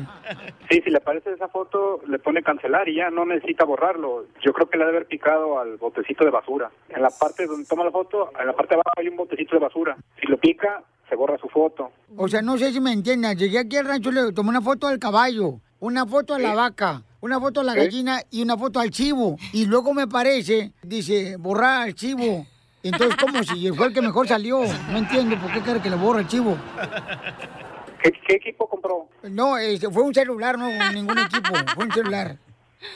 [0.71, 4.27] Sí, si le aparece esa foto, le pone cancelar y ya no necesita borrarlo.
[4.45, 6.71] Yo creo que le ha de haber picado al botecito de basura.
[6.89, 9.55] En la parte donde toma la foto, en la parte de abajo hay un botecito
[9.57, 9.97] de basura.
[10.21, 11.91] Si lo pica, se borra su foto.
[12.17, 13.37] O sea, no sé si me entiendan.
[13.37, 17.03] Llegué aquí al rancho, le tomé una foto al caballo, una foto a la vaca,
[17.21, 17.79] una foto a la Sí.
[17.79, 19.37] gallina y una foto al chivo.
[19.53, 22.47] Y luego me parece, dice, borrar al chivo.
[22.89, 24.61] Entonces, ¿cómo si fue el que mejor salió?
[24.91, 26.57] No entiendo por qué quiere que le borre el chivo.
[28.03, 29.09] ¿Qué, qué equipo compró?
[29.25, 32.37] No, este, fue un celular, no ningún equipo, fue un celular.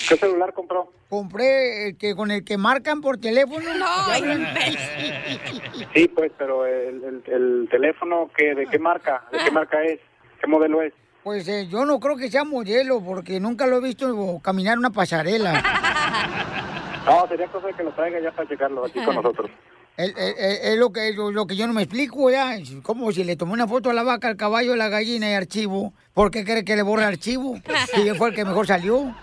[0.09, 0.93] ¿Qué celular compró?
[1.09, 3.67] Compré el que con el que marcan por teléfono.
[3.75, 3.87] No.
[5.95, 9.25] Sí, pues, pero el, el- el teléfono, ¿qué, ¿de qué marca?
[9.33, 9.99] ¿De qué marca es?
[10.41, 10.93] ¿Qué modelo es?
[11.25, 14.91] Pues eh, yo no creo que sea modelo, porque nunca lo he visto caminar una
[14.91, 15.63] pasarela.
[17.07, 19.51] No, sería cosa de que lo traiga ya para checarlo aquí con nosotros.
[20.03, 22.57] Es, lo, que, lo, lo que yo no me explico ya.
[22.83, 25.35] Como si le tomé una foto a la vaca, al caballo, a la gallina y
[25.35, 25.93] archivo.
[26.15, 27.57] ¿Por qué cree que le borre archivo?
[27.95, 29.15] Si él fue el que mejor salió.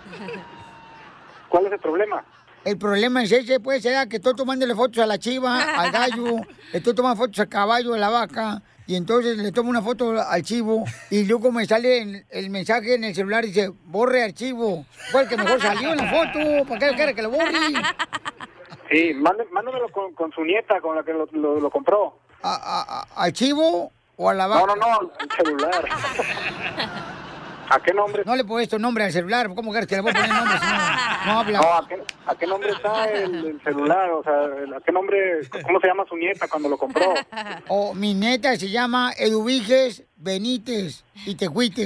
[1.49, 2.24] ¿Cuál es el problema?
[2.66, 6.41] El problema es ese, pues, era que estoy tomándole fotos a la chiva, al gallo,
[6.74, 10.44] estoy tomando fotos al caballo, a la vaca, y entonces le tomo una foto al
[10.44, 14.86] chivo, y luego me sale el, el mensaje en el celular y dice, borre archivo.
[15.12, 17.54] Fue el que mejor salió en la foto, ¿para qué quiere que lo borre?
[18.90, 22.18] Sí, mándamelo con, con su nieta, con la que lo, lo- lo compró.
[22.44, 24.66] ¿A, a- ¿Al chivo o a la vaca?
[24.66, 25.86] No, no, no, el celular.
[27.70, 28.24] ¿A qué nombre?
[28.26, 30.66] No le he puesto nombre al celular, ¿cómo que le voy a poner nombre si
[30.66, 31.60] no, no habla?
[31.60, 34.10] No, ¿a qué, a qué nombre está el, el celular?
[34.12, 34.34] O sea,
[34.78, 37.14] ¿a qué nombre, cómo se llama su nieta cuando lo compró?
[37.68, 41.86] O mi neta se llama Eduviges Benítez y Tecuites.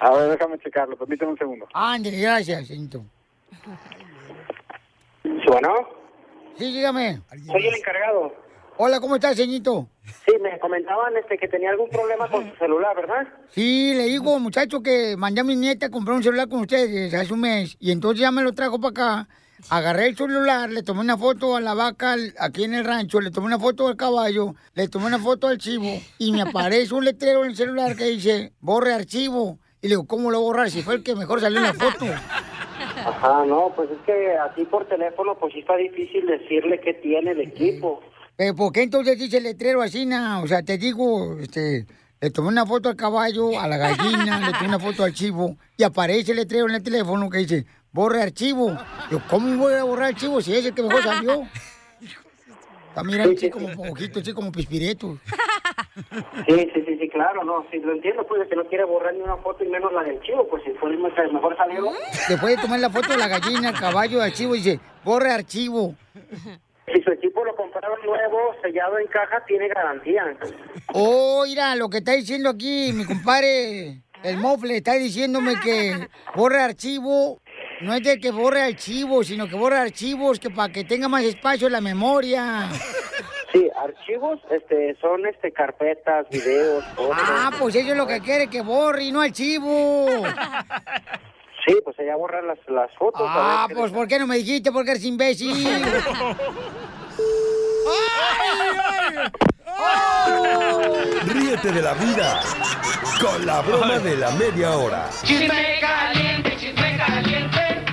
[0.00, 1.66] A ver, déjame checarlo, permíteme un segundo.
[1.74, 3.02] Ándale, gracias, señorito.
[5.24, 5.74] Bueno,
[6.58, 7.20] Sí, dígame.
[7.46, 8.34] soy el encargado.
[8.76, 9.88] Hola, ¿cómo estás, señorito?
[10.26, 13.28] Sí, me comentaban este que tenía algún problema con su celular, ¿verdad?
[13.50, 17.12] Sí, le digo, muchacho, que mandé a mi nieta a comprar un celular con ustedes
[17.14, 19.28] hace un mes y entonces ya me lo trajo para acá.
[19.70, 23.30] Agarré el celular, le tomé una foto a la vaca aquí en el rancho, le
[23.30, 27.04] tomé una foto al caballo, le tomé una foto al chivo y me aparece un
[27.04, 29.58] letrero en el celular que dice, borre archivo.
[29.80, 31.64] Y le digo, ¿cómo lo voy a borrar si fue el que mejor salió en
[31.64, 32.06] la foto?
[33.06, 37.32] Ajá, no, pues es que así por teléfono, pues sí está difícil decirle qué tiene
[37.32, 38.00] el equipo.
[38.36, 40.40] Pero ¿por qué entonces dice el letrero así, na?
[40.42, 41.86] O sea, te digo, este,
[42.20, 45.56] le tomé una foto al caballo, a la gallina, le tomé una foto al chivo
[45.76, 48.76] y aparece el letrero en el teléfono que dice, borre archivo.
[49.10, 51.42] Yo, ¿cómo voy a borrar archivo si es el que mejor salió?
[52.88, 55.18] Está mirando así como poquito, así como pispireto.
[55.94, 59.20] Sí, sí, sí, sí, claro, no, sí, lo entiendo, pues, que no quiere borrar ni
[59.20, 61.90] una foto y menos la del chivo, pues si fue el que mejor salió.
[62.28, 65.94] Después de tomar la foto de la gallina, el caballo, al chivo, dice, borre archivo.
[66.86, 70.36] Si su equipo lo compraron nuevo, sellado en caja, tiene garantía.
[70.94, 76.60] Oh, mira, lo que está diciendo aquí mi compadre, el mofle, está diciéndome que borre
[76.60, 77.40] archivo.
[77.82, 81.24] No es de que borre archivos, sino que borre archivos que para que tenga más
[81.24, 82.68] espacio en la memoria.
[83.82, 87.16] Archivos, este, son, este, carpetas, videos, fotos.
[87.20, 90.06] Ah, pues eso es lo que quiere que borre y no archivo.
[91.64, 93.20] Sí, pues ella borra las, las fotos.
[93.20, 94.72] a ver Ah, pues ¿por qué no me dijiste?
[94.72, 95.54] Porque eres imbécil.
[101.26, 102.40] Ríete de la vida
[103.20, 105.08] con la broma de la media hora.
[105.22, 107.84] Chisme caliente, chisme caliente,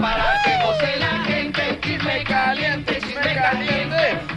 [0.00, 1.80] para que goce la gente.
[1.82, 4.33] Chisme caliente, chisme caliente, ay,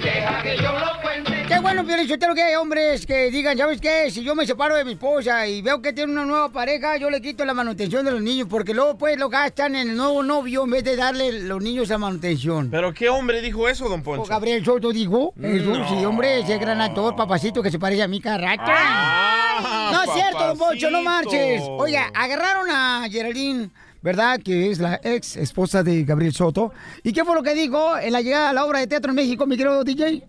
[0.00, 1.44] deja que yo lo cuente.
[1.48, 4.10] Qué bueno, Piolichotero, que hay hombres que digan, ¿sabes qué?
[4.10, 7.08] Si yo me separo de mi esposa y veo que tiene una nueva pareja, yo
[7.10, 10.22] le quito la manutención de los niños, porque luego pues lo gastan en el nuevo
[10.22, 12.68] novio en vez de darle los niños la manutención.
[12.70, 14.24] ¿Pero qué hombre dijo eso, don Poncho?
[14.28, 15.88] Gabriel Soto dijo, eso, No.
[15.88, 18.62] sí, hombre, ese gran actor, papacito, que se parece a mí cada rato.
[18.66, 21.62] Ah, no es cierto, don Poncho, no marches.
[21.66, 23.70] Oiga, agarraron a Geraldine,
[24.06, 24.40] ¿verdad?
[24.40, 26.72] Que es la ex esposa de Gabriel Soto.
[27.02, 29.16] ¿Y qué fue lo que dijo en la llegada a la obra de teatro en
[29.16, 30.22] México, mi querido DJ?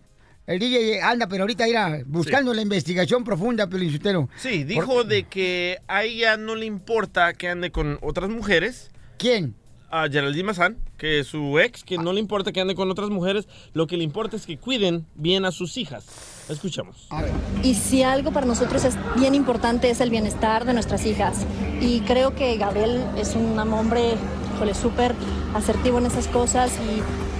[0.48, 4.30] El DJ anda, pero ahorita irá buscando la investigación profunda, Pelichutero.
[4.38, 8.90] Sí, dijo de que a ella no le importa que ande con otras mujeres.
[9.20, 9.54] ¿Quién?
[9.90, 13.48] A Geraldine Mazán, que su ex, que no le importa que ande con otras mujeres,
[13.74, 16.06] lo que le importa es que cuiden bien a sus hijas.
[16.50, 17.08] Escuchamos.
[17.64, 21.46] Y si algo para nosotros es bien importante es el bienestar de nuestras hijas.
[21.82, 24.16] Y creo que Gabriel es un hombre,
[24.56, 25.14] híjole, súper
[25.54, 26.72] asertivo en esas cosas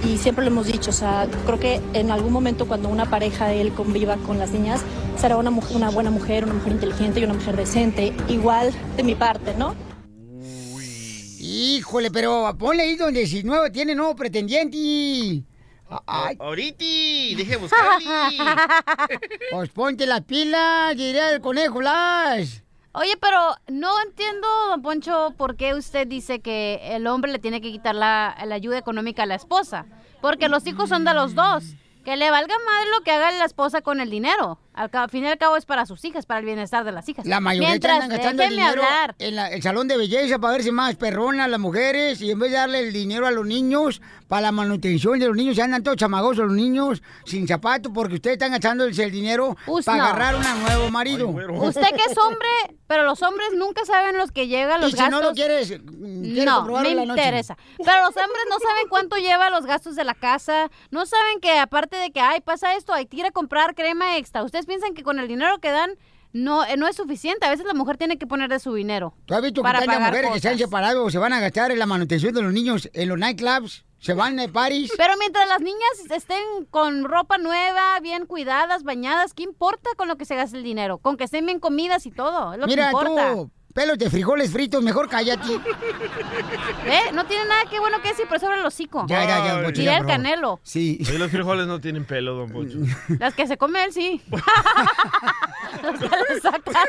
[0.04, 0.90] y, siempre lo hemos dicho.
[0.90, 4.80] O sea, creo que en algún momento cuando una pareja él conviva con las niñas,
[5.16, 8.14] será una, una buena mujer, una mujer inteligente y una mujer decente.
[8.28, 9.74] Igual de mi parte, ¿no?
[11.50, 14.76] Híjole, pero ponle ahí donde si nuevo tiene nuevo pretendiente.
[16.06, 16.36] Ay.
[16.38, 18.04] Ahorita, deje buscarle.
[19.50, 22.62] Pues ponte las pilas, diría el conejo Blas.
[22.92, 23.38] Oye, pero
[23.68, 27.94] no entiendo, don Poncho, por qué usted dice que el hombre le tiene que quitar
[27.94, 29.86] la, la ayuda económica a la esposa.
[30.20, 31.64] Porque los hijos son de los dos.
[32.04, 34.58] Que le valga madre lo que haga la esposa con el dinero.
[34.78, 36.92] Al, cabo- al fin y al cabo es para sus hijas, para el bienestar de
[36.92, 37.26] las hijas.
[37.26, 39.14] La mayoría Mientras, andan gastando el dinero hablar.
[39.18, 42.50] en la- el salón de belleza para verse más perronas las mujeres y en vez
[42.52, 45.82] de darle el dinero a los niños para la manutención de los niños, ya andan
[45.82, 50.04] todos chamagosos los niños sin zapatos porque ustedes están gastando el el dinero para no.
[50.04, 51.28] agarrar un nuevo marido.
[51.28, 52.48] Usted que es hombre,
[52.86, 55.20] pero los hombres nunca saben los que llegan los Y si gastos.
[55.20, 55.82] no lo quieres, quieres
[56.44, 57.20] no, me en la noche.
[57.22, 57.56] interesa.
[57.78, 60.70] Pero los hombres no saben cuánto lleva los gastos de la casa.
[60.90, 64.16] No saben que aparte de que, ay, pasa esto, hay que ir a comprar crema
[64.18, 64.42] extra.
[64.42, 65.90] Ustedes piensan que con el dinero que dan
[66.32, 67.46] no, eh, no es suficiente.
[67.46, 69.14] A veces la mujer tiene que poner de su dinero.
[69.26, 71.40] ¿Tú has visto que para tantas mujeres que se han separado o se van a
[71.40, 73.84] gastar en la manutención de los niños en los nightclubs?
[74.00, 74.92] ¿Se van de París?
[74.96, 75.80] Pero mientras las niñas
[76.10, 80.62] estén con ropa nueva, bien cuidadas, bañadas, ¿qué importa con lo que se gasta el
[80.62, 80.98] dinero?
[80.98, 82.52] Con que estén bien comidas y todo.
[82.52, 83.32] Es lo Mira que importa.
[83.34, 85.54] tú, pelos de frijoles fritos, mejor cállate.
[86.86, 87.12] ¿Eh?
[87.12, 89.06] No tiene nada que bueno que decir, pero sobre el hocico.
[89.08, 90.60] Ya, ya, ya, Poncho, Diré ya, el canelo.
[90.62, 90.98] Sí.
[91.10, 92.78] Hoy los frijoles no tienen pelo, don Poncho.
[93.18, 94.22] Las que se come él, sí.
[95.82, 96.86] Las que le sacan.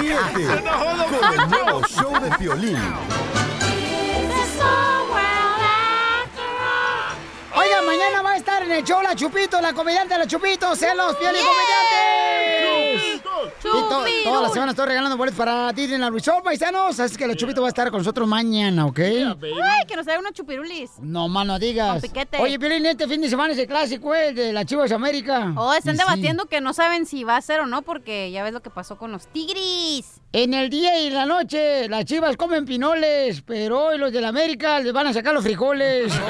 [0.00, 0.64] Ríete
[1.20, 2.78] con el nuevo show de Piolín.
[7.56, 10.74] Oiga, mañana va a estar en el show La Chupito, la comediante de La Chupito,
[10.74, 13.22] celos, piel y comediantes.
[13.62, 14.08] Chupito.
[14.08, 16.98] Y to- todas las semanas estoy regalando boletos para Disneyland Resort, paisanos.
[16.98, 18.98] Así que La Chupito va a estar con nosotros mañana, ¿ok?
[18.98, 20.90] Ay, que nos traiga unos chupirulis.
[21.00, 21.92] No más no digas.
[21.92, 22.38] Con piquete.
[22.38, 25.52] Oye, Piolín, este fin de semana es el clásico, eh, de la Chivas América.
[25.56, 26.04] Oh, están Y sí.
[26.04, 28.70] debatiendo que no saben si va a ser o no, porque ya ves lo que
[28.70, 30.20] pasó con los tigris.
[30.36, 34.20] En el día y en la noche, las chivas comen pinoles, pero hoy los de
[34.20, 36.12] la América les van a sacar los frijoles.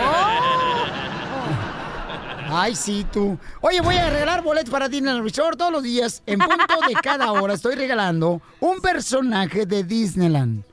[2.51, 3.39] Ay, sí, tú.
[3.63, 6.23] Oye, voy a regalar boletos para Disneyland Resort todos los días.
[6.27, 10.65] En punto de cada hora estoy regalando un personaje de Disneyland.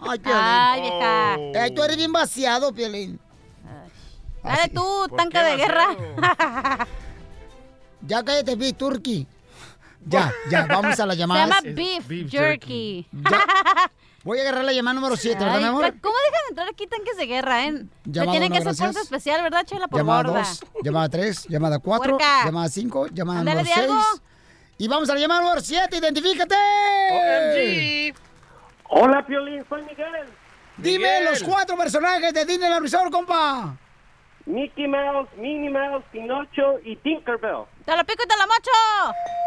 [0.07, 0.41] Ay, Piolín.
[0.41, 1.33] Ay, vieja.
[1.63, 3.19] Ay, tú eres bien vaciado, Piolín.
[4.41, 5.87] Dale tú, tanque de guerra.
[8.07, 9.27] Ya cállate, Beef Turkey.
[10.05, 11.45] Ya, ya, vamos a la Se llamada.
[11.45, 13.05] llama beef, jerky.
[14.25, 15.93] Voy a agarrar la llamada número 7, ¿verdad, mi amor?
[16.01, 17.85] ¿Cómo dejan de entrar aquí tanques de guerra, eh?
[18.05, 19.87] Llamada tienen uno, que hacer fuerza especial, ¿verdad, Chela?
[19.87, 20.39] Por Llamada gorda.
[20.39, 22.45] 2, llamada 3, llamada 4, Puerca.
[22.45, 24.01] llamada 5, llamada Ándale, número di algo.
[24.13, 24.21] 6.
[24.79, 26.55] Y vamos a la llamada número 7, identifícate.
[28.89, 30.07] Hola, Piolín, soy Miguel.
[30.77, 33.77] Dime los cuatro personajes de Disneyland Resort, compa.
[34.47, 37.65] Mickey Mouse, Minnie Mouse, Pinocho y Tinkerbell.
[37.85, 38.71] ¡Te lo pico y te lo mocho!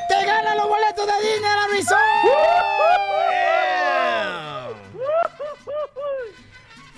[0.08, 1.98] ¡Te ganan los boletos de Disneyland Resort!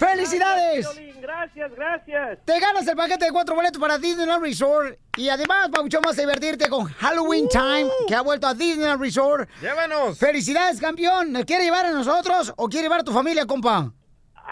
[0.00, 0.88] ¡Felicidades!
[1.20, 2.38] Gracias, gracias.
[2.46, 4.98] Te ganas el paquete de cuatro boletos para Disneyland Resort.
[5.18, 9.46] Y además, Pauchón, vas a divertirte con Halloween Time, que ha vuelto a Disneyland Resort.
[9.60, 10.18] ¡Llévanos!
[10.18, 11.32] ¡Felicidades, campeón!
[11.32, 13.92] ¿Nos quiere llevar a nosotros o quiere llevar a tu familia, compa?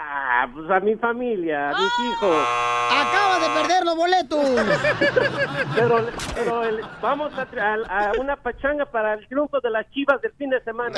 [0.01, 2.37] Ah, pues a mi familia, a mis hijos.
[2.91, 4.39] ¡Acaba de perder los boletos!
[5.75, 9.89] Pero, pero el- vamos a, tra- a- a una pachanga para el triunfo de las
[9.91, 10.97] chivas del fin de semana.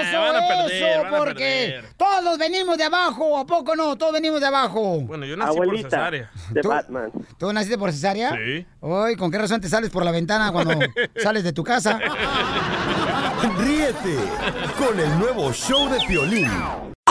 [0.00, 3.96] Eso, eso, porque todos venimos de abajo, ¿a poco no?
[3.96, 5.00] Todos venimos de abajo.
[5.02, 6.30] Bueno, yo nací por cesárea.
[6.50, 6.68] de ¿Tú?
[6.68, 7.10] Batman.
[7.38, 8.32] ¿Tú naciste por cesárea?
[8.32, 8.66] Sí.
[8.80, 10.74] Uy, ¿con qué razón te sales por la ventana cuando
[11.16, 11.98] sales de tu casa?
[13.58, 14.16] Ríete
[14.78, 16.50] con el nuevo show de Piolín.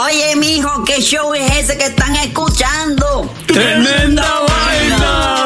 [0.03, 3.31] Oye, mijo, ¿qué show es ese que están escuchando?
[3.45, 5.45] ¡Tremenda vaina!